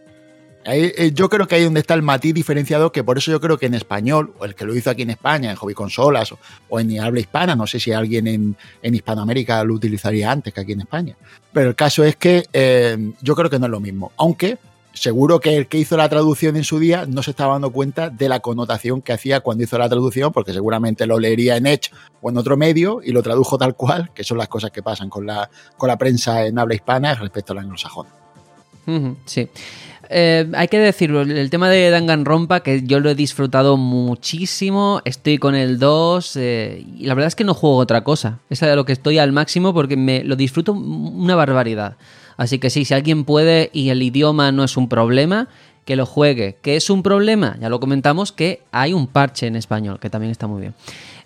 Eh, 0.64 1.10
yo 1.14 1.28
creo 1.28 1.46
que 1.48 1.56
ahí 1.56 1.64
donde 1.64 1.80
está 1.80 1.94
el 1.94 2.02
matiz 2.02 2.34
diferenciado, 2.34 2.92
que 2.92 3.02
por 3.02 3.18
eso 3.18 3.30
yo 3.30 3.40
creo 3.40 3.58
que 3.58 3.66
en 3.66 3.74
español, 3.74 4.32
o 4.38 4.44
el 4.44 4.54
que 4.54 4.64
lo 4.64 4.74
hizo 4.74 4.90
aquí 4.90 5.02
en 5.02 5.10
España, 5.10 5.50
en 5.50 5.56
hobby 5.56 5.74
consolas 5.74 6.32
o, 6.68 6.80
en 6.80 7.00
habla 7.00 7.20
hispana, 7.20 7.56
no 7.56 7.66
sé 7.66 7.80
si 7.80 7.92
alguien 7.92 8.26
en, 8.26 8.56
en 8.82 8.94
Hispanoamérica 8.94 9.62
lo 9.64 9.74
utilizaría 9.74 10.30
antes 10.30 10.52
que 10.52 10.60
aquí 10.60 10.72
en 10.72 10.80
España. 10.80 11.16
Pero 11.52 11.70
el 11.70 11.74
caso 11.74 12.04
es 12.04 12.16
que 12.16 12.44
eh, 12.52 13.12
yo 13.20 13.34
creo 13.34 13.50
que 13.50 13.58
no 13.58 13.66
es 13.66 13.70
lo 13.70 13.80
mismo. 13.80 14.12
Aunque 14.16 14.58
seguro 14.94 15.40
que 15.40 15.56
el 15.56 15.68
que 15.68 15.78
hizo 15.78 15.96
la 15.96 16.08
traducción 16.08 16.56
en 16.56 16.64
su 16.64 16.78
día 16.78 17.06
no 17.06 17.22
se 17.22 17.30
estaba 17.30 17.54
dando 17.54 17.72
cuenta 17.72 18.10
de 18.10 18.28
la 18.28 18.40
connotación 18.40 19.02
que 19.02 19.12
hacía 19.12 19.40
cuando 19.40 19.64
hizo 19.64 19.78
la 19.78 19.88
traducción, 19.88 20.32
porque 20.32 20.52
seguramente 20.52 21.06
lo 21.06 21.18
leería 21.18 21.56
en 21.56 21.66
Edge 21.66 21.90
o 22.20 22.30
en 22.30 22.36
otro 22.36 22.56
medio 22.56 23.00
y 23.02 23.12
lo 23.12 23.22
tradujo 23.22 23.58
tal 23.58 23.74
cual, 23.74 24.10
que 24.14 24.24
son 24.24 24.38
las 24.38 24.48
cosas 24.48 24.70
que 24.70 24.82
pasan 24.82 25.08
con 25.08 25.26
la, 25.26 25.50
con 25.76 25.88
la 25.88 25.98
prensa 25.98 26.46
en 26.46 26.58
habla 26.58 26.74
hispana 26.74 27.14
respecto 27.14 27.52
al 27.52 27.60
anglosajón. 27.60 28.06
Ujú, 28.06 28.21
Sí. 29.26 29.48
Eh, 30.14 30.46
hay 30.54 30.68
que 30.68 30.78
decirlo, 30.78 31.22
el 31.22 31.48
tema 31.48 31.70
de 31.70 31.88
Danganronpa, 31.88 32.60
que 32.60 32.82
yo 32.82 33.00
lo 33.00 33.08
he 33.08 33.14
disfrutado 33.14 33.78
muchísimo, 33.78 35.00
estoy 35.06 35.38
con 35.38 35.54
el 35.54 35.78
2 35.78 36.36
eh, 36.36 36.84
y 36.98 37.06
la 37.06 37.14
verdad 37.14 37.28
es 37.28 37.34
que 37.34 37.44
no 37.44 37.54
juego 37.54 37.76
otra 37.76 38.04
cosa. 38.04 38.40
Es 38.50 38.60
de 38.60 38.76
lo 38.76 38.84
que 38.84 38.92
estoy 38.92 39.18
al 39.18 39.32
máximo 39.32 39.72
porque 39.72 39.96
me 39.96 40.22
lo 40.22 40.36
disfruto 40.36 40.72
una 40.72 41.34
barbaridad. 41.34 41.96
Así 42.36 42.58
que 42.58 42.68
sí, 42.68 42.84
si 42.84 42.92
alguien 42.92 43.24
puede 43.24 43.70
y 43.72 43.88
el 43.88 44.02
idioma 44.02 44.52
no 44.52 44.64
es 44.64 44.76
un 44.76 44.88
problema, 44.88 45.48
que 45.84 45.96
lo 45.96 46.06
juegue. 46.06 46.58
¿Qué 46.62 46.76
es 46.76 46.90
un 46.90 47.02
problema? 47.02 47.56
Ya 47.60 47.68
lo 47.68 47.80
comentamos 47.80 48.32
que 48.32 48.62
hay 48.70 48.92
un 48.92 49.06
parche 49.06 49.46
en 49.46 49.56
español, 49.56 49.98
que 49.98 50.10
también 50.10 50.30
está 50.30 50.46
muy 50.46 50.60
bien. 50.60 50.74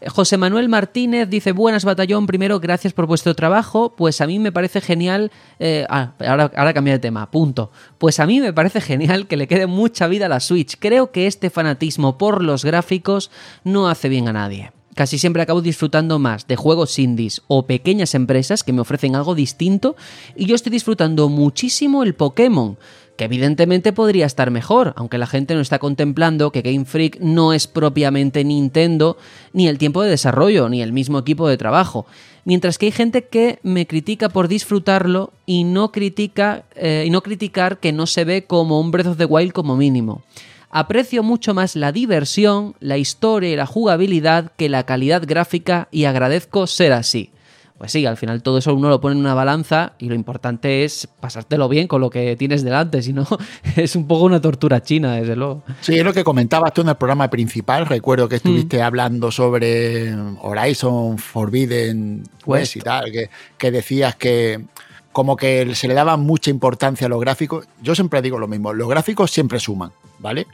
Eh, 0.01 0.09
José 0.09 0.37
Manuel 0.37 0.69
Martínez 0.69 1.29
dice, 1.29 1.53
buenas 1.53 1.85
batallón, 1.85 2.27
primero 2.27 2.61
gracias 2.61 2.93
por 2.93 3.07
vuestro 3.07 3.35
trabajo, 3.35 3.95
pues 3.97 4.21
a 4.21 4.27
mí 4.27 4.39
me 4.39 4.53
parece 4.53 4.81
genial, 4.81 5.31
eh, 5.59 5.87
ah, 5.89 6.13
ahora, 6.27 6.51
ahora 6.57 6.73
de 6.73 6.99
tema, 6.99 7.31
punto, 7.31 7.71
pues 7.99 8.21
a 8.21 8.27
mí 8.27 8.41
me 8.41 8.53
parece 8.53 8.81
genial 8.81 9.27
que 9.27 9.37
le 9.37 9.49
quede 9.49 9.67
mucha 9.67 10.07
vida 10.07 10.27
a 10.27 10.29
la 10.29 10.41
Switch, 10.41 10.77
creo 10.79 11.11
que 11.11 11.27
este 11.27 11.51
fanatismo 11.51 12.19
por 12.19 12.43
los 12.43 12.65
gráficos 12.65 13.31
no 13.65 13.89
hace 13.89 14.09
bien 14.09 14.29
a 14.29 14.33
nadie. 14.33 14.73
Casi 14.97 15.19
siempre 15.19 15.43
acabo 15.43 15.61
disfrutando 15.61 16.19
más 16.19 16.47
de 16.47 16.57
juegos 16.57 16.99
indies 16.99 17.43
o 17.49 17.67
pequeñas 17.67 18.15
empresas 18.15 18.65
que 18.65 18.73
me 18.73 18.81
ofrecen 18.81 19.15
algo 19.15 19.35
distinto 19.35 19.95
y 20.35 20.47
yo 20.47 20.55
estoy 20.55 20.73
disfrutando 20.73 21.29
muchísimo 21.29 22.03
el 22.03 22.15
Pokémon, 22.15 22.79
que 23.17 23.25
evidentemente 23.25 23.93
podría 23.93 24.27
estar 24.27 24.51
mejor, 24.51 24.93
aunque 24.97 25.19
la 25.19 25.27
gente 25.27 25.55
no 25.55 25.61
está 25.61 25.79
contemplando 25.79 26.53
que 26.53 26.63
Game 26.63 26.85
Freak 26.85 27.19
no 27.21 27.53
es 27.53 27.67
propiamente 27.67 28.45
Nintendo, 28.45 29.17
ni 29.53 29.69
el 29.69 29.79
tiempo 29.79 30.03
de 30.03 30.11
desarrollo, 30.11 30.69
ni 30.69 30.83
el 30.83 30.93
mismo 30.93 31.19
equipo 31.19 31.49
de 31.49 31.57
trabajo. 31.57 32.07
Mientras 32.45 32.79
que 32.79 32.87
hay 32.87 32.93
gente 32.93 33.25
que 33.25 33.59
me 33.63 33.87
critica 33.87 34.29
por 34.29 34.47
disfrutarlo 34.47 35.33
y 35.47 35.65
no 35.65 35.91
critica 35.91 36.65
eh, 36.77 37.05
y 37.07 37.11
no 37.11 37.23
criticar 37.23 37.79
que 37.79 37.93
no 37.93 38.07
se 38.07 38.25
ve 38.25 38.45
como 38.45 38.79
un 38.81 38.93
Breath 38.93 39.09
of 39.09 39.17
the 39.17 39.25
Wild 39.25 39.53
como 39.53 39.77
mínimo. 39.77 40.23
Aprecio 40.71 41.23
mucho 41.23 41.55
más 41.55 41.75
la 41.75 41.91
diversión, 41.91 42.75
la 42.81 42.99
historia 42.99 43.51
y 43.51 43.57
la 43.57 43.67
jugabilidad 43.67 44.53
que 44.57 44.69
la 44.69 44.85
calidad 44.85 45.23
gráfica 45.27 45.89
y 45.91 46.05
agradezco 46.05 46.67
ser 46.67 46.93
así. 46.93 47.31
Pues 47.79 47.93
sí, 47.93 48.07
al 48.07 48.17
final 48.17 48.43
todo 48.43 48.57
eso 48.57 48.75
uno 48.75 48.89
lo 48.89 49.01
pone 49.01 49.15
en 49.15 49.21
una 49.21 49.35
balanza 49.35 49.93
y 49.99 50.09
lo 50.09 50.15
importante 50.15 50.85
es 50.85 51.07
pasártelo 51.21 51.69
bien 51.69 51.87
con 51.87 52.01
lo 52.01 52.09
que 52.09 52.35
tienes 52.37 52.65
delante, 52.65 53.03
si 53.03 53.13
no 53.13 53.27
es 53.77 53.97
un 53.97 54.07
poco 54.07 54.25
una 54.25 54.41
tortura 54.41 54.83
china, 54.83 55.17
desde 55.17 55.37
luego. 55.37 55.63
Sí, 55.83 55.99
es 55.99 56.05
lo 56.05 56.15
que 56.15 56.25
comentabas 56.25 56.73
tú 56.73 56.81
en 56.81 56.89
el 56.89 56.97
programa 56.97 57.29
principal. 57.29 57.85
Recuerdo 57.85 58.29
que 58.29 58.37
estuviste 58.37 58.81
hablando 58.81 59.31
sobre 59.31 60.15
Horizon 60.41 61.19
Forbidden 61.19 62.25
West 62.47 62.77
y 62.77 62.81
tal, 62.81 63.13
que, 63.13 63.29
que 63.59 63.71
decías 63.71 64.17
que 64.17 64.65
como 65.13 65.37
que 65.37 65.75
se 65.75 65.89
le 65.89 65.95
daba 65.95 66.17
mucha 66.17 66.51
importancia 66.51 67.07
a 67.07 67.11
los 67.11 67.21
gráficos. 67.21 67.67
Yo 67.83 67.95
siempre 67.95 68.23
digo 68.23 68.39
lo 68.39 68.49
mismo, 68.49 68.73
los 68.73 68.89
gráficos 68.89 69.31
siempre 69.31 69.61
suman, 69.61 69.93
¿vale? 70.19 70.47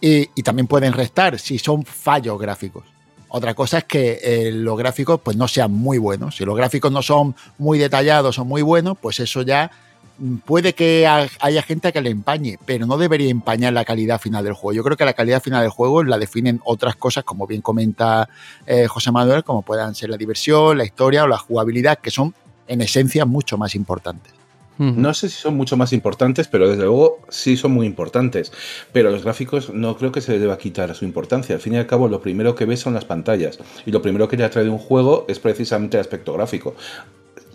Y, 0.00 0.28
y 0.34 0.42
también 0.44 0.68
pueden 0.68 0.92
restar 0.92 1.40
si 1.40 1.58
son 1.58 1.84
fallos 1.84 2.38
gráficos. 2.38 2.84
Otra 3.30 3.54
cosa 3.54 3.78
es 3.78 3.84
que 3.84 4.18
eh, 4.22 4.50
los 4.52 4.76
gráficos 4.78 5.20
pues 5.22 5.36
no 5.36 5.48
sean 5.48 5.70
muy 5.72 5.98
buenos. 5.98 6.36
Si 6.36 6.44
los 6.44 6.56
gráficos 6.56 6.90
no 6.90 7.02
son 7.02 7.34
muy 7.58 7.78
detallados 7.78 8.38
o 8.38 8.44
muy 8.44 8.62
buenos, 8.62 8.96
pues 8.98 9.20
eso 9.20 9.42
ya 9.42 9.70
mm, 10.18 10.36
puede 10.38 10.72
que 10.74 11.06
ha- 11.06 11.28
haya 11.40 11.62
gente 11.62 11.88
a 11.88 11.92
que 11.92 12.00
le 12.00 12.08
empañe, 12.10 12.58
pero 12.64 12.86
no 12.86 12.96
debería 12.96 13.30
empañar 13.30 13.74
la 13.74 13.84
calidad 13.84 14.18
final 14.20 14.44
del 14.44 14.54
juego. 14.54 14.72
Yo 14.74 14.82
creo 14.82 14.96
que 14.96 15.04
la 15.04 15.12
calidad 15.12 15.42
final 15.42 15.60
del 15.60 15.70
juego 15.70 16.02
la 16.04 16.18
definen 16.18 16.60
otras 16.64 16.96
cosas, 16.96 17.24
como 17.24 17.46
bien 17.46 17.60
comenta 17.60 18.28
eh, 18.66 18.86
José 18.86 19.12
Manuel, 19.12 19.44
como 19.44 19.60
puedan 19.62 19.94
ser 19.94 20.08
la 20.08 20.16
diversión, 20.16 20.78
la 20.78 20.84
historia 20.84 21.24
o 21.24 21.26
la 21.26 21.36
jugabilidad, 21.38 21.98
que 21.98 22.10
son 22.10 22.34
en 22.66 22.80
esencia 22.80 23.26
mucho 23.26 23.58
más 23.58 23.74
importantes. 23.74 24.32
No 24.78 25.12
sé 25.12 25.28
si 25.28 25.36
son 25.36 25.56
mucho 25.56 25.76
más 25.76 25.92
importantes, 25.92 26.46
pero 26.46 26.68
desde 26.68 26.84
luego 26.84 27.20
sí 27.28 27.56
son 27.56 27.72
muy 27.72 27.86
importantes. 27.86 28.52
Pero 28.92 29.10
los 29.10 29.24
gráficos 29.24 29.74
no 29.74 29.96
creo 29.96 30.12
que 30.12 30.20
se 30.20 30.32
les 30.32 30.40
deba 30.40 30.56
quitar 30.56 30.94
su 30.94 31.04
importancia. 31.04 31.56
Al 31.56 31.60
fin 31.60 31.74
y 31.74 31.78
al 31.78 31.86
cabo, 31.86 32.08
lo 32.08 32.20
primero 32.20 32.54
que 32.54 32.64
ves 32.64 32.80
son 32.80 32.94
las 32.94 33.04
pantallas. 33.04 33.58
Y 33.86 33.90
lo 33.90 34.02
primero 34.02 34.28
que 34.28 34.36
te 34.36 34.44
atrae 34.44 34.64
de 34.64 34.70
un 34.70 34.78
juego 34.78 35.24
es 35.28 35.40
precisamente 35.40 35.96
el 35.96 36.02
aspecto 36.02 36.32
gráfico. 36.32 36.76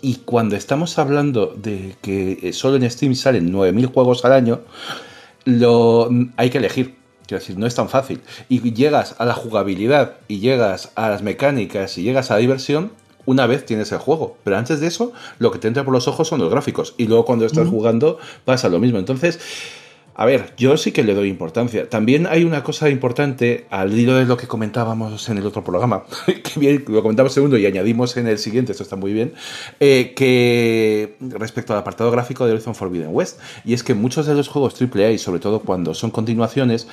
Y 0.02 0.16
cuando 0.16 0.54
estamos 0.54 0.98
hablando 0.98 1.54
de 1.56 1.96
que 2.02 2.38
eh, 2.42 2.52
solo 2.52 2.76
en 2.76 2.90
Steam 2.90 3.14
salen 3.14 3.50
9.000 3.50 3.90
juegos 3.90 4.24
al 4.26 4.32
año, 4.32 4.60
lo, 5.46 6.10
hay 6.36 6.50
que 6.50 6.58
elegir. 6.58 6.96
Quiero 7.26 7.40
decir, 7.40 7.56
no 7.56 7.66
es 7.66 7.74
tan 7.74 7.88
fácil. 7.88 8.20
Y 8.50 8.74
llegas 8.74 9.16
a 9.18 9.24
la 9.24 9.32
jugabilidad, 9.32 10.16
y 10.28 10.40
llegas 10.40 10.92
a 10.94 11.08
las 11.08 11.22
mecánicas, 11.22 11.96
y 11.96 12.02
llegas 12.02 12.30
a 12.30 12.34
la 12.34 12.40
diversión, 12.40 12.92
una 13.26 13.46
vez 13.46 13.64
tienes 13.66 13.92
el 13.92 13.98
juego. 13.98 14.36
Pero 14.44 14.56
antes 14.56 14.80
de 14.80 14.86
eso, 14.86 15.12
lo 15.38 15.50
que 15.50 15.58
te 15.58 15.68
entra 15.68 15.84
por 15.84 15.92
los 15.92 16.08
ojos 16.08 16.28
son 16.28 16.40
los 16.40 16.50
gráficos. 16.50 16.94
Y 16.96 17.06
luego 17.06 17.24
cuando 17.24 17.46
estás 17.46 17.68
jugando 17.68 18.18
pasa 18.44 18.68
lo 18.68 18.78
mismo. 18.78 18.98
Entonces, 18.98 19.40
a 20.16 20.26
ver, 20.26 20.54
yo 20.56 20.76
sí 20.76 20.92
que 20.92 21.02
le 21.02 21.12
doy 21.12 21.28
importancia. 21.28 21.88
También 21.88 22.28
hay 22.28 22.44
una 22.44 22.62
cosa 22.62 22.88
importante 22.88 23.66
al 23.70 23.98
hilo 23.98 24.14
de 24.14 24.24
lo 24.26 24.36
que 24.36 24.46
comentábamos 24.46 25.28
en 25.28 25.38
el 25.38 25.46
otro 25.46 25.64
programa, 25.64 26.04
que 26.26 26.60
bien, 26.60 26.84
lo 26.86 27.02
comentamos 27.02 27.32
segundo 27.32 27.58
y 27.58 27.66
añadimos 27.66 28.16
en 28.16 28.28
el 28.28 28.38
siguiente, 28.38 28.72
esto 28.72 28.84
está 28.84 28.94
muy 28.94 29.12
bien, 29.12 29.34
eh, 29.80 30.12
que 30.14 31.16
respecto 31.20 31.72
al 31.72 31.80
apartado 31.80 32.12
gráfico 32.12 32.46
de 32.46 32.52
Horizon 32.52 32.76
Forbidden 32.76 33.08
West, 33.10 33.40
y 33.64 33.74
es 33.74 33.82
que 33.82 33.94
muchos 33.94 34.26
de 34.26 34.34
los 34.34 34.46
juegos 34.46 34.80
AAA, 34.80 35.10
y 35.10 35.18
sobre 35.18 35.40
todo 35.40 35.60
cuando 35.60 35.94
son 35.94 36.12
continuaciones, 36.12 36.86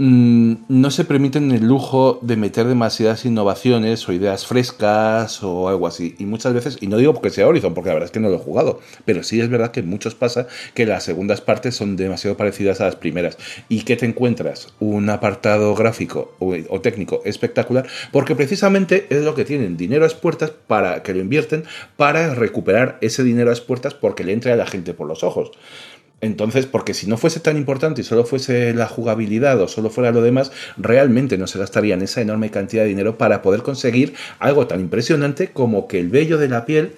mm, 0.00 0.54
no 0.68 0.90
se 0.90 1.04
permiten 1.04 1.52
el 1.52 1.66
lujo 1.66 2.18
de 2.22 2.36
meter 2.36 2.66
demasiadas 2.66 3.24
innovaciones 3.24 4.08
o 4.08 4.12
ideas 4.12 4.46
frescas 4.46 5.42
o 5.42 5.68
algo 5.68 5.86
así. 5.86 6.16
Y 6.18 6.24
muchas 6.24 6.54
veces, 6.54 6.78
y 6.80 6.86
no 6.86 6.96
digo 6.96 7.12
porque 7.12 7.30
sea 7.30 7.46
Horizon, 7.46 7.74
porque 7.74 7.88
la 7.88 7.94
verdad 7.94 8.06
es 8.06 8.10
que 8.10 8.20
no 8.20 8.28
lo 8.28 8.36
he 8.36 8.38
jugado, 8.38 8.80
pero 9.04 9.22
sí 9.22 9.40
es 9.40 9.48
verdad 9.48 9.70
que 9.70 9.82
muchos 9.82 10.14
pasa 10.14 10.46
que 10.74 10.86
las 10.86 11.04
segundas 11.04 11.40
partes 11.40 11.76
son 11.76 11.96
demasiado 11.96 12.36
parecidas 12.36 12.80
a 12.80 12.86
las 12.86 12.96
primeras. 12.96 13.36
Y 13.68 13.82
que 13.82 13.96
te 13.96 14.06
encuentras 14.06 14.72
un 14.80 15.10
apartado 15.10 15.74
gráfico 15.74 16.34
o, 16.38 16.80
técnico 16.80 17.22
espectacular, 17.24 17.86
porque 18.12 18.34
precisamente 18.34 19.06
es 19.10 19.22
lo 19.22 19.34
que 19.34 19.44
tienen, 19.44 19.76
dinero 19.76 20.04
a 20.04 20.08
las 20.08 20.14
puertas 20.14 20.50
para 20.66 21.02
que 21.02 21.12
lo 21.12 21.20
invierten 21.20 21.64
para 21.96 22.34
recuperar 22.34 22.98
ese 23.02 23.22
dinero 23.22 23.50
a 23.50 23.52
las 23.52 23.60
puertas 23.60 23.94
porque 23.94 24.24
le 24.24 24.32
entre 24.32 24.52
a 24.52 24.56
la 24.56 24.66
gente 24.66 24.94
por 24.94 25.06
los 25.06 25.22
ojos. 25.22 25.50
Entonces, 26.20 26.66
porque 26.66 26.94
si 26.94 27.06
no 27.06 27.16
fuese 27.16 27.40
tan 27.40 27.56
importante 27.56 28.02
y 28.02 28.04
solo 28.04 28.24
fuese 28.24 28.74
la 28.74 28.86
jugabilidad 28.86 29.60
o 29.60 29.68
solo 29.68 29.90
fuera 29.90 30.12
lo 30.12 30.22
demás, 30.22 30.52
realmente 30.76 31.38
no 31.38 31.46
se 31.46 31.58
gastarían 31.58 32.02
esa 32.02 32.20
enorme 32.20 32.50
cantidad 32.50 32.82
de 32.82 32.88
dinero 32.88 33.16
para 33.16 33.40
poder 33.42 33.62
conseguir 33.62 34.14
algo 34.38 34.66
tan 34.66 34.80
impresionante 34.80 35.48
como 35.48 35.88
que 35.88 35.98
el 35.98 36.08
vello 36.08 36.36
de 36.36 36.48
la 36.48 36.66
piel 36.66 36.92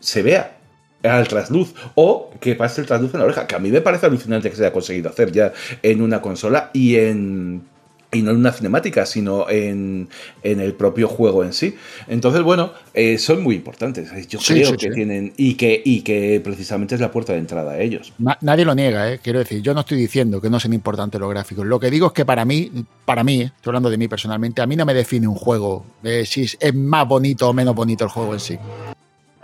se 0.00 0.22
vea 0.22 0.58
al 1.02 1.28
trasluz 1.28 1.74
o 1.94 2.30
que 2.40 2.56
pase 2.56 2.80
el 2.80 2.86
trasluz 2.86 3.14
en 3.14 3.20
la 3.20 3.26
oreja, 3.26 3.46
que 3.46 3.54
a 3.54 3.58
mí 3.58 3.70
me 3.70 3.80
parece 3.80 4.06
alucinante 4.06 4.50
que 4.50 4.56
se 4.56 4.64
haya 4.64 4.72
conseguido 4.72 5.08
hacer 5.08 5.32
ya 5.32 5.52
en 5.82 6.02
una 6.02 6.20
consola 6.20 6.70
y 6.72 6.96
en 6.96 7.62
y 8.10 8.22
no 8.22 8.30
en 8.30 8.38
una 8.38 8.52
cinemática, 8.52 9.04
sino 9.04 9.48
en, 9.50 10.08
en, 10.42 10.60
el 10.60 10.72
propio 10.72 11.08
juego 11.08 11.44
en 11.44 11.52
sí. 11.52 11.76
Entonces, 12.06 12.42
bueno, 12.42 12.72
eh, 12.94 13.18
son 13.18 13.42
muy 13.42 13.54
importantes. 13.54 14.10
Yo 14.28 14.38
creo 14.38 14.76
que 14.76 14.90
tienen. 14.90 15.34
Y 15.36 15.54
que, 15.54 15.80
y 15.84 16.00
que 16.00 16.40
precisamente 16.42 16.94
es 16.94 17.00
la 17.00 17.10
puerta 17.10 17.34
de 17.34 17.40
entrada 17.40 17.72
a 17.72 17.80
ellos. 17.80 18.14
nadie 18.40 18.64
lo 18.64 18.74
niega, 18.74 19.12
¿eh? 19.12 19.20
quiero 19.22 19.40
decir. 19.40 19.60
Yo 19.60 19.74
no 19.74 19.80
estoy 19.80 19.98
diciendo 19.98 20.40
que 20.40 20.48
no 20.48 20.58
sean 20.58 20.72
importantes 20.72 21.20
los 21.20 21.28
gráficos. 21.28 21.66
Lo 21.66 21.78
que 21.78 21.90
digo 21.90 22.06
es 22.06 22.12
que 22.12 22.24
para 22.24 22.44
mí, 22.44 22.70
para 23.04 23.22
mí, 23.22 23.42
estoy 23.42 23.70
hablando 23.70 23.90
de 23.90 23.98
mí 23.98 24.08
personalmente, 24.08 24.62
a 24.62 24.66
mí 24.66 24.74
no 24.74 24.86
me 24.86 24.94
define 24.94 25.28
un 25.28 25.34
juego 25.34 25.84
si 26.24 26.48
es 26.58 26.74
más 26.74 27.06
bonito 27.06 27.48
o 27.48 27.52
menos 27.52 27.74
bonito 27.74 28.04
el 28.04 28.10
juego 28.10 28.32
en 28.32 28.40
sí. 28.40 28.58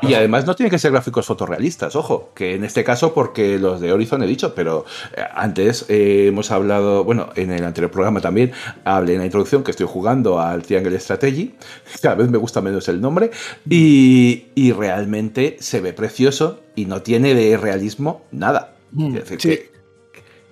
Y 0.08 0.14
además 0.14 0.46
no 0.46 0.54
tienen 0.54 0.70
que 0.70 0.78
ser 0.78 0.92
gráficos 0.92 1.26
fotorrealistas, 1.26 1.96
ojo, 1.96 2.30
que 2.34 2.54
en 2.54 2.64
este 2.64 2.84
caso 2.84 3.14
porque 3.14 3.58
los 3.58 3.80
de 3.80 3.92
Horizon 3.92 4.22
he 4.22 4.26
dicho, 4.26 4.54
pero 4.54 4.84
eh, 5.16 5.22
antes 5.34 5.86
eh, 5.88 6.26
hemos 6.28 6.50
hablado, 6.50 7.04
bueno, 7.04 7.30
en 7.36 7.52
el 7.52 7.64
anterior 7.64 7.90
programa 7.90 8.20
también 8.20 8.52
hablé 8.84 9.14
en 9.14 9.20
la 9.20 9.24
introducción 9.26 9.62
que 9.62 9.70
estoy 9.70 9.86
jugando 9.86 10.40
al 10.40 10.62
Triangle 10.62 10.98
Strategy, 10.98 11.54
cada 12.02 12.14
vez 12.14 12.28
me 12.28 12.38
gusta 12.38 12.60
menos 12.60 12.88
el 12.88 13.00
nombre, 13.00 13.30
y, 13.68 14.44
realmente 14.74 15.56
se 15.60 15.80
ve 15.80 15.92
precioso 15.92 16.60
y 16.74 16.86
no 16.86 17.02
tiene 17.02 17.34
de 17.34 17.56
realismo 17.56 18.22
nada. 18.32 18.74
Mm, 18.90 19.16
es 19.16 19.28
decir, 19.28 19.38
que, 19.38 19.73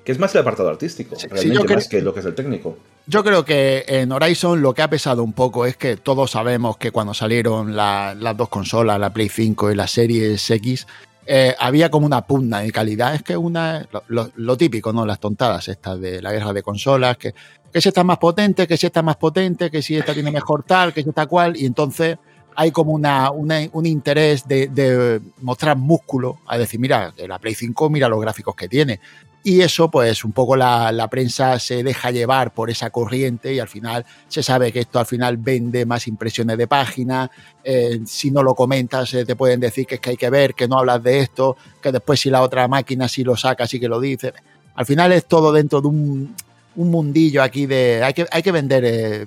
es 0.05 0.19
más 0.19 0.35
el 0.35 0.41
apartado 0.41 0.69
artístico, 0.69 1.17
realmente 1.31 1.75
más 1.75 1.89
que 1.89 2.01
lo 2.03 2.13
que 2.13 2.21
es 2.21 2.27
el 2.27 2.35
técnico. 2.35 2.77
Yo 3.07 3.23
creo 3.23 3.45
que 3.45 3.85
en 3.87 4.11
Horizon 4.11 4.61
lo 4.61 4.75
que 4.75 4.83
ha 4.83 4.91
pesado 4.91 5.23
un 5.23 5.33
poco 5.33 5.65
es 5.67 5.77
que 5.77 5.97
todos 5.97 6.33
sabemos 6.33 6.77
que 6.77 6.91
cuando 6.91 7.15
salieron 7.15 7.77
las 7.77 8.37
dos 8.37 8.49
consolas, 8.49 8.99
la 8.99 9.13
Play 9.13 9.29
5 9.29 9.71
y 9.71 9.75
la 9.75 9.87
Series 9.87 10.51
X, 10.51 10.87
eh, 11.25 11.55
había 11.59 11.91
como 11.91 12.07
una 12.07 12.23
pugna 12.23 12.61
de 12.61 12.73
calidad. 12.73 13.15
Es 13.15 13.23
que 13.23 13.37
una 13.37 13.87
lo, 14.09 14.57
típico, 14.57 14.93
¿no? 14.93 15.07
Las 15.07 15.21
tontadas 15.21 15.69
estas 15.69 16.01
de 16.01 16.21
la 16.21 16.33
guerra 16.33 16.53
de 16.53 16.63
consolas, 16.63 17.17
que, 17.17 17.35
que 17.73 17.81
si 17.81 17.89
está 17.89 18.03
más 18.03 18.19
potente, 18.19 18.67
que 18.67 18.77
si 18.77 18.87
está 18.87 19.03
más 19.03 19.17
potente, 19.17 19.71
que 19.71 19.83
si 19.83 19.97
esta 19.97 20.15
tiene 20.15 20.31
mejor 20.31 20.65
tal, 20.65 20.93
que 20.93 21.03
si 21.03 21.09
está 21.09 21.27
cual, 21.27 21.57
y 21.57 21.67
entonces 21.67 22.19
hay 22.55 22.71
como 22.71 22.93
una, 22.93 23.31
un 23.31 23.87
interés 23.87 24.47
de, 24.47 24.69
de, 24.69 25.21
mostrar 25.41 25.77
músculo, 25.77 26.41
a 26.47 26.59
decir, 26.59 26.79
mira, 26.79 27.15
la 27.17 27.39
Play 27.39 27.55
5, 27.55 27.89
mira 27.89 28.09
los 28.09 28.21
gráficos 28.21 28.55
que 28.55 28.69
tiene. 28.69 29.01
Y 29.45 29.61
eso, 29.61 29.91
pues 29.91 30.25
un 30.25 30.33
poco 30.33 30.55
la, 30.55 31.09
prensa 31.11 31.59
se 31.59 31.83
deja 31.83 32.13
llevar 32.13 32.55
por 32.55 32.71
esa 32.71 32.91
corriente 32.91 33.53
y 33.53 33.59
al 33.59 33.69
final 33.69 34.07
se 34.29 34.43
sabe 34.43 34.71
que 34.71 34.81
esto 34.81 35.01
al 35.01 35.07
final 35.07 35.37
vende 35.37 35.85
más 35.85 36.07
impresiones 36.07 36.57
de 36.57 36.69
página. 36.69 37.29
Eh, 37.65 38.01
si 38.07 38.31
no 38.31 38.43
lo 38.43 38.55
comentas, 38.55 39.13
eh, 39.15 39.25
te 39.25 39.35
pueden 39.35 39.59
decir 39.59 39.87
que 39.87 39.97
es 39.97 40.01
que 40.01 40.11
hay 40.11 40.17
que 40.17 40.31
ver, 40.31 40.55
que 40.55 40.69
no 40.69 40.79
hablas 40.79 41.03
de 41.03 41.19
esto, 41.19 41.57
que 41.81 41.91
después 41.91 42.21
si 42.21 42.31
la 42.31 42.41
otra 42.41 42.69
máquina 42.69 43.09
sí 43.09 43.25
lo 43.25 43.37
saca, 43.37 43.67
sí 43.67 43.81
que 43.81 43.89
lo 43.89 44.01
dice. 44.01 44.33
Al 44.77 44.87
final 44.87 45.11
es 45.11 45.25
todo 45.27 45.53
dentro 45.53 45.81
de 45.81 45.89
un, 45.89 46.35
mundillo 46.77 47.43
aquí 47.43 47.67
de. 47.67 48.03
Hay 48.03 48.15
que, 48.15 48.27
hay 48.31 48.43
que 48.43 48.53
vender. 48.53 48.85
Eh, 48.85 49.27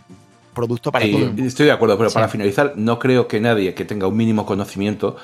producto 0.56 0.90
para 0.90 1.06
todo 1.06 1.34
Estoy 1.46 1.66
de 1.66 1.74
acuerdo, 1.74 1.98
pero 1.98 2.10
para 2.10 2.30
finalizar, 2.30 2.74
no 2.78 2.98
creo 2.98 3.28
que 3.28 3.42
nadie 3.42 3.74
que 3.74 3.84
tenga 3.84 4.08
un 4.08 4.16
mínimo 4.16 4.46
conocimiento 4.46 5.18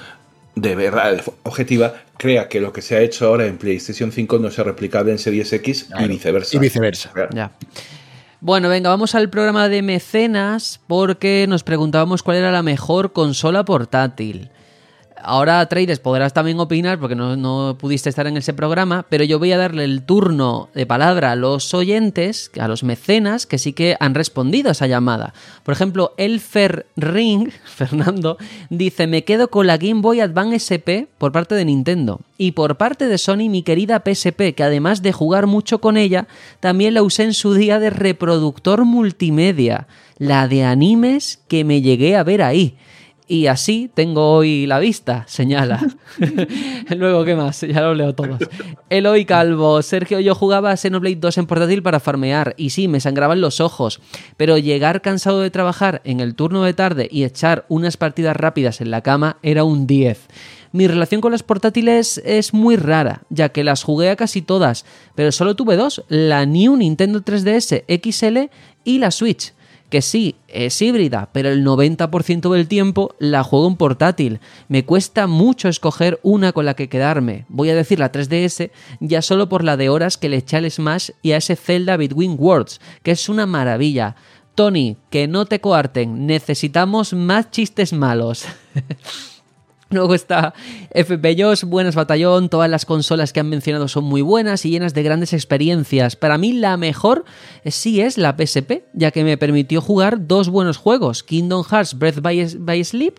de 0.55 0.75
verdad 0.75 1.21
objetiva 1.43 1.93
crea 2.17 2.47
que 2.49 2.59
lo 2.59 2.73
que 2.73 2.81
se 2.81 2.95
ha 2.95 3.01
hecho 3.01 3.27
ahora 3.27 3.47
en 3.47 3.57
PlayStation 3.57 4.11
5 4.11 4.39
no 4.39 4.51
sea 4.51 4.63
replicable 4.63 5.11
en 5.11 5.17
Series 5.17 5.51
X 5.53 5.87
y 5.97 6.07
viceversa. 6.07 6.55
Y 6.55 6.59
viceversa. 6.59 7.11
Ya. 7.33 7.51
Bueno, 8.41 8.69
venga, 8.69 8.89
vamos 8.89 9.13
al 9.15 9.29
programa 9.29 9.69
de 9.69 9.81
mecenas 9.81 10.79
porque 10.87 11.45
nos 11.47 11.63
preguntábamos 11.63 12.23
cuál 12.23 12.37
era 12.37 12.51
la 12.51 12.63
mejor 12.63 13.13
consola 13.13 13.65
portátil. 13.65 14.49
Ahora, 15.23 15.65
Traders, 15.67 15.99
podrás 15.99 16.33
también 16.33 16.59
opinar 16.59 16.99
porque 16.99 17.15
no, 17.15 17.77
pudiste 17.79 18.09
estar 18.09 18.27
en 18.27 18.37
ese 18.37 18.53
programa, 18.53 19.05
pero 19.09 19.23
yo 19.23 19.39
voy 19.39 19.51
a 19.51 19.57
darle 19.57 19.83
el 19.83 20.03
turno 20.03 20.69
de 20.73 20.85
palabra 20.85 21.31
a 21.31 21.35
los 21.35 21.73
oyentes, 21.73 22.51
a 22.59 22.67
los 22.67 22.83
mecenas, 22.83 23.45
que 23.45 23.57
sí 23.57 23.73
que 23.73 23.95
han 23.99 24.15
respondido 24.15 24.69
a 24.69 24.71
esa 24.73 24.87
llamada. 24.87 25.33
Por 25.63 25.73
ejemplo, 25.73 26.13
Elfer 26.17 26.87
Ring, 26.95 27.49
Fernando, 27.65 28.37
dice: 28.69 29.07
Me 29.07 29.23
quedo 29.23 29.49
con 29.49 29.67
la 29.67 29.77
Game 29.77 30.01
Boy 30.01 30.19
Advance 30.19 30.55
SP 30.59 31.07
por 31.17 31.31
parte 31.31 31.55
de 31.55 31.65
Nintendo. 31.65 32.21
Y 32.37 32.53
por 32.53 32.77
parte 32.77 33.07
de 33.07 33.17
Sony, 33.17 33.49
mi 33.49 33.63
querida 33.63 34.01
PSP, 34.03 34.55
que 34.55 34.63
además 34.63 35.01
de 35.01 35.11
jugar 35.11 35.45
mucho 35.45 35.79
con 35.79 35.97
ella, 35.97 36.27
también 36.59 36.95
la 36.95 37.03
usé 37.03 37.23
en 37.23 37.33
su 37.33 37.53
día 37.53 37.79
de 37.79 37.91
reproductor 37.91 38.85
multimedia, 38.85 39.87
la 40.17 40.47
de 40.47 40.63
animes 40.63 41.39
que 41.47 41.63
me 41.63 41.81
llegué 41.81 42.15
a 42.15 42.23
ver 42.23 42.41
ahí 42.41 42.77
y 43.31 43.47
así 43.47 43.89
tengo 43.93 44.33
hoy 44.33 44.67
la 44.67 44.77
vista, 44.77 45.23
señala. 45.25 45.79
Luego, 46.89 47.23
¿qué 47.23 47.33
más? 47.33 47.61
Ya 47.61 47.79
lo 47.79 47.95
leo 47.95 48.13
todos. 48.13 48.41
Eloy 48.89 49.23
Calvo, 49.23 49.81
Sergio, 49.83 50.19
yo 50.19 50.35
jugaba 50.35 50.71
a 50.71 50.75
Xenoblade 50.75 51.15
2 51.15 51.37
en 51.37 51.45
portátil 51.45 51.81
para 51.81 52.01
farmear 52.01 52.53
y 52.57 52.71
sí, 52.71 52.89
me 52.89 52.99
sangraban 52.99 53.39
los 53.39 53.61
ojos, 53.61 54.01
pero 54.35 54.57
llegar 54.57 55.01
cansado 55.01 55.39
de 55.39 55.49
trabajar 55.49 56.01
en 56.03 56.19
el 56.19 56.35
turno 56.35 56.63
de 56.63 56.73
tarde 56.73 57.07
y 57.09 57.23
echar 57.23 57.65
unas 57.69 57.95
partidas 57.95 58.35
rápidas 58.35 58.81
en 58.81 58.91
la 58.91 58.99
cama 58.99 59.37
era 59.43 59.63
un 59.63 59.87
10. 59.87 60.27
Mi 60.73 60.89
relación 60.89 61.21
con 61.21 61.31
las 61.31 61.43
portátiles 61.43 62.21
es 62.25 62.53
muy 62.53 62.75
rara, 62.75 63.21
ya 63.29 63.47
que 63.47 63.63
las 63.63 63.83
jugué 63.83 64.09
a 64.09 64.17
casi 64.17 64.41
todas, 64.41 64.83
pero 65.15 65.31
solo 65.31 65.55
tuve 65.55 65.77
dos, 65.77 66.03
la 66.09 66.45
New 66.45 66.75
Nintendo 66.75 67.23
3DS 67.23 67.85
XL 67.87 68.51
y 68.83 68.99
la 68.99 69.11
Switch 69.11 69.53
que 69.91 70.01
sí, 70.01 70.35
es 70.47 70.81
híbrida, 70.81 71.29
pero 71.33 71.49
el 71.49 71.63
90% 71.63 72.51
del 72.51 72.67
tiempo 72.67 73.13
la 73.19 73.43
juego 73.43 73.67
en 73.67 73.75
portátil. 73.75 74.39
Me 74.69 74.85
cuesta 74.85 75.27
mucho 75.27 75.67
escoger 75.67 76.19
una 76.23 76.53
con 76.53 76.65
la 76.65 76.75
que 76.75 76.89
quedarme. 76.89 77.45
Voy 77.49 77.69
a 77.69 77.75
decir 77.75 77.99
la 77.99 78.11
3DS 78.11 78.71
ya 79.01 79.21
solo 79.21 79.49
por 79.49 79.63
la 79.63 79.77
de 79.77 79.89
horas 79.89 80.17
que 80.17 80.29
le 80.29 80.37
eché 80.37 80.57
al 80.57 80.71
Smash 80.71 81.11
y 81.21 81.33
a 81.33 81.37
ese 81.37 81.57
Zelda 81.57 81.97
Between 81.97 82.37
Worlds, 82.39 82.79
que 83.03 83.11
es 83.11 83.29
una 83.29 83.45
maravilla. 83.45 84.15
Tony, 84.55 84.97
que 85.09 85.27
no 85.27 85.45
te 85.45 85.59
coarten, 85.59 86.25
necesitamos 86.25 87.13
más 87.13 87.51
chistes 87.51 87.93
malos. 87.93 88.45
Luego 89.91 90.15
está 90.15 90.53
FPJOS, 90.95 91.65
buenas 91.65 91.95
batallón, 91.95 92.47
todas 92.47 92.69
las 92.69 92.85
consolas 92.85 93.33
que 93.33 93.41
han 93.41 93.49
mencionado 93.49 93.89
son 93.89 94.05
muy 94.05 94.21
buenas 94.21 94.65
y 94.65 94.69
llenas 94.69 94.93
de 94.93 95.03
grandes 95.03 95.33
experiencias. 95.33 96.15
Para 96.15 96.37
mí 96.37 96.53
la 96.53 96.77
mejor 96.77 97.25
sí 97.65 97.99
es 97.99 98.17
la 98.17 98.37
PSP, 98.37 98.83
ya 98.93 99.11
que 99.11 99.25
me 99.25 99.37
permitió 99.37 99.81
jugar 99.81 100.27
dos 100.27 100.47
buenos 100.47 100.77
juegos, 100.77 101.23
Kingdom 101.23 101.65
Hearts 101.65 101.99
Breath 101.99 102.21
by, 102.21 102.83
Sleep 102.85 103.15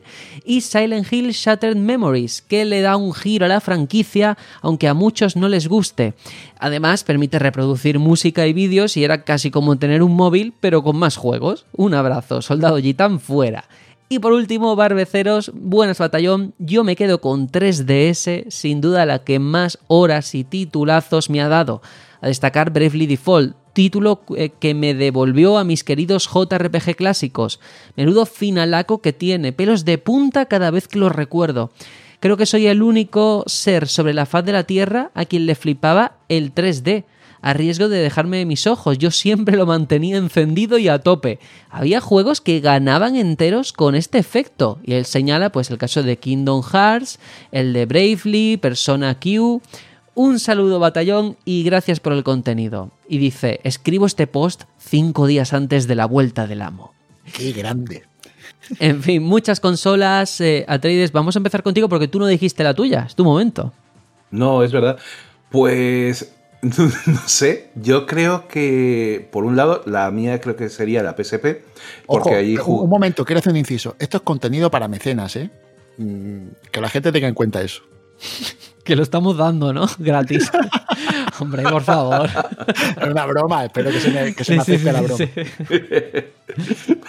y 0.47 0.63
Silent 0.63 1.13
Hill 1.13 1.31
Shattered 1.33 1.77
Memories, 1.77 2.41
que 2.41 2.65
le 2.65 2.81
da 2.81 2.97
un 2.97 3.13
giro 3.13 3.45
a 3.45 3.51
la 3.51 3.61
franquicia, 3.61 4.39
aunque 4.63 4.89
a 4.89 4.95
muchos 4.95 5.37
no 5.37 5.51
les 5.51 5.69
guste. 5.69 6.15
Además, 6.59 7.05
permite 7.05 7.39
reproducir 7.39 7.99
música 7.99 8.47
y 8.47 8.55
vídeos 8.55 8.97
y 8.97 9.05
era 9.05 9.25
casi 9.25 9.51
como 9.51 9.77
tener 9.77 10.03
un 10.03 10.17
móvil, 10.17 10.55
pero 10.59 10.83
con 10.83 10.97
más 10.97 11.17
juegos. 11.17 11.67
Un 11.77 11.93
abrazo, 11.93 12.41
soldado 12.41 12.79
Gitan 12.79 13.21
fuera. 13.21 13.65
Y 14.13 14.19
por 14.19 14.35
último, 14.35 14.77
Barbeceros, 14.77 15.51
buenas 15.55 15.97
batallón, 15.97 16.53
yo 16.59 16.85
me 16.85 16.97
quedo 16.97 17.23
con 17.23 17.49
3DS, 17.49 18.51
sin 18.51 18.83
duda 18.83 19.07
la 19.07 19.25
que 19.25 19.39
más 19.39 19.79
horas 19.87 20.35
y 20.35 20.45
titulazos 20.45 21.31
me 21.31 21.41
ha 21.41 21.49
dado. 21.49 21.81
A 22.21 22.27
destacar 22.27 22.75
Bravely 22.75 23.07
Default, 23.07 23.57
título 23.73 24.21
eh, 24.37 24.51
que 24.51 24.75
me 24.75 24.93
devolvió 24.93 25.57
a 25.57 25.65
mis 25.65 25.83
queridos 25.83 26.29
JRPG 26.29 26.95
clásicos. 26.95 27.59
Menudo 27.97 28.27
finalaco 28.27 29.01
que 29.01 29.15
tiene, 29.15 29.55
pelos 29.55 29.87
de 29.87 29.97
punta 29.97 30.45
cada 30.45 30.71
vez 30.71 30.89
que 30.89 30.99
lo 30.99 31.09
recuerdo. 31.09 31.71
Creo 32.21 32.37
que 32.37 32.45
soy 32.45 32.67
el 32.67 32.83
único 32.83 33.45
ser 33.47 33.89
sobre 33.89 34.13
la 34.13 34.27
faz 34.27 34.45
de 34.45 34.53
la 34.53 34.65
Tierra 34.65 35.11
a 35.15 35.25
quien 35.25 35.47
le 35.47 35.55
flipaba 35.55 36.19
el 36.29 36.55
3D 36.55 37.05
a 37.43 37.53
riesgo 37.53 37.89
de 37.89 37.99
dejarme 37.99 38.47
mis 38.47 38.67
ojos. 38.67 38.99
Yo 38.99 39.11
siempre 39.11 39.57
lo 39.57 39.67
mantenía 39.67 40.17
encendido 40.17 40.79
y 40.79 40.89
a 40.89 41.01
tope. 41.01 41.41
Había 41.69 42.01
juegos 42.01 42.41
que 42.41 42.61
ganaban 42.61 43.17
enteros 43.17 43.73
con 43.73 43.95
este 43.95 44.19
efecto. 44.19 44.79
Y 44.85 44.95
él 44.95 45.05
señala 45.05 45.51
pues 45.51 45.71
el 45.71 45.79
caso 45.79 46.03
de 46.03 46.17
Kingdom 46.17 46.63
Hearts, 46.63 47.19
el 47.51 47.73
de 47.73 47.85
Bravely, 47.87 48.57
Persona 48.57 49.19
Q. 49.19 49.61
Un 50.15 50.39
saludo 50.39 50.79
batallón 50.79 51.37
y 51.45 51.65
gracias 51.65 51.99
por 51.99 52.13
el 52.13 52.23
contenido. 52.23 52.91
Y 53.09 53.19
dice, 53.19 53.61
escribo 53.65 54.07
este 54.07 54.27
post 54.27 54.65
cinco 54.79 55.27
días 55.27 55.53
antes 55.53 55.89
de 55.89 55.97
la 55.97 56.07
vuelta 56.07 56.47
del 56.47 56.63
amo. 56.63 56.95
Qué 57.37 57.53
grande. 57.53 58.05
En 58.79 59.03
fin, 59.03 59.23
muchas 59.23 59.59
consolas. 59.59 60.41
Eh, 60.41 60.65
Atreides, 60.69 61.13
vamos 61.13 61.35
a 61.35 61.41
empezar 61.41 61.63
contigo 61.63 61.89
porque 61.89 62.09
tú 62.09 62.19
no 62.19 62.27
dijiste 62.27 62.63
la 62.63 62.75
tuya, 62.75 63.05
es 63.09 63.15
tu 63.17 63.25
momento. 63.25 63.73
No, 64.31 64.63
es 64.63 64.71
verdad. 64.71 64.99
Pues 65.51 66.33
no 67.07 67.27
sé, 67.27 67.71
yo 67.75 68.07
creo 68.07 68.47
que 68.47 69.29
por 69.33 69.45
un 69.45 69.57
lado 69.57 69.83
la 69.85 70.09
mía 70.13 70.41
creo 70.41 70.55
que 70.55 70.69
sería 70.69 71.03
la 71.03 71.17
PSP. 71.17 71.61
Porque 72.07 72.57
un 72.65 72.89
momento, 72.89 73.25
quiero 73.25 73.41
hacer 73.41 73.51
un 73.51 73.59
inciso. 73.59 73.97
Esto 73.99 74.19
es 74.19 74.23
contenido 74.23 74.71
para 74.71 74.87
mecenas, 74.87 75.35
¿eh? 75.35 75.51
Mm, 75.99 76.51
que 76.71 76.81
la 76.81 76.89
gente 76.89 77.11
tenga 77.11 77.27
en 77.27 77.35
cuenta 77.35 77.63
eso. 77.63 77.83
que 78.85 78.95
lo 78.95 79.03
estamos 79.03 79.37
dando, 79.37 79.73
¿no? 79.73 79.87
Gratis. 79.99 80.53
Hombre, 81.41 81.65
por 81.65 81.83
favor. 81.83 82.31
Es 83.01 83.09
una 83.09 83.27
broma, 83.27 83.65
espero 83.65 83.91
que 83.91 83.99
se 83.99 84.11
me, 84.11 84.33
que 84.33 84.45
se 84.45 84.57
acepte 84.57 84.93
la 84.93 85.01
broma. 85.01 85.25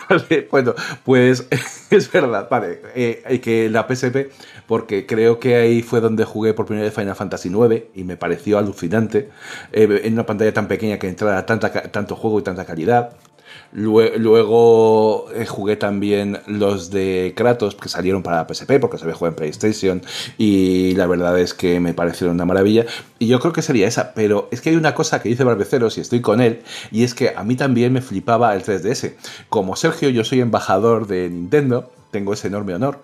vale, 0.09 0.47
bueno, 0.51 0.73
pues 1.03 1.47
es 1.89 2.11
verdad, 2.11 2.47
vale, 2.49 2.81
eh, 2.95 3.39
que 3.41 3.69
la 3.69 3.87
PSP, 3.87 4.31
porque 4.67 5.05
creo 5.05 5.39
que 5.39 5.55
ahí 5.55 5.81
fue 5.81 6.01
donde 6.01 6.25
jugué 6.25 6.53
por 6.53 6.65
primera 6.65 6.85
vez 6.85 6.93
Final 6.93 7.15
Fantasy 7.15 7.49
IX 7.49 7.83
y 7.95 8.03
me 8.03 8.17
pareció 8.17 8.57
alucinante, 8.57 9.29
eh, 9.71 10.01
en 10.03 10.13
una 10.13 10.25
pantalla 10.25 10.53
tan 10.53 10.67
pequeña 10.67 10.97
que 10.99 11.07
entrara 11.07 11.45
tanta, 11.45 11.71
tanto 11.71 12.15
juego 12.15 12.39
y 12.39 12.43
tanta 12.43 12.65
calidad. 12.65 13.15
Luego 13.71 15.25
eh, 15.33 15.47
jugué 15.47 15.75
también 15.75 16.39
los 16.45 16.91
de 16.91 17.33
Kratos 17.35 17.73
que 17.73 17.89
salieron 17.89 18.21
para 18.21 18.47
PSP 18.47 18.79
porque 18.79 18.97
se 18.97 19.05
había 19.05 19.15
jugado 19.15 19.31
en 19.31 19.35
PlayStation 19.35 20.01
y 20.37 20.93
la 20.93 21.07
verdad 21.07 21.39
es 21.39 21.55
que 21.55 21.79
me 21.79 21.95
parecieron 21.95 22.35
una 22.35 22.45
maravilla 22.45 22.85
y 23.17 23.27
yo 23.27 23.39
creo 23.39 23.51
que 23.51 23.63
sería 23.63 23.87
esa, 23.87 24.13
pero 24.13 24.47
es 24.51 24.61
que 24.61 24.69
hay 24.69 24.75
una 24.75 24.93
cosa 24.93 25.21
que 25.21 25.29
dice 25.29 25.43
Barbeceros 25.43 25.97
y 25.97 26.01
estoy 26.01 26.21
con 26.21 26.39
él 26.39 26.61
y 26.91 27.03
es 27.03 27.15
que 27.15 27.33
a 27.35 27.43
mí 27.43 27.55
también 27.55 27.93
me 27.93 28.01
flipaba 28.01 28.53
el 28.53 28.63
3DS. 28.63 29.15
Como 29.49 29.75
Sergio 29.75 30.09
yo 30.09 30.23
soy 30.23 30.41
embajador 30.41 31.07
de 31.07 31.29
Nintendo, 31.29 31.91
tengo 32.11 32.33
ese 32.33 32.47
enorme 32.47 32.75
honor 32.75 32.99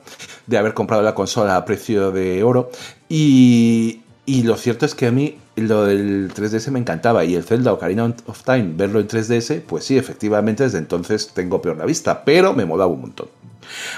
de 0.46 0.58
haber 0.58 0.74
comprado 0.74 1.02
la 1.02 1.16
consola 1.16 1.58
a 1.58 1.66
precio 1.66 2.12
de 2.12 2.44
oro 2.44 2.70
y, 3.10 4.02
y 4.30 4.44
lo 4.44 4.58
cierto 4.58 4.86
es 4.86 4.94
que 4.94 5.08
a 5.08 5.12
mí 5.12 5.40
lo 5.56 5.86
del 5.86 6.32
3DS 6.32 6.70
me 6.70 6.78
encantaba 6.78 7.26
y 7.26 7.34
el 7.34 7.44
Zelda 7.44 7.74
Ocarina 7.74 8.14
of 8.28 8.44
Time, 8.44 8.74
verlo 8.76 9.00
en 9.00 9.08
3DS, 9.08 9.62
pues 9.62 9.86
sí, 9.86 9.98
efectivamente 9.98 10.62
desde 10.62 10.78
entonces 10.78 11.32
tengo 11.34 11.64
peor 11.64 11.78
la 11.78 11.86
vista, 11.86 12.24
pero 12.24 12.54
me 12.54 12.64
molaba 12.64 12.92
un 12.92 13.02
montón. 13.02 13.28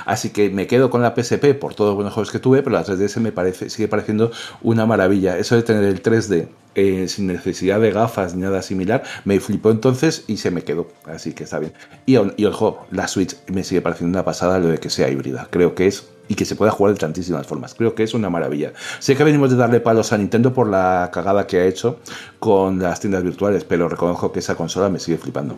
Así 0.05 0.29
que 0.29 0.49
me 0.49 0.67
quedo 0.67 0.89
con 0.89 1.01
la 1.01 1.13
PSP 1.13 1.53
por 1.59 1.75
todos 1.75 1.89
los 1.89 1.95
buenos 1.95 2.13
juegos 2.13 2.31
que 2.31 2.39
tuve, 2.39 2.63
pero 2.63 2.77
la 2.77 2.85
3DS 2.85 3.19
me 3.19 3.33
parece, 3.33 3.69
sigue 3.69 3.89
pareciendo 3.89 4.31
una 4.61 4.85
maravilla. 4.85 5.37
Eso 5.37 5.57
de 5.57 5.63
tener 5.63 5.83
el 5.83 6.01
3D 6.01 6.47
eh, 6.75 7.09
sin 7.09 7.27
necesidad 7.27 7.81
de 7.81 7.91
gafas 7.91 8.33
ni 8.33 8.43
nada 8.43 8.61
similar, 8.61 9.03
me 9.25 9.37
flipó 9.41 9.69
entonces 9.69 10.23
y 10.27 10.37
se 10.37 10.49
me 10.49 10.63
quedó. 10.63 10.87
Así 11.07 11.33
que 11.33 11.43
está 11.43 11.59
bien. 11.59 11.73
Y, 12.05 12.15
y 12.37 12.45
ojo, 12.45 12.85
la 12.89 13.09
Switch 13.09 13.35
me 13.47 13.65
sigue 13.65 13.81
pareciendo 13.81 14.17
una 14.17 14.23
pasada 14.23 14.59
lo 14.59 14.69
de 14.69 14.77
que 14.77 14.89
sea 14.89 15.09
híbrida. 15.09 15.49
Creo 15.51 15.75
que 15.75 15.87
es 15.87 16.05
y 16.31 16.35
que 16.35 16.45
se 16.45 16.55
pueda 16.55 16.71
jugar 16.71 16.93
de 16.93 16.99
tantísimas 16.99 17.45
formas. 17.45 17.75
Creo 17.75 17.93
que 17.93 18.03
es 18.03 18.13
una 18.13 18.29
maravilla. 18.29 18.71
Sé 18.99 19.17
que 19.17 19.23
venimos 19.25 19.51
de 19.51 19.57
darle 19.57 19.81
palos 19.81 20.13
a 20.13 20.17
Nintendo 20.17 20.53
por 20.53 20.69
la 20.69 21.09
cagada 21.11 21.45
que 21.45 21.59
ha 21.59 21.65
hecho 21.65 21.99
con 22.39 22.79
las 22.79 23.01
tiendas 23.01 23.21
virtuales, 23.21 23.65
pero 23.65 23.89
reconozco 23.89 24.31
que 24.31 24.39
esa 24.39 24.55
consola 24.55 24.87
me 24.87 24.97
sigue 24.97 25.17
flipando. 25.17 25.57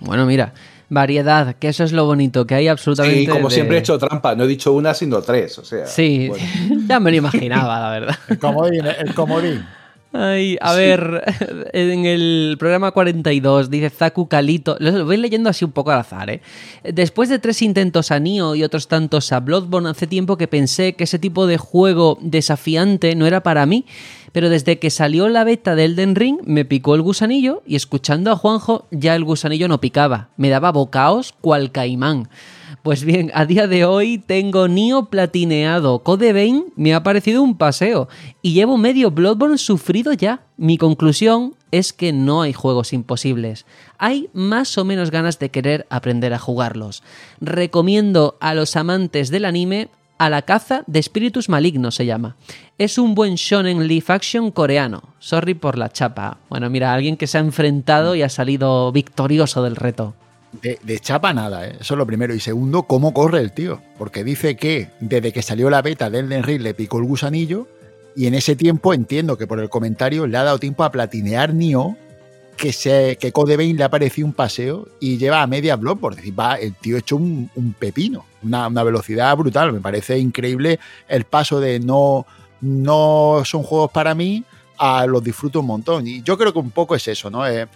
Bueno, 0.00 0.26
mira, 0.26 0.52
variedad, 0.88 1.54
que 1.54 1.68
eso 1.68 1.84
es 1.84 1.92
lo 1.92 2.06
bonito, 2.06 2.44
que 2.44 2.56
hay 2.56 2.66
absolutamente. 2.66 3.20
Sí, 3.20 3.26
como 3.28 3.50
siempre 3.50 3.76
he 3.76 3.80
hecho 3.80 3.98
trampa, 3.98 4.34
no 4.34 4.44
he 4.44 4.46
dicho 4.48 4.72
una, 4.72 4.94
sino 4.94 5.22
tres, 5.22 5.56
o 5.60 5.64
sea. 5.64 5.86
Sí, 5.86 6.28
ya 6.88 6.98
me 6.98 7.12
lo 7.12 7.16
imaginaba, 7.18 7.78
la 7.78 7.90
verdad. 7.90 8.16
El 8.28 8.38
comodín, 8.40 8.84
el 8.84 9.14
comodín. 9.14 9.64
Ay, 10.20 10.58
a 10.60 10.74
ver, 10.74 11.22
en 11.72 12.04
el 12.04 12.56
programa 12.58 12.90
42 12.90 13.70
dice 13.70 13.88
Zaku 13.88 14.26
Kalito, 14.26 14.76
lo 14.80 15.04
voy 15.04 15.16
leyendo 15.16 15.48
así 15.48 15.64
un 15.64 15.70
poco 15.70 15.92
al 15.92 16.00
azar, 16.00 16.28
¿eh? 16.28 16.40
Después 16.82 17.28
de 17.28 17.38
tres 17.38 17.62
intentos 17.62 18.10
a 18.10 18.18
Nioh 18.18 18.56
y 18.56 18.64
otros 18.64 18.88
tantos 18.88 19.30
a 19.30 19.38
Bloodborne, 19.38 19.90
hace 19.90 20.08
tiempo 20.08 20.36
que 20.36 20.48
pensé 20.48 20.94
que 20.94 21.04
ese 21.04 21.20
tipo 21.20 21.46
de 21.46 21.56
juego 21.56 22.18
desafiante 22.20 23.14
no 23.14 23.26
era 23.26 23.44
para 23.44 23.64
mí, 23.64 23.84
pero 24.32 24.50
desde 24.50 24.80
que 24.80 24.90
salió 24.90 25.28
la 25.28 25.44
beta 25.44 25.76
de 25.76 25.84
Elden 25.84 26.16
Ring 26.16 26.38
me 26.44 26.64
picó 26.64 26.96
el 26.96 27.02
gusanillo 27.02 27.62
y 27.64 27.76
escuchando 27.76 28.32
a 28.32 28.36
Juanjo 28.36 28.88
ya 28.90 29.14
el 29.14 29.22
gusanillo 29.22 29.68
no 29.68 29.80
picaba, 29.80 30.30
me 30.36 30.48
daba 30.48 30.72
bocaos 30.72 31.32
cual 31.40 31.70
caimán. 31.70 32.28
Pues 32.82 33.04
bien, 33.04 33.30
a 33.34 33.44
día 33.44 33.66
de 33.66 33.84
hoy 33.84 34.18
tengo 34.18 34.68
Nio 34.68 35.06
platineado. 35.06 35.98
Code 36.00 36.32
Vein 36.32 36.66
me 36.76 36.94
ha 36.94 37.02
parecido 37.02 37.42
un 37.42 37.56
paseo. 37.56 38.08
Y 38.40 38.52
llevo 38.52 38.78
medio 38.78 39.10
Bloodborne 39.10 39.58
sufrido 39.58 40.12
ya. 40.12 40.42
Mi 40.56 40.78
conclusión 40.78 41.54
es 41.70 41.92
que 41.92 42.12
no 42.12 42.42
hay 42.42 42.52
juegos 42.52 42.92
imposibles. 42.92 43.66
Hay 43.98 44.30
más 44.32 44.78
o 44.78 44.84
menos 44.84 45.10
ganas 45.10 45.38
de 45.38 45.50
querer 45.50 45.86
aprender 45.90 46.32
a 46.32 46.38
jugarlos. 46.38 47.02
Recomiendo 47.40 48.36
a 48.40 48.54
los 48.54 48.76
amantes 48.76 49.30
del 49.30 49.44
anime 49.44 49.88
a 50.18 50.30
la 50.30 50.42
caza 50.42 50.82
de 50.86 50.98
espíritus 50.98 51.48
malignos 51.48 51.94
se 51.94 52.04
llama. 52.04 52.36
Es 52.76 52.98
un 52.98 53.14
buen 53.14 53.36
shonen 53.36 53.86
live 53.86 54.06
action 54.08 54.50
coreano. 54.50 55.14
Sorry 55.20 55.54
por 55.54 55.78
la 55.78 55.90
chapa. 55.90 56.38
Bueno, 56.48 56.68
mira, 56.70 56.92
alguien 56.92 57.16
que 57.16 57.28
se 57.28 57.38
ha 57.38 57.40
enfrentado 57.40 58.14
y 58.14 58.22
ha 58.22 58.28
salido 58.28 58.90
victorioso 58.92 59.62
del 59.62 59.76
reto. 59.76 60.14
De, 60.52 60.98
chapa 61.00 61.34
nada, 61.34 61.66
¿eh? 61.66 61.76
eso 61.80 61.94
es 61.94 61.98
lo 61.98 62.06
primero. 62.06 62.34
Y 62.34 62.40
segundo, 62.40 62.84
cómo 62.84 63.12
corre 63.12 63.40
el 63.40 63.52
tío. 63.52 63.80
Porque 63.98 64.24
dice 64.24 64.56
que 64.56 64.90
desde 65.00 65.32
que 65.32 65.42
salió 65.42 65.70
la 65.70 65.82
beta 65.82 66.10
de 66.10 66.20
Elden 66.20 66.42
Ring 66.42 66.62
le 66.62 66.74
picó 66.74 66.98
el 66.98 67.04
gusanillo. 67.04 67.68
Y 68.16 68.26
en 68.26 68.34
ese 68.34 68.56
tiempo 68.56 68.94
entiendo 68.94 69.38
que 69.38 69.46
por 69.46 69.60
el 69.60 69.68
comentario 69.68 70.26
le 70.26 70.36
ha 70.36 70.42
dado 70.42 70.58
tiempo 70.58 70.82
a 70.82 70.90
platinear 70.90 71.54
Nio, 71.54 71.96
que, 72.56 72.72
se, 72.72 73.16
que 73.16 73.30
Code 73.30 73.56
Vein 73.56 73.76
le 73.76 73.84
ha 73.84 73.90
parecido 73.90 74.26
un 74.26 74.32
paseo 74.32 74.88
y 74.98 75.18
lleva 75.18 75.42
a 75.42 75.46
media 75.46 75.76
blog, 75.76 76.00
por 76.00 76.16
decir, 76.16 76.36
va, 76.36 76.56
el 76.56 76.74
tío 76.74 76.96
ha 76.96 76.98
hecho 76.98 77.14
un, 77.14 77.48
pepino, 77.78 78.26
una, 78.42 78.66
una, 78.66 78.82
velocidad 78.82 79.36
brutal. 79.36 79.72
Me 79.72 79.80
parece 79.80 80.18
increíble 80.18 80.80
el 81.06 81.24
paso 81.24 81.60
de 81.60 81.78
no, 81.78 82.26
no 82.60 83.42
son 83.44 83.62
juegos 83.62 83.92
para 83.92 84.14
mí 84.14 84.42
a 84.78 85.06
los 85.06 85.22
disfruto 85.22 85.60
un 85.60 85.66
montón. 85.66 86.06
Y 86.06 86.22
yo 86.22 86.38
creo 86.38 86.52
que 86.52 86.58
un 86.58 86.70
poco 86.70 86.94
es 86.94 87.06
eso, 87.08 87.30
¿no? 87.30 87.46
Eh, 87.46 87.68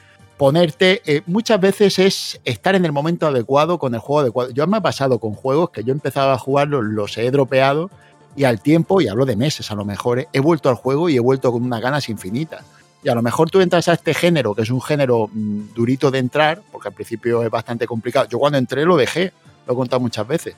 ponerte, 0.42 1.02
eh, 1.06 1.22
muchas 1.26 1.60
veces 1.60 2.00
es 2.00 2.40
estar 2.44 2.74
en 2.74 2.84
el 2.84 2.90
momento 2.90 3.28
adecuado 3.28 3.78
con 3.78 3.94
el 3.94 4.00
juego 4.00 4.22
adecuado. 4.22 4.50
Yo 4.50 4.66
me 4.66 4.78
ha 4.78 4.80
pasado 4.80 5.20
con 5.20 5.34
juegos 5.34 5.70
que 5.70 5.84
yo 5.84 5.92
empezaba 5.92 6.32
a 6.32 6.36
jugar, 6.36 6.66
los, 6.66 7.16
he 7.16 7.30
dropeado 7.30 7.90
y 8.34 8.42
al 8.42 8.60
tiempo, 8.60 9.00
y 9.00 9.06
hablo 9.06 9.24
de 9.24 9.36
meses 9.36 9.70
a 9.70 9.76
lo 9.76 9.84
mejor, 9.84 10.18
eh, 10.18 10.28
he 10.32 10.40
vuelto 10.40 10.68
al 10.68 10.74
juego 10.74 11.08
y 11.08 11.14
he 11.14 11.20
vuelto 11.20 11.52
con 11.52 11.62
unas 11.62 11.80
ganas 11.80 12.08
infinitas. 12.08 12.64
Y 13.04 13.08
a 13.08 13.14
lo 13.14 13.22
mejor 13.22 13.50
tú 13.50 13.60
entras 13.60 13.86
a 13.86 13.92
este 13.92 14.14
género, 14.14 14.52
que 14.52 14.62
es 14.62 14.70
un 14.70 14.82
género 14.82 15.30
mm, 15.32 15.74
durito 15.76 16.10
de 16.10 16.18
entrar, 16.18 16.60
porque 16.72 16.88
al 16.88 16.94
principio 16.94 17.44
es 17.44 17.48
bastante 17.48 17.86
complicado. 17.86 18.26
Yo 18.28 18.40
cuando 18.40 18.58
entré 18.58 18.84
lo 18.84 18.96
dejé, 18.96 19.32
lo 19.64 19.74
he 19.74 19.76
contado 19.76 20.00
muchas 20.00 20.26
veces. 20.26 20.56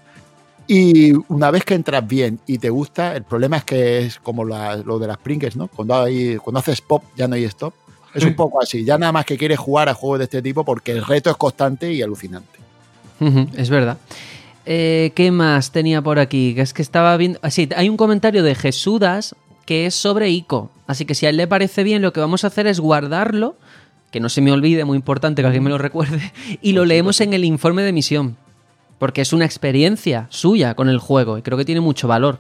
Y 0.67 1.13
una 1.29 1.51
vez 1.51 1.63
que 1.63 1.75
entras 1.75 2.09
bien 2.09 2.41
y 2.47 2.57
te 2.57 2.71
gusta, 2.71 3.15
el 3.15 3.25
problema 3.25 3.59
es 3.59 3.65
que 3.65 3.99
es 3.99 4.19
como 4.19 4.47
lo 4.47 4.99
de 4.99 5.07
las 5.07 5.19
Pringles, 5.19 5.57
¿no? 5.57 5.69
Cuando, 5.69 5.95
hay, 5.95 6.39
cuando 6.39 6.61
haces 6.61 6.81
pop 6.81 7.05
ya 7.17 7.29
no 7.29 7.35
hay 7.35 7.45
stop. 7.45 7.75
Es 8.15 8.25
un 8.25 8.35
poco 8.35 8.63
así. 8.63 8.85
Ya 8.85 8.97
nada 8.97 9.13
más 9.13 9.25
que 9.25 9.37
quieres 9.37 9.59
jugar 9.59 9.89
a 9.89 9.95
juegos 9.95 10.19
de 10.19 10.25
este 10.25 10.43
tipo 10.43 10.65
porque 10.65 10.93
el 10.93 11.05
reto 11.05 11.31
es 11.31 11.37
constante 11.37 11.93
y 11.93 12.03
alucinante. 12.03 12.59
es 13.57 13.71
verdad. 13.71 13.99
Eh, 14.67 15.13
¿Qué 15.15 15.31
más 15.31 15.73
tenía 15.73 16.01
por 16.01 16.19
aquí? 16.19 16.55
Que 16.55 16.63
es 16.63 16.73
que 16.73 16.83
estaba 16.83 17.17
viendo. 17.17 17.39
Ah, 17.43 17.51
sí, 17.51 17.69
hay 17.77 17.89
un 17.89 17.97
comentario 17.97 18.43
de 18.43 18.55
Jesudas 18.55 19.35
que 19.67 19.87
es 19.87 19.95
sobre 19.95 20.31
ICO. 20.31 20.71
Así 20.87 21.05
que 21.05 21.15
si 21.15 21.27
a 21.27 21.31
él 21.31 21.37
le 21.37 21.47
parece 21.47 21.83
bien, 21.83 22.03
lo 22.03 22.13
que 22.13 22.21
vamos 22.21 22.45
a 22.45 22.49
hacer 22.49 22.67
es 22.67 22.81
guardarlo, 22.81 23.57
que 24.11 24.21
no 24.21 24.29
se 24.29 24.41
me 24.41 24.53
olvide, 24.53 24.85
muy 24.85 24.97
importante 24.97 25.43
que 25.43 25.47
alguien 25.47 25.65
me 25.65 25.71
lo 25.71 25.79
recuerde, 25.79 26.33
y 26.63 26.73
lo 26.73 26.85
leemos 26.85 27.21
en 27.21 27.35
el 27.35 27.45
informe 27.45 27.83
de 27.83 27.89
emisión. 27.89 28.37
Porque 28.99 29.23
es 29.23 29.33
una 29.33 29.45
experiencia 29.45 30.27
suya 30.31 30.75
con 30.75 30.89
el 30.89 30.99
juego 30.99 31.37
y 31.37 31.43
creo 31.43 31.59
que 31.59 31.65
tiene 31.65 31.81
mucho 31.81 32.07
valor 32.09 32.39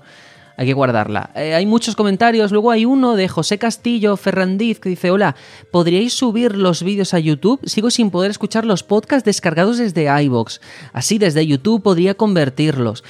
hay 0.56 0.66
que 0.66 0.72
guardarla. 0.72 1.30
Eh, 1.34 1.54
hay 1.54 1.66
muchos 1.66 1.96
comentarios, 1.96 2.52
luego 2.52 2.70
hay 2.70 2.84
uno 2.84 3.16
de 3.16 3.28
José 3.28 3.58
Castillo 3.58 4.16
Ferrandiz 4.16 4.78
que 4.78 4.88
dice, 4.88 5.10
hola, 5.10 5.34
¿podríais 5.70 6.12
subir 6.12 6.56
los 6.56 6.82
vídeos 6.82 7.14
a 7.14 7.18
YouTube? 7.18 7.60
Sigo 7.64 7.90
sin 7.90 8.10
poder 8.10 8.30
escuchar 8.30 8.64
los 8.64 8.82
podcasts 8.82 9.24
descargados 9.24 9.78
desde 9.78 10.06
iVoox. 10.24 10.60
Así 10.92 11.18
desde 11.18 11.46
YouTube 11.46 11.82
podría 11.82 12.14
convertirlos. 12.14 13.04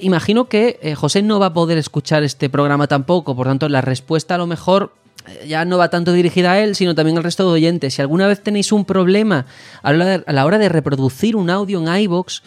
Imagino 0.00 0.48
que 0.48 0.78
eh, 0.82 0.94
José 0.94 1.22
no 1.22 1.38
va 1.38 1.46
a 1.46 1.54
poder 1.54 1.78
escuchar 1.78 2.22
este 2.22 2.50
programa 2.50 2.88
tampoco, 2.88 3.36
por 3.36 3.46
tanto 3.46 3.68
la 3.68 3.80
respuesta 3.80 4.34
a 4.34 4.38
lo 4.38 4.46
mejor 4.46 4.92
eh, 5.28 5.46
ya 5.48 5.64
no 5.64 5.78
va 5.78 5.88
tanto 5.88 6.12
dirigida 6.12 6.52
a 6.52 6.60
él, 6.60 6.74
sino 6.74 6.94
también 6.94 7.16
al 7.16 7.24
resto 7.24 7.44
de 7.44 7.52
oyentes. 7.52 7.94
Si 7.94 8.02
alguna 8.02 8.26
vez 8.26 8.42
tenéis 8.42 8.72
un 8.72 8.84
problema 8.84 9.46
a 9.82 9.92
la 9.92 10.44
hora 10.44 10.58
de 10.58 10.68
reproducir 10.68 11.36
un 11.36 11.50
audio 11.50 11.80
en 11.80 12.02
iVoox, 12.02 12.42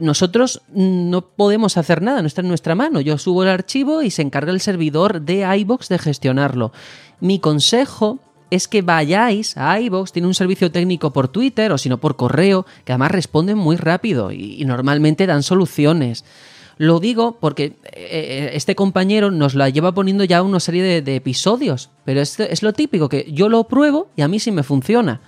nosotros 0.00 0.62
no 0.72 1.22
podemos 1.22 1.76
hacer 1.76 2.02
nada, 2.02 2.20
no 2.20 2.26
está 2.26 2.40
en 2.40 2.48
nuestra 2.48 2.74
mano. 2.74 3.00
Yo 3.00 3.18
subo 3.18 3.42
el 3.42 3.48
archivo 3.48 4.02
y 4.02 4.10
se 4.10 4.22
encarga 4.22 4.52
el 4.52 4.60
servidor 4.60 5.22
de 5.22 5.46
iBox 5.58 5.88
de 5.88 5.98
gestionarlo. 5.98 6.72
Mi 7.20 7.38
consejo 7.38 8.18
es 8.50 8.68
que 8.68 8.82
vayáis 8.82 9.56
a 9.56 9.80
iBox, 9.80 10.12
tiene 10.12 10.28
un 10.28 10.34
servicio 10.34 10.70
técnico 10.70 11.12
por 11.12 11.28
Twitter 11.28 11.72
o 11.72 11.78
si 11.78 11.88
no 11.88 11.98
por 11.98 12.16
correo, 12.16 12.66
que 12.84 12.92
además 12.92 13.10
responden 13.10 13.58
muy 13.58 13.76
rápido 13.76 14.30
y, 14.32 14.64
normalmente 14.64 15.26
dan 15.26 15.42
soluciones. 15.42 16.24
Lo 16.76 16.98
digo 16.98 17.36
porque 17.40 17.64
eh, 17.64 17.74
eh, 17.92 18.50
este 18.54 18.74
compañero 18.74 19.30
nos 19.30 19.54
la 19.54 19.68
lleva 19.68 19.92
poniendo 19.92 20.24
ya 20.24 20.42
una 20.42 20.60
serie 20.60 21.02
de, 21.02 21.16
episodios, 21.16 21.90
pero 22.04 22.20
es, 22.20 22.38
es, 22.40 22.62
lo 22.62 22.72
típico, 22.72 23.08
que 23.08 23.30
yo 23.32 23.48
lo 23.48 23.64
pruebo 23.64 24.08
y 24.16 24.22
a 24.22 24.28
mí 24.28 24.40
sí 24.40 24.50
me 24.50 24.62
funciona. 24.62 25.20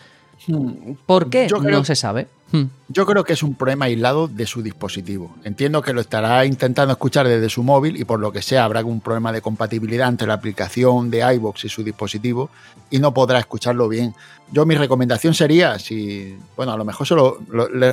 Hmm. 0.47 0.95
¿Por 1.07 1.31
qué? 1.31 1.49
no 1.49 1.85
se 1.85 1.97
sabe. 1.97 2.29
Hmm. 2.53 2.65
Yo 2.89 3.07
creo 3.07 3.25
que 3.25 3.33
es 3.33 3.43
un 3.43 3.55
problema 3.55 3.87
aislado 3.87 4.29
de 4.29 4.47
su 4.47 4.63
dispositivo. 4.63 5.35
Entiendo 5.43 5.83
que 5.83 5.93
lo 5.93 6.01
estará 6.01 6.45
intentando 6.45 6.93
escuchar 6.93 7.27
desde 7.27 7.49
su 7.49 7.63
móvil 7.63 7.97
y 7.97 8.05
por 8.05 8.21
lo 8.21 8.31
que 8.33 8.41
sea 8.41 8.65
habrá 8.65 8.79
algún 8.79 9.01
problema 9.01 9.33
de 9.33 9.41
compatibilidad 9.41 10.09
entre 10.09 10.29
la 10.29 10.35
aplicación 10.35 11.11
de 11.11 11.35
iBox 11.35 11.65
y 11.65 11.69
su 11.69 11.83
dispositivo 11.83 12.51
y 12.91 12.99
no 13.01 13.13
podrá 13.13 13.41
escucharlo 13.41 13.89
bien. 13.89 14.15
Yo 14.53 14.65
mi 14.65 14.77
recomendación 14.77 15.35
sería, 15.35 15.79
si, 15.81 16.37
bueno, 16.57 16.73
a 16.73 16.77
lo 16.77 16.85
mejor 16.85 17.07
se 17.07 17.17
lo, 17.17 17.39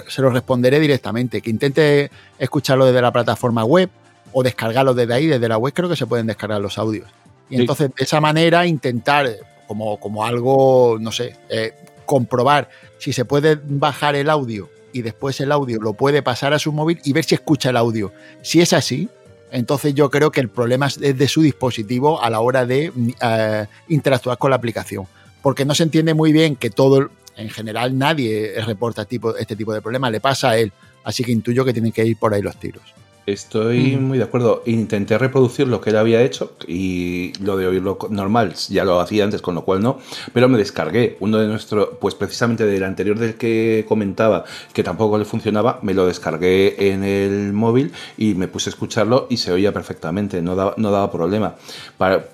se 0.08 0.22
lo 0.22 0.30
responderé 0.30 0.80
directamente, 0.80 1.42
que 1.42 1.50
intente 1.50 2.12
escucharlo 2.38 2.86
desde 2.86 3.02
la 3.02 3.12
plataforma 3.12 3.64
web 3.64 3.90
o 4.34 4.44
descargarlo 4.44 4.94
desde 4.94 5.16
ahí, 5.16 5.26
desde 5.26 5.48
la 5.48 5.58
web 5.58 5.74
creo 5.74 5.90
que 5.90 5.96
se 5.96 6.06
pueden 6.06 6.28
descargar 6.28 6.62
los 6.62 6.78
audios. 6.78 7.10
Y 7.50 7.60
entonces 7.60 7.90
de 7.96 8.04
esa 8.04 8.22
manera 8.22 8.68
intentar 8.68 9.30
como, 9.68 10.00
como 10.00 10.24
algo, 10.24 10.98
no 11.00 11.12
sé, 11.12 11.36
eh, 11.50 11.74
comprobar 12.06 12.70
si 12.98 13.14
se 13.14 13.26
puede 13.26 13.60
bajar 13.64 14.16
el 14.16 14.30
audio 14.30 14.70
y 14.94 15.02
después 15.02 15.40
el 15.42 15.52
audio 15.52 15.80
lo 15.80 15.94
puede 15.94 16.22
pasar 16.22 16.54
a 16.54 16.60
su 16.60 16.72
móvil 16.72 17.00
y 17.04 17.14
ver 17.14 17.26
si 17.26 17.36
escucha 17.36 17.72
el 17.72 17.78
audio. 17.78 18.14
Si 18.42 18.62
es 18.62 18.74
así, 18.74 19.10
entonces 19.52 19.94
yo 19.94 20.10
creo 20.10 20.32
que 20.32 20.40
el 20.40 20.50
problema 20.50 20.88
es 20.88 21.00
de 21.00 21.28
su 21.28 21.42
dispositivo 21.42 22.22
a 22.22 22.30
la 22.30 22.40
hora 22.40 22.66
de 22.66 22.92
eh, 23.22 23.66
interactuar 23.90 24.38
con 24.38 24.52
la 24.52 24.56
aplicación. 24.56 25.06
Porque 25.42 25.66
no 25.66 25.76
se 25.76 25.84
entiende 25.84 26.14
muy 26.14 26.32
bien 26.32 26.56
que 26.56 26.70
todo, 26.70 27.10
en 27.36 27.50
general 27.50 27.98
nadie 27.98 28.54
reporta 28.66 29.06
este 29.38 29.56
tipo 29.56 29.74
de 29.74 29.82
problemas, 29.82 30.12
le 30.12 30.22
pasa 30.22 30.52
a 30.52 30.58
él. 30.58 30.72
Así 31.04 31.24
que 31.24 31.32
intuyo 31.32 31.66
que 31.66 31.74
tienen 31.74 31.92
que 31.92 32.06
ir 32.06 32.18
por 32.18 32.34
ahí 32.34 32.42
los 32.42 32.56
tiros. 32.58 32.84
Estoy 33.26 33.96
muy 33.96 34.18
de 34.18 34.26
acuerdo. 34.26 34.64
Intenté 34.66 35.18
reproducir 35.18 35.68
lo 35.68 35.80
que 35.80 35.92
él 35.92 35.96
había 35.96 36.22
hecho 36.22 36.54
y 36.68 37.32
lo 37.40 37.56
de 37.56 37.68
oírlo 37.68 37.98
normal 38.10 38.54
ya 38.70 38.84
lo 38.84 39.00
hacía 39.00 39.24
antes, 39.24 39.42
con 39.42 39.56
lo 39.56 39.64
cual 39.64 39.82
no. 39.82 40.00
Pero 40.34 40.50
me 40.50 40.58
descargué 40.58 41.16
uno 41.22 41.38
de 41.38 41.48
nuestros, 41.48 41.90
pues 42.02 42.16
precisamente 42.16 42.66
del 42.66 42.84
anterior 42.84 43.18
del 43.18 43.36
que 43.36 43.86
comentaba, 43.88 44.44
que 44.74 44.84
tampoco 44.84 45.18
le 45.18 45.24
funcionaba, 45.24 45.80
me 45.84 45.94
lo 45.94 46.06
descargué 46.06 46.92
en 46.92 47.06
el 47.06 47.54
móvil 47.54 47.94
y 48.18 48.34
me 48.36 48.50
puse 48.50 48.70
a 48.70 48.72
escucharlo 48.72 49.28
y 49.30 49.38
se 49.38 49.54
oía 49.54 49.72
perfectamente, 49.72 50.42
no 50.42 50.58
daba, 50.58 50.74
no 50.76 50.92
daba 50.92 51.10
problema. 51.10 51.56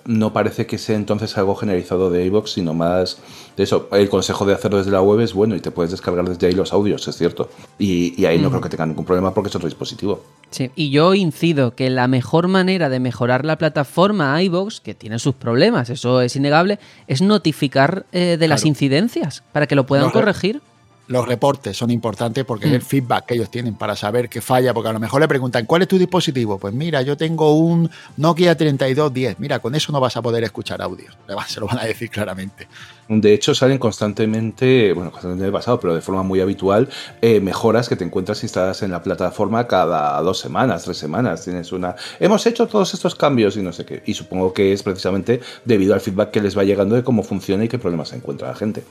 no 0.06 0.34
parece 0.34 0.66
que 0.66 0.80
sea 0.80 0.96
entonces 0.96 1.38
algo 1.38 1.54
generalizado 1.56 2.10
de 2.10 2.26
iVoox, 2.26 2.52
sino 2.52 2.74
más 2.74 3.20
de 3.60 3.66
eso. 3.66 3.90
El 3.92 4.08
consejo 4.08 4.46
de 4.46 4.54
hacerlo 4.54 4.78
desde 4.78 4.90
la 4.90 5.02
web 5.02 5.20
es 5.20 5.34
bueno 5.34 5.54
y 5.54 5.60
te 5.60 5.70
puedes 5.70 5.92
descargar 5.92 6.28
desde 6.28 6.48
ahí 6.48 6.54
los 6.54 6.72
audios, 6.72 7.06
es 7.10 7.18
cierto. 7.18 7.50
Y, 7.78 8.24
ahí 8.24 8.40
no 8.40 8.50
creo 8.50 8.62
que 8.62 8.70
tengan 8.70 8.88
ningún 8.88 9.04
problema 9.04 9.34
porque 9.34 9.50
es 9.50 9.56
otro 9.56 9.68
dispositivo. 9.68 10.24
Sí, 10.50 10.72
y 10.78 10.92
yo 10.92 11.14
incido 11.14 11.76
que 11.76 11.90
la 11.90 12.08
mejor 12.08 12.48
manera 12.48 12.88
de 12.88 13.02
mejorar 13.02 13.44
la 13.44 13.58
plataforma 13.58 14.42
iVoox, 14.42 14.80
que 14.80 14.94
tiene 14.94 15.20
sus 15.20 15.36
problemas, 15.36 15.90
eso 15.90 16.22
es 16.22 16.38
innegable, 16.38 16.80
es 17.08 17.22
notificar 17.22 18.06
eh, 18.14 18.38
de 18.40 18.48
las 18.48 18.64
incidencias 18.64 19.44
para 19.52 19.68
que 19.68 19.76
lo 19.76 19.86
puedan 19.86 20.10
corregir 20.12 20.62
los 21.10 21.28
reportes 21.28 21.76
son 21.76 21.90
importantes 21.90 22.46
porque 22.46 22.68
es 22.68 22.74
el 22.74 22.82
mm. 22.82 22.86
feedback 22.86 23.26
que 23.26 23.34
ellos 23.34 23.50
tienen 23.50 23.74
para 23.74 23.96
saber 23.96 24.30
qué 24.30 24.42
falla, 24.42 24.76
porque 24.76 24.90
a 24.90 24.94
lo 24.94 25.00
mejor 25.00 25.20
le 25.20 25.28
preguntan, 25.28 25.66
¿cuál 25.66 25.82
es 25.82 25.88
tu 25.88 25.98
dispositivo? 25.98 26.60
Pues 26.60 26.72
mira, 26.72 27.02
yo 27.02 27.18
tengo 27.18 27.56
un 27.56 27.90
Nokia 28.18 28.56
3210, 28.56 29.40
mira, 29.40 29.58
con 29.58 29.74
eso 29.74 29.92
no 29.92 30.00
vas 30.00 30.16
a 30.18 30.22
poder 30.22 30.44
escuchar 30.44 30.84
audio, 30.84 31.08
se 31.48 31.60
lo 31.60 31.66
van 31.66 31.80
a 31.80 31.86
decir 31.86 32.12
claramente. 32.12 32.68
De 33.08 33.34
hecho, 33.34 33.56
salen 33.56 33.80
constantemente, 33.80 34.94
bueno, 34.94 35.10
constantemente 35.10 35.52
pasado, 35.52 35.80
pero 35.80 35.96
de 35.96 36.02
forma 36.02 36.22
muy 36.22 36.42
habitual, 36.42 36.88
eh, 37.24 37.40
mejoras 37.40 37.90
que 37.90 37.96
te 37.96 38.04
encuentras 38.04 38.44
instaladas 38.44 38.84
en 38.84 38.92
la 38.92 39.02
plataforma 39.02 39.66
cada 39.66 40.22
dos 40.22 40.38
semanas, 40.38 40.84
tres 40.84 40.98
semanas. 40.98 41.44
Tienes 41.44 41.72
una. 41.72 41.96
Hemos 42.20 42.46
hecho 42.46 42.68
todos 42.68 42.94
estos 42.94 43.16
cambios 43.16 43.58
y 43.58 43.64
no 43.64 43.74
sé 43.74 43.84
qué. 43.84 44.04
Y 44.06 44.14
supongo 44.14 44.54
que 44.54 44.74
es 44.74 44.84
precisamente 44.84 45.42
debido 45.66 45.96
al 45.96 46.02
feedback 46.02 46.30
que 46.30 46.42
les 46.42 46.56
va 46.56 46.64
llegando 46.64 46.94
de 46.94 47.04
cómo 47.04 47.24
funciona 47.24 47.64
y 47.64 47.68
qué 47.68 47.80
problemas 47.80 48.10
se 48.10 48.18
encuentra 48.18 48.50
la 48.50 48.56
gente. 48.56 48.84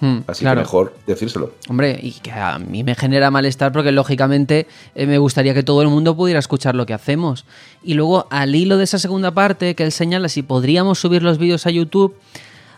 Hmm, 0.00 0.18
Así 0.26 0.44
que 0.44 0.54
mejor 0.54 0.96
decírselo. 1.06 1.52
Hombre, 1.68 1.98
y 2.00 2.12
que 2.12 2.30
a 2.30 2.58
mí 2.58 2.84
me 2.84 2.94
genera 2.94 3.30
malestar 3.30 3.72
porque 3.72 3.90
lógicamente 3.90 4.66
eh, 4.94 5.06
me 5.06 5.18
gustaría 5.18 5.54
que 5.54 5.64
todo 5.64 5.82
el 5.82 5.88
mundo 5.88 6.16
pudiera 6.16 6.38
escuchar 6.38 6.74
lo 6.74 6.86
que 6.86 6.94
hacemos. 6.94 7.44
Y 7.82 7.94
luego, 7.94 8.26
al 8.30 8.54
hilo 8.54 8.76
de 8.76 8.84
esa 8.84 8.98
segunda 8.98 9.32
parte 9.32 9.74
que 9.74 9.82
él 9.82 9.92
señala, 9.92 10.28
si 10.28 10.42
podríamos 10.42 11.00
subir 11.00 11.22
los 11.22 11.38
vídeos 11.38 11.66
a 11.66 11.70
YouTube, 11.70 12.14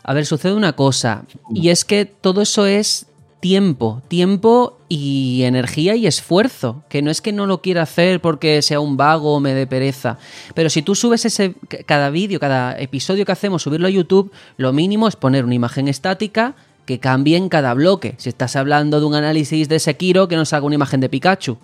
a 0.03 0.15
ver, 0.15 0.25
sucede 0.25 0.55
una 0.55 0.73
cosa, 0.73 1.25
y 1.55 1.69
es 1.69 1.85
que 1.85 2.07
todo 2.07 2.41
eso 2.41 2.65
es 2.65 3.07
tiempo, 3.41 4.03
tiempo 4.09 4.79
y 4.89 5.43
energía 5.45 5.97
y 5.97 6.07
esfuerzo, 6.07 6.85
que 6.89 7.03
no 7.03 7.11
es 7.11 7.21
que 7.21 7.33
no 7.33 7.47
lo 7.47 7.63
quiera 7.63 7.83
hacer 7.83 8.21
porque 8.21 8.61
sea 8.63 8.81
un 8.81 8.97
vago 8.97 9.35
o 9.35 9.41
me 9.41 9.55
dé 9.55 9.67
pereza, 9.67 10.19
pero 10.55 10.71
si 10.71 10.83
tú 10.83 10.95
subes 10.95 11.25
ese 11.25 11.55
cada 11.87 12.11
vídeo, 12.11 12.39
cada 12.39 12.79
episodio 12.79 13.25
que 13.25 13.33
hacemos, 13.33 13.63
subirlo 13.63 13.87
a 13.87 13.91
YouTube, 13.91 14.31
lo 14.57 14.73
mínimo 14.73 15.09
es 15.09 15.17
poner 15.17 15.45
una 15.45 15.55
imagen 15.55 15.89
estática, 15.89 16.55
que 16.91 16.99
cambie 16.99 17.41
cada 17.49 17.73
bloque. 17.73 18.17
Si 18.19 18.29
estás 18.29 18.57
hablando 18.57 18.99
de 18.99 19.07
un 19.07 19.15
análisis 19.15 19.69
de 19.69 19.79
Sekiro, 19.79 20.27
que 20.27 20.35
nos 20.35 20.53
haga 20.53 20.67
una 20.67 20.75
imagen 20.75 20.99
de 21.01 21.09
Pikachu. 21.09 21.57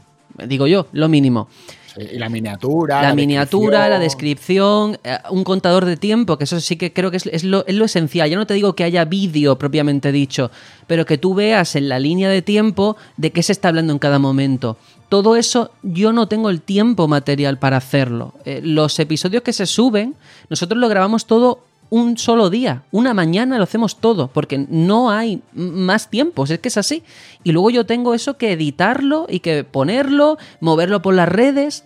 Digo 0.47 0.69
yo, 0.69 0.87
lo 0.93 1.09
mínimo. 1.09 1.49
y 1.97 2.17
la 2.17 2.29
miniatura. 2.29 3.03
La, 3.03 3.13
miniatura, 3.13 3.89
la 3.89 3.99
descripción, 3.99 5.01
eh, 5.03 5.19
un 5.31 5.43
contador 5.43 5.85
de 5.85 5.97
tiempo, 5.97 6.39
que 6.39 6.45
eso 6.45 6.61
sí 6.61 6.77
que 6.77 6.93
creo 6.93 7.11
que 7.11 7.17
es, 7.17 7.43
lo, 7.43 7.67
es 7.67 7.75
lo, 7.75 7.85
esencial. 7.87 8.31
Ya 8.31 8.37
no 8.37 8.47
te 8.47 8.55
digo 8.55 8.77
que 8.77 8.85
haya 8.85 9.05
vídeo 9.05 9.59
propiamente 9.59 10.13
dicho, 10.13 10.53
pero 10.87 11.05
que 11.07 11.19
tú 11.19 11.35
veas 11.35 11.75
en 11.75 11.89
la 11.89 11.99
línea 11.99 12.29
de 12.29 12.43
tiempo 12.43 12.97
de 13.17 13.33
qué 13.33 13.43
se 13.43 13.51
está 13.51 13.71
hablando 13.71 13.93
en 13.93 13.99
cada 13.99 14.21
momento. 14.21 14.77
Todo 15.09 15.35
eso 15.35 15.73
yo 15.83 16.13
no 16.13 16.29
tengo 16.29 16.51
el 16.51 16.61
tiempo 16.61 17.09
material 17.09 17.59
para 17.59 17.79
hacerlo. 17.79 18.35
Eh, 18.45 18.61
los 18.63 18.97
episodios 19.01 19.43
que 19.43 19.53
se 19.53 19.67
suben, 19.67 20.15
nosotros 20.51 20.79
lo 20.79 20.89
grabamos 20.89 21.27
todo 21.27 21.66
un 21.91 22.19
solo 22.19 22.51
día, 22.51 22.83
una 22.91 23.15
mañana 23.15 23.59
lo 23.59 23.65
hacemos 23.65 23.97
todo, 24.01 24.29
porque 24.29 24.67
no 24.69 25.11
hay 25.11 25.43
más 25.53 26.11
tiempos, 26.11 26.51
es 26.51 26.59
que 26.59 26.69
es 26.69 26.77
así. 26.77 27.03
Y 27.45 27.53
luego 27.53 27.71
yo 27.71 27.87
tengo 27.87 28.15
eso 28.15 28.37
que 28.37 28.53
editarlo 28.53 29.27
y 29.29 29.41
que 29.41 29.65
ponerlo, 29.65 30.39
moverlo 30.61 31.03
por 31.03 31.15
las 31.15 31.29
redes. 31.29 31.85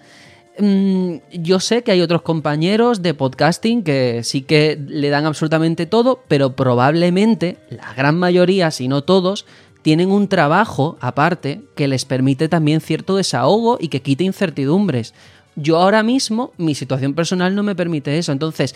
Mm, 0.59 1.17
yo 1.33 1.61
sé 1.61 1.83
que 1.83 1.93
hay 1.93 2.01
otros 2.01 2.23
compañeros 2.23 3.03
de 3.03 3.15
podcasting 3.15 3.83
que 3.83 4.23
sí 4.25 4.43
que 4.43 4.79
le 4.87 5.11
dan 5.11 5.27
absolutamente 5.27 5.87
todo, 5.87 6.23
pero 6.29 6.57
probablemente 6.57 7.59
la 7.71 7.93
gran 7.95 8.19
mayoría, 8.19 8.71
si 8.71 8.89
no 8.89 9.03
todos, 9.03 9.47
tienen 9.83 10.11
un 10.11 10.29
trabajo 10.29 10.99
aparte 11.01 11.63
que 11.75 11.89
les 11.89 12.05
permite 12.05 12.49
también 12.49 12.81
cierto 12.81 13.17
desahogo 13.17 13.79
y 13.81 13.89
que 13.89 14.03
quite 14.03 14.25
incertidumbres. 14.25 15.15
Yo 15.57 15.79
ahora 15.79 16.03
mismo, 16.03 16.53
mi 16.59 16.75
situación 16.75 17.15
personal 17.15 17.55
no 17.55 17.63
me 17.63 17.75
permite 17.75 18.17
eso. 18.19 18.33
Entonces, 18.33 18.75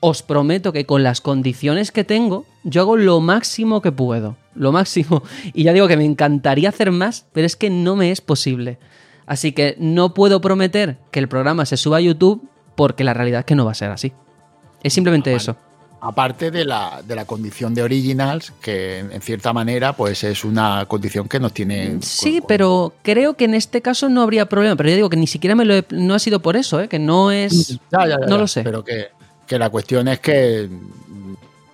os 0.00 0.22
prometo 0.22 0.72
que 0.72 0.86
con 0.86 1.02
las 1.02 1.20
condiciones 1.20 1.92
que 1.92 2.04
tengo, 2.04 2.46
yo 2.64 2.80
hago 2.82 2.96
lo 2.96 3.20
máximo 3.20 3.82
que 3.82 3.92
puedo. 3.92 4.36
Lo 4.54 4.72
máximo. 4.72 5.22
Y 5.52 5.64
ya 5.64 5.72
digo 5.72 5.88
que 5.88 5.96
me 5.96 6.04
encantaría 6.04 6.70
hacer 6.70 6.90
más, 6.90 7.26
pero 7.32 7.46
es 7.46 7.56
que 7.56 7.70
no 7.70 7.96
me 7.96 8.10
es 8.10 8.20
posible. 8.20 8.78
Así 9.26 9.52
que 9.52 9.76
no 9.78 10.14
puedo 10.14 10.40
prometer 10.40 10.96
que 11.10 11.20
el 11.20 11.28
programa 11.28 11.66
se 11.66 11.76
suba 11.76 11.98
a 11.98 12.00
YouTube 12.00 12.48
porque 12.74 13.04
la 13.04 13.14
realidad 13.14 13.40
es 13.40 13.46
que 13.46 13.54
no 13.54 13.64
va 13.64 13.72
a 13.72 13.74
ser 13.74 13.90
así. 13.90 14.12
Es 14.82 14.92
simplemente 14.92 15.34
eso. 15.34 15.56
Aparte 16.02 16.50
de 16.50 16.64
la, 16.64 17.02
de 17.06 17.14
la 17.14 17.26
condición 17.26 17.74
de 17.74 17.82
originals, 17.82 18.54
que 18.62 19.00
en 19.00 19.20
cierta 19.20 19.52
manera 19.52 19.92
pues 19.92 20.24
es 20.24 20.44
una 20.44 20.86
condición 20.86 21.28
que 21.28 21.38
nos 21.38 21.52
tiene... 21.52 21.98
Sí, 22.00 22.42
pero 22.48 22.94
creo 23.02 23.34
que 23.34 23.44
en 23.44 23.52
este 23.52 23.82
caso 23.82 24.08
no 24.08 24.22
habría 24.22 24.48
problema. 24.48 24.76
Pero 24.76 24.88
yo 24.88 24.94
digo 24.96 25.10
que 25.10 25.18
ni 25.18 25.26
siquiera 25.26 25.54
me 25.54 25.66
lo 25.66 25.74
no 25.90 26.14
ha 26.14 26.18
sido 26.18 26.40
por 26.40 26.56
eso, 26.56 26.80
¿eh? 26.80 26.88
que 26.88 26.98
no 26.98 27.30
es... 27.30 27.78
no 27.92 28.38
lo 28.38 28.46
sé. 28.46 28.62
Pero 28.62 28.82
que 28.82 29.08
que 29.50 29.58
la 29.58 29.68
cuestión 29.68 30.06
es 30.06 30.20
que 30.20 30.68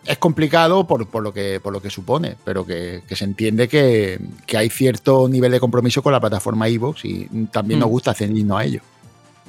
es 0.07 0.17
complicado 0.17 0.87
por, 0.87 1.23
lo, 1.23 1.31
que, 1.35 1.61
por 1.61 1.75
lo 1.75 1.83
que 1.83 1.91
supone, 1.91 2.35
pero 2.43 2.65
que, 2.65 3.03
se 3.07 3.25
entiende 3.25 3.69
que, 3.69 4.19
hay 4.57 4.71
cierto 4.71 5.29
nivel 5.29 5.53
de 5.53 5.61
compromiso 5.61 6.03
con 6.03 6.11
la 6.15 6.19
plataforma 6.19 6.71
iVoox 6.71 7.05
y 7.05 7.27
también 7.53 7.79
nos 7.79 7.91
mm. 7.91 7.93
gusta 7.93 8.15
ceñirnos 8.15 8.59
a 8.59 8.65
ello. 8.65 8.81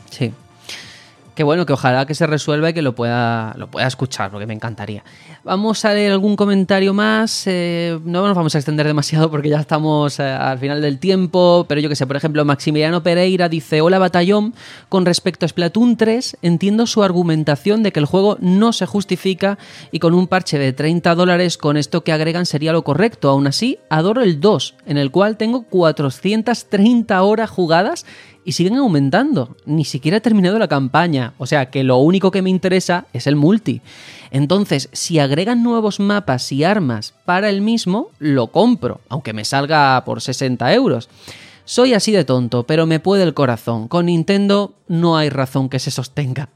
Sí. 0.10 0.34
Qué 1.38 1.44
bueno, 1.44 1.68
que 1.68 1.74
ojalá 1.74 2.08
que 2.08 2.16
se 2.16 2.26
resuelva 2.26 2.72
y 2.72 2.74
que 2.74 2.82
lo 2.82 2.96
pueda, 2.96 3.54
lo 3.58 3.70
pueda 3.70 3.86
escuchar, 3.86 4.32
porque 4.32 4.48
me 4.48 4.56
encantaría. 4.56 5.04
Vamos 5.44 5.86
a 5.86 5.94
leer 5.94 6.12
algún 6.12 6.36
comentario 6.36 6.96
más. 6.96 7.44
Eh, 7.46 8.00
no 8.06 8.26
nos 8.26 8.36
vamos 8.36 8.56
a 8.56 8.58
extender 8.58 8.88
demasiado 8.88 9.30
porque 9.30 9.48
ya 9.48 9.60
estamos 9.60 10.20
eh, 10.20 10.24
al 10.24 10.58
final 10.58 10.82
del 10.82 10.98
tiempo, 10.98 11.68
pero 11.70 11.80
yo 11.80 11.90
que 11.90 11.96
sé, 11.96 12.08
por 12.08 12.16
ejemplo, 12.16 12.44
Maximiliano 12.44 13.04
Pereira 13.04 13.50
dice: 13.50 13.82
Hola, 13.82 14.00
batallón. 14.00 14.56
Con 14.90 15.06
respecto 15.06 15.46
a 15.46 15.50
Splatoon 15.50 15.96
3, 15.96 16.38
entiendo 16.42 16.88
su 16.88 17.04
argumentación 17.04 17.84
de 17.84 17.92
que 17.92 18.00
el 18.00 18.08
juego 18.08 18.38
no 18.40 18.74
se 18.74 18.88
justifica 18.88 19.60
y 19.92 20.00
con 20.00 20.16
un 20.16 20.26
parche 20.26 20.58
de 20.58 20.74
30 20.74 21.14
dólares 21.14 21.60
con 21.60 21.78
esto 21.78 22.04
que 22.04 22.14
agregan 22.14 22.48
sería 22.48 22.72
lo 22.72 22.84
correcto. 22.84 23.30
Aún 23.30 23.46
así, 23.46 23.78
adoro 23.92 24.24
el 24.24 24.40
2, 24.40 24.74
en 24.88 24.98
el 24.98 25.12
cual 25.12 25.38
tengo 25.38 25.62
430 25.62 27.22
horas 27.22 27.52
jugadas 27.52 28.08
y 28.48 28.54
siguen 28.54 28.78
aumentando. 28.78 29.58
Ni 29.66 29.84
siquiera 29.84 30.18
he 30.18 30.22
terminado 30.22 30.58
la 30.58 30.70
campaña, 30.70 31.34
o 31.38 31.46
sea 31.46 31.70
que 31.70 31.84
lo 31.84 31.98
único 31.98 32.32
que 32.32 32.42
me 32.42 32.50
interesa 32.50 33.06
es 33.12 33.28
el 33.28 33.36
multi. 33.36 33.82
Entonces, 34.32 34.88
si 34.94 35.20
agregan 35.20 35.64
nuevos 35.64 36.00
mapas 36.00 36.50
y 36.54 36.64
armas 36.64 37.14
para 37.26 37.50
el 37.50 37.60
mismo, 37.60 38.10
lo 38.20 38.48
compro, 38.48 39.02
aunque 39.10 39.34
me 39.34 39.44
salga 39.44 40.02
por 40.06 40.22
60 40.22 40.74
euros. 40.74 41.10
Soy 41.70 41.94
así 41.94 42.14
de 42.14 42.24
tonto, 42.24 42.64
pero 42.64 42.86
me 42.86 43.02
puede 43.02 43.24
el 43.24 43.34
corazón. 43.34 43.90
Con 43.90 44.06
Nintendo 44.06 44.76
no 44.88 45.18
hay 45.18 45.30
razón 45.30 45.68
que 45.68 45.80
se 45.80 45.92
sostenga. 45.92 46.48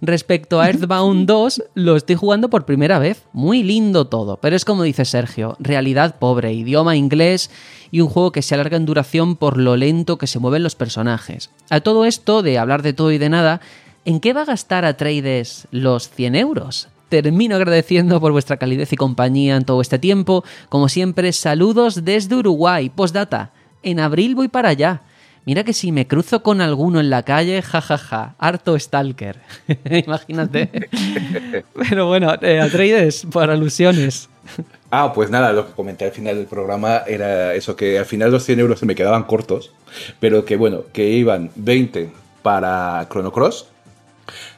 Respecto 0.00 0.60
a 0.60 0.68
Earthbound 0.68 1.26
2, 1.26 1.64
lo 1.74 1.96
estoy 1.96 2.14
jugando 2.14 2.50
por 2.50 2.66
primera 2.66 3.00
vez. 3.00 3.24
Muy 3.32 3.64
lindo 3.64 4.06
todo, 4.06 4.36
pero 4.36 4.54
es 4.54 4.64
como 4.64 4.84
dice 4.84 5.04
Sergio, 5.04 5.56
realidad 5.58 6.20
pobre, 6.20 6.52
idioma 6.52 6.94
inglés 6.94 7.50
y 7.90 8.00
un 8.00 8.08
juego 8.08 8.30
que 8.30 8.42
se 8.42 8.54
alarga 8.54 8.76
en 8.76 8.86
duración 8.86 9.34
por 9.34 9.56
lo 9.56 9.76
lento 9.76 10.18
que 10.18 10.28
se 10.28 10.38
mueven 10.38 10.62
los 10.62 10.76
personajes. 10.76 11.50
A 11.68 11.80
todo 11.80 12.04
esto 12.04 12.42
de 12.42 12.56
hablar 12.56 12.82
de 12.82 12.92
todo 12.92 13.10
y 13.10 13.18
de 13.18 13.28
nada, 13.28 13.60
¿en 14.04 14.20
qué 14.20 14.32
va 14.32 14.42
a 14.42 14.44
gastar 14.44 14.84
a 14.84 14.96
Trades 14.96 15.66
los 15.72 16.08
100 16.10 16.36
euros? 16.36 16.88
termino 17.08 17.56
agradeciendo 17.56 18.20
por 18.20 18.30
vuestra 18.30 18.56
calidez 18.56 18.92
y 18.92 18.96
compañía 18.96 19.56
en 19.56 19.64
todo 19.64 19.80
este 19.80 19.98
tiempo. 19.98 20.44
Como 20.68 20.88
siempre, 20.88 21.32
saludos 21.32 22.04
desde 22.04 22.36
Uruguay. 22.36 22.88
Postdata 22.88 23.50
en 23.82 24.00
abril 24.00 24.34
voy 24.34 24.48
para 24.48 24.70
allá. 24.70 25.02
Mira 25.46 25.64
que 25.64 25.72
si 25.72 25.90
me 25.90 26.06
cruzo 26.06 26.42
con 26.42 26.60
alguno 26.60 27.00
en 27.00 27.08
la 27.08 27.22
calle, 27.22 27.62
jajaja, 27.62 27.96
ja, 27.98 28.18
ja, 28.26 28.34
harto 28.38 28.78
stalker. 28.78 29.40
Imagínate. 30.06 30.70
Pero 31.88 32.06
bueno, 32.06 32.34
eh, 32.42 32.60
Atreides, 32.60 33.26
por 33.30 33.50
alusiones. 33.50 34.28
Ah, 34.90 35.12
pues 35.14 35.30
nada, 35.30 35.52
lo 35.52 35.66
que 35.66 35.72
comenté 35.72 36.04
al 36.04 36.10
final 36.10 36.36
del 36.36 36.46
programa 36.46 37.02
era 37.06 37.54
eso, 37.54 37.74
que 37.74 37.98
al 37.98 38.04
final 38.04 38.30
los 38.30 38.44
100 38.44 38.60
euros 38.60 38.80
se 38.80 38.86
me 38.86 38.94
quedaban 38.94 39.22
cortos, 39.22 39.72
pero 40.18 40.44
que 40.44 40.56
bueno, 40.56 40.82
que 40.92 41.08
iban 41.08 41.50
20 41.54 42.10
para 42.42 43.06
Chrono 43.10 43.32
Cross, 43.32 43.68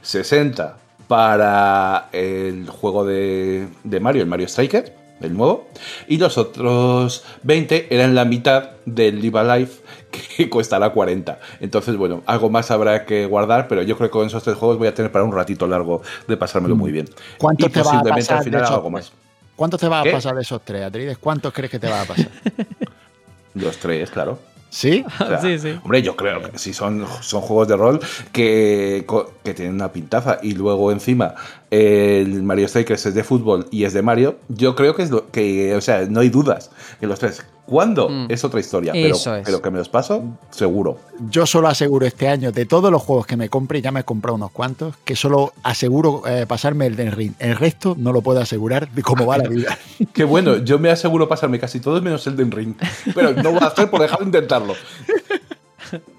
60 0.00 0.78
para 1.06 2.08
el 2.12 2.68
juego 2.68 3.04
de, 3.04 3.68
de 3.84 4.00
Mario, 4.00 4.22
el 4.22 4.28
Mario 4.28 4.48
Striker, 4.48 5.01
el 5.24 5.36
nuevo, 5.36 5.68
y 6.08 6.18
los 6.18 6.38
otros 6.38 7.24
20 7.42 7.94
eran 7.94 8.14
la 8.14 8.24
mitad 8.24 8.70
del 8.86 9.20
Live 9.20 9.38
Alive 9.38 9.70
que 10.36 10.48
costará 10.48 10.90
40. 10.90 11.38
Entonces, 11.60 11.96
bueno, 11.96 12.22
algo 12.26 12.50
más 12.50 12.70
habrá 12.70 13.04
que 13.04 13.26
guardar, 13.26 13.68
pero 13.68 13.82
yo 13.82 13.96
creo 13.96 14.08
que 14.08 14.12
con 14.12 14.26
esos 14.26 14.42
tres 14.42 14.56
juegos 14.56 14.78
voy 14.78 14.88
a 14.88 14.94
tener 14.94 15.10
para 15.10 15.24
un 15.24 15.32
ratito 15.32 15.66
largo 15.66 16.02
de 16.28 16.36
pasármelo 16.36 16.76
muy 16.76 16.92
bien. 16.92 17.08
¿Cuánto 17.38 17.66
y 17.66 17.70
te 17.70 17.80
va 17.82 17.90
a 17.90 17.92
posiblemente 17.92 18.20
pasar 18.20 18.38
al 18.38 18.44
final 18.44 18.64
algo 18.64 18.90
más. 18.90 19.12
¿Cuántos 19.56 19.80
te 19.80 19.88
va 19.88 20.00
a 20.00 20.02
¿Qué? 20.02 20.12
pasar 20.12 20.34
de 20.34 20.42
esos 20.42 20.62
tres, 20.64 20.82
Atrides? 20.82 21.18
¿Cuántos 21.18 21.52
crees 21.52 21.70
que 21.70 21.78
te 21.78 21.88
va 21.88 22.02
a 22.02 22.04
pasar? 22.04 22.28
Los 23.54 23.76
tres, 23.76 24.10
claro. 24.10 24.38
¿Sí? 24.72 25.04
O 25.20 25.26
sea, 25.26 25.40
Sí, 25.40 25.58
sí. 25.58 25.78
Hombre, 25.84 26.00
yo 26.00 26.16
creo 26.16 26.42
que 26.50 26.58
sí 26.58 26.72
son, 26.72 27.06
son 27.20 27.42
juegos 27.42 27.68
de 27.68 27.76
rol 27.76 28.00
que, 28.32 29.06
que 29.44 29.52
tienen 29.52 29.74
una 29.74 29.92
pintaza 29.92 30.38
y 30.42 30.54
luego 30.54 30.90
encima 30.90 31.34
el 31.70 32.42
Mario 32.42 32.66
Strikers 32.68 33.04
es 33.04 33.14
de 33.14 33.22
fútbol 33.22 33.66
y 33.70 33.84
es 33.84 33.92
de 33.92 34.00
Mario. 34.00 34.38
Yo 34.48 34.74
creo 34.74 34.94
que 34.94 35.02
es 35.02 35.10
lo 35.10 35.30
que, 35.30 35.74
o 35.74 35.80
sea, 35.82 36.06
no 36.08 36.20
hay 36.20 36.30
dudas 36.30 36.70
que 36.98 37.06
los 37.06 37.18
tres. 37.18 37.44
¿Cuándo? 37.72 38.10
Mm. 38.10 38.26
Es 38.28 38.44
otra 38.44 38.60
historia, 38.60 38.92
pero, 38.92 39.14
Eso 39.14 39.34
es. 39.34 39.46
pero 39.46 39.62
que 39.62 39.70
me 39.70 39.78
los 39.78 39.88
paso, 39.88 40.22
seguro. 40.50 40.98
Yo 41.30 41.46
solo 41.46 41.68
aseguro 41.68 42.04
este 42.04 42.28
año, 42.28 42.52
de 42.52 42.66
todos 42.66 42.90
los 42.90 43.00
juegos 43.00 43.26
que 43.26 43.38
me 43.38 43.48
compre, 43.48 43.80
ya 43.80 43.90
me 43.90 44.00
he 44.00 44.04
comprado 44.04 44.34
unos 44.34 44.50
cuantos, 44.50 44.94
que 45.06 45.16
solo 45.16 45.54
aseguro 45.62 46.22
eh, 46.26 46.44
pasarme 46.46 46.84
el 46.84 46.96
Den 46.96 47.12
Ring. 47.12 47.32
El 47.38 47.56
resto 47.56 47.94
no 47.98 48.12
lo 48.12 48.20
puedo 48.20 48.40
asegurar 48.40 48.90
de 48.90 49.00
cómo 49.00 49.24
va 49.24 49.38
la 49.38 49.48
vida. 49.48 49.78
Qué 50.12 50.24
bueno, 50.24 50.58
yo 50.58 50.78
me 50.78 50.90
aseguro 50.90 51.26
pasarme 51.30 51.58
casi 51.58 51.80
todos 51.80 52.02
menos 52.02 52.26
el 52.26 52.36
de 52.36 52.44
Ring. 52.44 52.74
Pero 53.14 53.32
no 53.42 53.52
voy 53.52 53.62
a 53.62 53.68
hacer 53.68 53.88
por 53.88 54.02
dejar 54.02 54.18
de 54.18 54.26
intentarlo. 54.26 54.74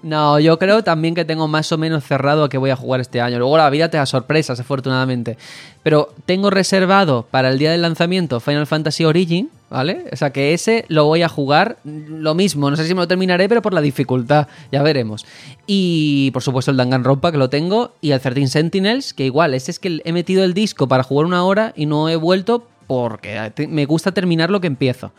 No, 0.02 0.38
yo 0.38 0.58
creo 0.58 0.84
también 0.84 1.14
que 1.14 1.24
tengo 1.24 1.48
más 1.48 1.70
o 1.72 1.78
menos 1.78 2.04
cerrado 2.04 2.44
a 2.44 2.48
que 2.48 2.58
voy 2.58 2.70
a 2.70 2.76
jugar 2.76 3.00
este 3.00 3.20
año. 3.20 3.38
Luego 3.38 3.56
la 3.56 3.70
vida 3.70 3.88
te 3.90 3.96
da 3.96 4.06
sorpresas, 4.06 4.60
afortunadamente. 4.60 5.36
Pero 5.82 6.12
tengo 6.26 6.50
reservado 6.50 7.26
para 7.30 7.50
el 7.50 7.58
día 7.58 7.72
del 7.72 7.82
lanzamiento 7.82 8.40
Final 8.40 8.66
Fantasy 8.66 9.04
Origin, 9.04 9.50
¿vale? 9.70 10.04
O 10.12 10.16
sea 10.16 10.30
que 10.30 10.54
ese 10.54 10.84
lo 10.88 11.06
voy 11.06 11.22
a 11.22 11.28
jugar 11.28 11.78
lo 11.84 12.34
mismo. 12.34 12.70
No 12.70 12.76
sé 12.76 12.86
si 12.86 12.94
me 12.94 13.00
lo 13.00 13.08
terminaré, 13.08 13.48
pero 13.48 13.62
por 13.62 13.74
la 13.74 13.80
dificultad, 13.80 14.48
ya 14.70 14.82
veremos. 14.82 15.26
Y 15.66 16.30
por 16.32 16.42
supuesto 16.42 16.70
el 16.70 16.76
Danganronpa 16.76 17.32
que 17.32 17.38
lo 17.38 17.50
tengo 17.50 17.92
y 18.00 18.12
el 18.12 18.20
13 18.20 18.46
Sentinels, 18.48 19.14
que 19.14 19.24
igual, 19.24 19.54
ese 19.54 19.70
es 19.70 19.78
que 19.78 20.00
he 20.04 20.12
metido 20.12 20.44
el 20.44 20.54
disco 20.54 20.88
para 20.88 21.02
jugar 21.02 21.26
una 21.26 21.44
hora 21.44 21.72
y 21.76 21.86
no 21.86 22.08
he 22.08 22.16
vuelto 22.16 22.66
porque 22.86 23.52
me 23.68 23.86
gusta 23.86 24.12
terminar 24.12 24.50
lo 24.50 24.60
que 24.60 24.66
empiezo. 24.66 25.12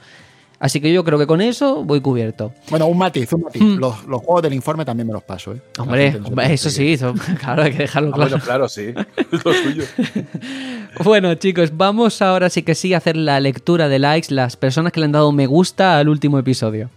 Así 0.60 0.80
que 0.80 0.92
yo 0.94 1.04
creo 1.04 1.20
que 1.20 1.28
con 1.28 1.42
eso 1.42 1.84
voy 1.84 2.00
cubierto. 2.02 2.54
Bueno, 2.70 2.88
un 2.88 2.98
matiz, 2.98 3.32
un 3.34 3.42
matiz. 3.42 3.62
Los, 3.62 4.06
los 4.06 4.22
juegos 4.22 4.42
del 4.42 4.54
informe 4.54 4.86
también 4.86 5.06
me 5.08 5.14
los 5.14 5.24
paso, 5.24 5.54
¿eh? 5.54 5.62
Hombre, 5.78 6.18
eso 6.50 6.70
sí, 6.70 6.94
eso, 6.94 7.14
claro, 7.40 7.64
hay 7.64 7.72
que 7.72 7.80
dejarlo 7.80 8.12
Ah, 8.14 8.16
claro. 8.16 8.30
bueno, 8.30 8.44
claro, 8.46 8.70
sí. 8.70 8.94
Es 9.32 9.46
lo 9.46 9.54
suyo. 9.54 9.84
Bueno, 11.04 11.36
chicos, 11.36 11.76
vamos 11.76 12.22
ahora 12.22 12.50
sí 12.50 12.64
que 12.64 12.74
sí 12.74 12.94
a 12.94 12.98
hacer 13.00 13.18
la 13.18 13.42
lectura 13.42 13.90
de 13.90 14.00
likes, 14.00 14.34
las 14.34 14.56
personas 14.56 14.94
que 14.94 15.02
le 15.02 15.08
han 15.08 15.12
dado 15.12 15.32
me 15.34 15.46
gusta 15.46 16.00
al 16.00 16.08
último 16.08 16.40
episodio. 16.40 16.90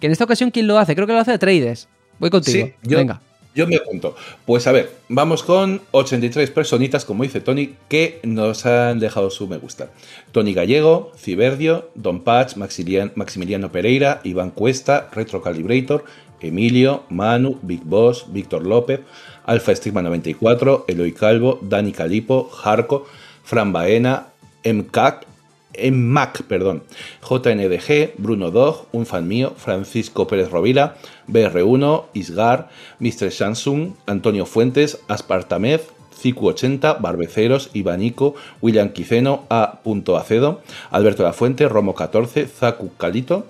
Que 0.00 0.06
en 0.06 0.12
esta 0.12 0.24
ocasión, 0.24 0.50
¿quién 0.50 0.66
lo 0.66 0.78
hace? 0.78 0.94
Creo 0.94 1.06
que 1.06 1.12
lo 1.12 1.18
hace 1.18 1.38
Trades. 1.38 1.88
Voy 2.18 2.30
contigo. 2.30 2.66
Sí, 2.68 2.72
yo, 2.88 2.96
Venga. 2.98 3.20
Yo 3.54 3.66
me 3.66 3.76
apunto. 3.76 4.14
Pues 4.46 4.66
a 4.66 4.72
ver, 4.72 4.90
vamos 5.08 5.42
con 5.42 5.80
83 5.90 6.50
personitas, 6.50 7.04
como 7.04 7.22
dice 7.22 7.40
Tony, 7.40 7.74
que 7.88 8.20
nos 8.22 8.64
han 8.66 8.98
dejado 8.98 9.30
su 9.30 9.46
me 9.48 9.58
gusta. 9.58 9.90
Tony 10.32 10.54
Gallego, 10.54 11.12
Ciberdio, 11.18 11.90
Don 11.94 12.20
Patch, 12.20 12.56
Maximilian- 12.56 13.12
Maximiliano 13.14 13.70
Pereira, 13.70 14.20
Iván 14.24 14.50
Cuesta, 14.50 15.08
Retrocalibrator, 15.12 16.04
Emilio, 16.40 17.04
Manu, 17.08 17.58
Big 17.62 17.82
Boss, 17.84 18.26
Víctor 18.32 18.66
López, 18.66 19.00
Alfa 19.44 19.74
Stigma 19.76 20.02
94, 20.02 20.84
Eloy 20.88 21.12
Calvo, 21.12 21.58
Dani 21.62 21.92
Calipo, 21.92 22.48
Jarco, 22.50 23.06
Fran 23.44 23.72
Baena, 23.72 24.28
MCAC, 24.64 25.26
en 25.74 26.08
Mac, 26.08 26.42
perdón, 26.44 26.82
JNDG, 27.28 28.14
Bruno 28.18 28.50
Dog, 28.50 28.86
un 28.92 29.06
fan 29.06 29.26
mío, 29.28 29.52
Francisco 29.56 30.26
Pérez 30.26 30.50
Rovira, 30.50 30.96
BR1, 31.28 32.04
Isgar, 32.12 32.68
Mr. 32.98 33.30
Samsung, 33.30 33.94
Antonio 34.06 34.46
Fuentes, 34.46 35.00
Aspartamed, 35.08 35.80
Cicu80, 36.22 37.00
Barbeceros, 37.00 37.70
Ibanico, 37.72 38.34
William 38.60 38.90
Quiceno, 38.90 39.44
A. 39.50 39.80
Acedo, 40.18 40.62
Alberto 40.90 41.22
La 41.22 41.32
Fuente, 41.32 41.68
Romo 41.68 41.94
14, 41.94 42.46
Zacu 42.46 42.92
Calito, 42.96 43.46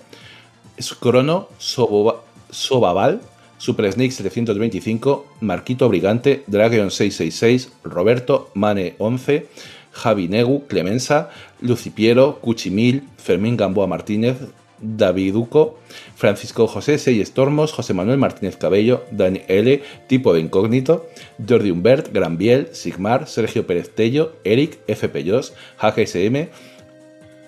Scrono, 0.79 1.49
Sobaval, 1.57 3.21
Super 3.57 3.91
Snake 3.93 4.11
725, 4.11 5.25
Marquito 5.41 5.87
Brigante, 5.87 6.43
Dragon 6.47 6.91
666, 6.91 7.71
Roberto, 7.83 8.49
Mane 8.55 8.95
11, 8.97 9.47
Javi 9.93 10.27
Negu, 10.27 10.67
Clemensa, 10.67 11.29
Lucipiero, 11.61 12.39
Cuchimil, 12.41 13.03
Fermín 13.17 13.55
Gamboa 13.55 13.87
Martínez, 13.87 14.37
Daviduco, 14.83 15.79
Francisco 16.15 16.67
José 16.67 16.97
Seyes 16.97 17.33
Tormos, 17.33 17.71
José 17.71 17.93
Manuel 17.93 18.17
Martínez 18.17 18.57
Cabello, 18.57 19.05
Dani 19.11 19.41
L, 19.47 19.81
Tipo 20.07 20.33
de 20.33 20.41
Incógnito, 20.41 21.07
Jordi 21.47 21.71
Humbert, 21.71 22.13
Granbiel, 22.13 22.69
Sigmar, 22.73 23.27
Sergio 23.27 23.65
Pérez 23.65 23.89
Tello, 23.95 24.33
Eric, 24.43 24.79
FP 24.87 25.23
Jos, 25.25 25.53
HSM, 25.79 26.49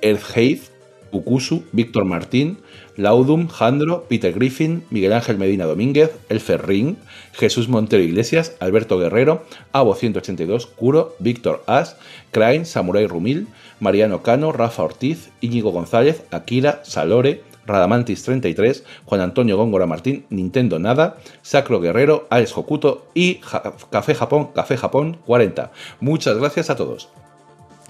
Earthheith, 0.02 0.70
Ukusu, 1.12 1.64
Víctor 1.72 2.06
Martín, 2.06 2.58
Laudum, 2.98 3.48
Jandro, 3.48 4.06
Peter 4.08 4.34
Griffin, 4.34 4.84
Miguel 4.90 5.14
Ángel 5.14 5.38
Medina 5.38 5.66
Domínguez, 5.66 6.12
El 6.30 6.40
Ferrín, 6.40 6.98
Jesús 7.34 7.68
Montero 7.68 8.04
Iglesias, 8.04 8.56
Alberto 8.60 8.98
Guerrero, 8.98 9.44
Abo 9.72 9.96
182, 9.96 10.66
Curo, 10.66 11.16
Víctor 11.20 11.64
As, 11.68 11.98
Crane, 12.36 12.66
Samurai 12.66 13.08
Rumil, 13.08 13.48
Mariano 13.80 14.22
Cano, 14.22 14.52
Rafa 14.52 14.84
Ortiz, 14.84 15.30
Íñigo 15.40 15.72
González, 15.72 16.24
Akira, 16.32 16.82
Salore, 16.84 17.44
Radamantis 17.66 18.24
33, 18.24 18.84
Juan 19.06 19.22
Antonio 19.22 19.56
Góngora 19.56 19.86
Martín, 19.86 20.26
Nintendo 20.30 20.78
Nada, 20.78 21.16
Sacro 21.42 21.80
Guerrero, 21.80 22.28
Alex 22.30 22.58
Hokuto 22.58 23.08
y 23.14 23.36
Café 23.90 24.16
Japón, 24.16 24.50
Café 24.54 24.76
Japón 24.76 25.18
40. 25.26 25.72
Muchas 26.02 26.38
gracias 26.38 26.70
a 26.70 26.76
todos. 26.76 27.08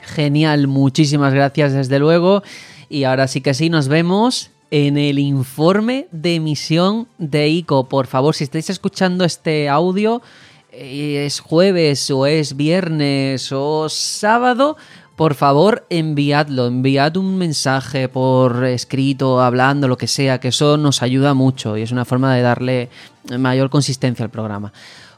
Genial, 0.03 0.67
muchísimas 0.67 1.33
gracias 1.33 1.73
desde 1.73 1.97
luego. 1.97 2.43
Y 2.87 3.05
ahora 3.05 3.27
sí 3.27 3.41
que 3.41 3.55
sí, 3.55 3.71
nos 3.71 3.87
vemos 3.87 4.51
en 4.69 4.99
el 4.99 5.17
informe 5.17 6.05
de 6.11 6.35
emisión 6.35 7.07
de 7.17 7.49
ICO. 7.49 7.89
Por 7.89 8.05
favor, 8.05 8.35
si 8.35 8.43
estáis 8.43 8.69
escuchando 8.69 9.25
este 9.25 9.69
audio, 9.69 10.21
es 10.77 11.39
jueves 11.39 12.09
o 12.11 12.25
es 12.25 12.55
viernes 12.55 13.51
o 13.51 13.87
sábado, 13.89 14.75
por 15.15 15.33
favor 15.33 15.85
enviadlo, 15.89 16.67
enviad 16.67 17.15
un 17.15 17.37
mensaje 17.37 18.09
por 18.09 18.65
escrito, 18.65 19.41
hablando, 19.41 19.87
lo 19.87 19.97
que 19.97 20.07
sea, 20.07 20.39
que 20.39 20.49
eso 20.49 20.75
nos 20.77 21.01
ayuda 21.01 21.33
mucho 21.33 21.77
y 21.77 21.83
es 21.83 21.91
una 21.91 22.03
forma 22.03 22.35
de 22.35 22.41
darle 22.41 22.89
mayor 23.37 23.69
consistencia 23.69 24.25
al 24.25 24.31
programa. 24.31 24.73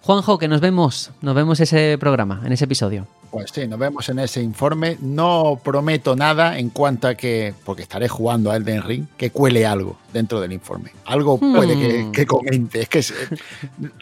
Juanjo, 0.08 0.38
que 0.38 0.48
nos 0.48 0.62
vemos, 0.62 1.12
nos 1.22 1.36
vemos 1.36 1.60
ese 1.60 1.98
programa, 2.00 2.42
en 2.46 2.54
ese 2.54 2.64
episodio. 2.64 3.06
Pues 3.30 3.52
sí, 3.54 3.68
nos 3.68 3.78
vemos 3.78 4.08
en 4.08 4.20
ese 4.20 4.42
informe. 4.42 4.96
No 5.02 5.60
prometo 5.62 6.16
nada 6.16 6.58
en 6.58 6.70
cuanto 6.70 7.10
a 7.10 7.16
que, 7.16 7.54
porque 7.66 7.82
estaré 7.82 8.08
jugando 8.08 8.50
a 8.50 8.56
Elden 8.56 8.84
Ring, 8.84 9.06
que 9.18 9.32
cuele 9.32 9.66
algo 9.66 9.98
dentro 10.14 10.40
del 10.40 10.54
informe. 10.54 10.92
Algo 11.04 11.38
puede 11.38 11.78
que, 11.78 12.10
que 12.14 12.26
comente. 12.26 12.84
Es 12.84 12.88
que, 12.88 13.04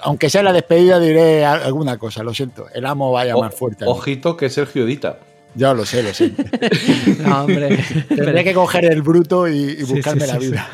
aunque 0.04 0.30
sea 0.30 0.44
la 0.44 0.54
despedida, 0.54 1.00
diré 1.00 1.44
a- 1.44 1.54
alguna 1.54 1.98
cosa. 1.98 2.22
Lo 2.22 2.36
siento, 2.36 2.68
el 2.72 2.86
amo 2.86 3.12
vaya 3.12 3.36
O- 3.36 3.42
más 3.42 3.56
fuerte. 3.56 3.84
a 3.84 3.88
mí. 3.88 3.92
ojito 3.92 4.38
que 4.38 4.52
Sergio 4.52 4.84
edita. 4.84 5.18
Ya 5.56 5.74
lo 5.74 5.86
sé, 5.86 6.04
lo 6.04 6.14
sé. 6.14 6.34
No, 7.26 7.46
hombre. 7.46 7.80
Tendré 8.10 8.44
que 8.44 8.54
coger 8.54 8.86
el 8.86 9.02
bruto 9.02 9.48
y, 9.48 9.78
y 9.80 9.86
Sí, 9.86 9.94
buscarme 9.94 10.28
sí, 10.28 10.28
la 10.28 10.40
sí, 10.40 10.46
vida. 10.48 10.70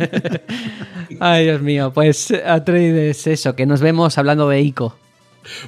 Ay, 1.20 1.44
Dios 1.44 1.60
mío. 1.62 1.92
Pues 1.92 2.30
Atreides, 2.30 3.26
eso, 3.26 3.54
que 3.54 3.66
nos 3.66 3.80
vemos 3.80 4.16
hablando 4.18 4.48
de 4.48 4.60
ICO. 4.62 4.96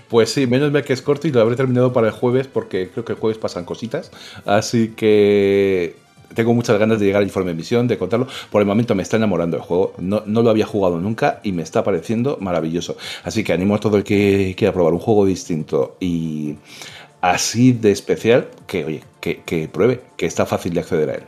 Pues 0.09 0.31
sí, 0.33 0.47
menos 0.47 0.73
mal 0.73 0.83
que 0.85 0.93
es 0.93 1.03
corto 1.03 1.29
y 1.29 1.33
lo 1.33 1.41
habré 1.41 1.57
terminado 1.57 1.93
para 1.93 2.09
el 2.09 2.13
jueves 2.13 2.49
porque 2.49 2.91
creo 2.91 3.05
que 3.05 3.13
el 3.13 3.19
jueves 3.19 3.39
pasan 3.39 3.65
cositas. 3.65 4.11
Así 4.45 4.89
que 4.97 5.97
tengo 6.35 6.55
muchas 6.55 6.79
ganas 6.79 6.99
de 7.01 7.07
llegar 7.07 7.23
al 7.23 7.29
informe 7.29 7.49
de 7.51 7.53
emisión, 7.53 7.87
de 7.89 7.97
contarlo. 7.99 8.27
Por 8.51 8.61
el 8.61 8.67
momento 8.67 8.95
me 8.95 9.03
está 9.03 9.17
enamorando 9.17 9.57
el 9.57 9.63
juego. 9.63 9.95
No, 9.99 10.23
no 10.27 10.43
lo 10.43 10.51
había 10.51 10.67
jugado 10.67 10.99
nunca 11.01 11.41
y 11.43 11.53
me 11.53 11.63
está 11.63 11.85
pareciendo 11.85 12.39
maravilloso. 12.41 12.97
Así 13.25 13.45
que 13.45 13.53
animo 13.53 13.77
a 13.77 13.81
todo 13.81 13.97
el 13.97 14.05
que 14.05 14.55
quiera 14.57 14.73
probar 14.73 14.93
un 14.95 15.01
juego 15.01 15.27
distinto 15.27 15.97
y 16.01 16.57
así 17.21 17.73
de 17.73 17.91
especial 17.91 18.49
que, 18.67 18.85
oye, 18.85 19.05
que, 19.21 19.43
que 19.43 19.69
pruebe, 19.69 20.03
que 20.17 20.27
está 20.27 20.47
fácil 20.47 20.75
de 20.75 20.81
acceder 20.81 21.11
a 21.11 21.15
él. 21.15 21.23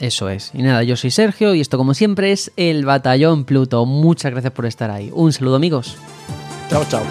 Eso 0.00 0.28
es. 0.28 0.50
Y 0.54 0.62
nada, 0.62 0.82
yo 0.82 0.96
soy 0.96 1.10
Sergio 1.10 1.54
y 1.54 1.60
esto 1.60 1.78
como 1.78 1.94
siempre 1.94 2.32
es 2.32 2.52
el 2.56 2.84
Batallón 2.84 3.44
Pluto. 3.44 3.86
Muchas 3.86 4.32
gracias 4.32 4.52
por 4.52 4.66
estar 4.66 4.90
ahí. 4.90 5.10
Un 5.12 5.32
saludo 5.32 5.56
amigos. 5.56 5.96
Chao, 6.68 6.84
chao. 6.88 7.04